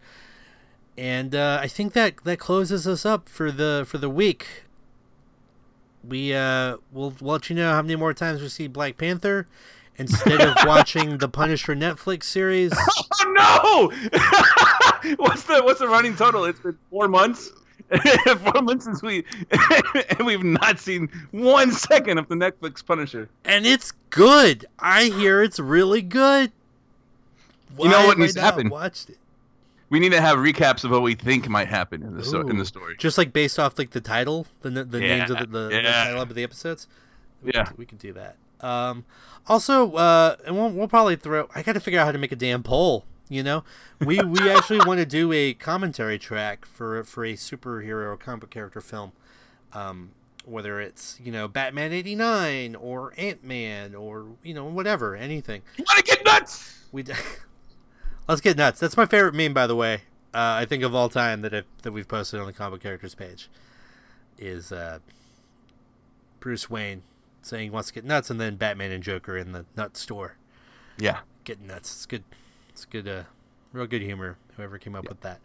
[0.98, 4.64] And uh, I think that that closes us up for the for the week.
[6.06, 9.46] We uh we'll, we'll let you know how many more times we see Black Panther,
[9.96, 12.72] instead of watching the Punisher Netflix series.
[13.20, 13.90] Oh
[15.02, 15.16] no!
[15.16, 16.44] what's the what's the running total?
[16.44, 17.52] It's been four months.
[18.52, 23.28] four months since we and we've not seen one second of the Netflix Punisher.
[23.44, 24.66] and it's good.
[24.78, 26.52] I hear it's really good.
[27.78, 28.68] You know what needs to happen?
[28.68, 29.17] Watched it.
[29.90, 32.58] We need to have recaps of what we think might happen in the so, in
[32.58, 32.96] the story.
[32.98, 36.20] just like based off like the title, the the names of the, the, the title
[36.22, 36.86] of the episodes.
[37.42, 37.64] We Yeah.
[37.64, 38.36] can, we can do that.
[38.60, 39.04] Um,
[39.46, 41.48] also, uh, and we'll, we'll probably throw.
[41.54, 43.04] I got to figure out how to make a damn poll.
[43.30, 43.62] You know,
[44.00, 48.50] we we actually want to do a commentary track for for a superhero or comic
[48.50, 49.12] character film.
[49.72, 50.10] Um,
[50.44, 55.62] whether it's you know Batman eighty nine or Ant Man or you know whatever anything.
[55.76, 56.78] You want to get nuts?
[56.90, 57.04] We
[58.28, 58.78] let's get nuts.
[58.80, 60.02] That's my favorite meme, by the way.
[60.34, 63.48] Uh, I think of all time that that we've posted on the comic characters page
[64.38, 64.98] is uh,
[66.40, 67.02] Bruce Wayne
[67.42, 70.36] saying he wants to get nuts, and then Batman and Joker in the nut store
[70.98, 71.20] Yeah.
[71.44, 71.90] getting nuts.
[71.94, 72.24] It's good.
[72.68, 73.08] It's good.
[73.08, 73.22] Uh,
[73.72, 74.36] real good humor.
[74.56, 75.40] Whoever came up with that.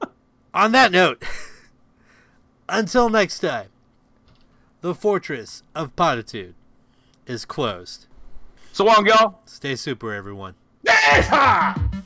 [0.54, 1.22] on that note,
[2.68, 3.68] until next time,
[4.80, 6.54] the fortress of Potitude
[7.26, 8.06] is closed.
[8.72, 9.38] So long, y'all.
[9.44, 10.54] Stay super, everyone.
[10.84, 12.02] Yes!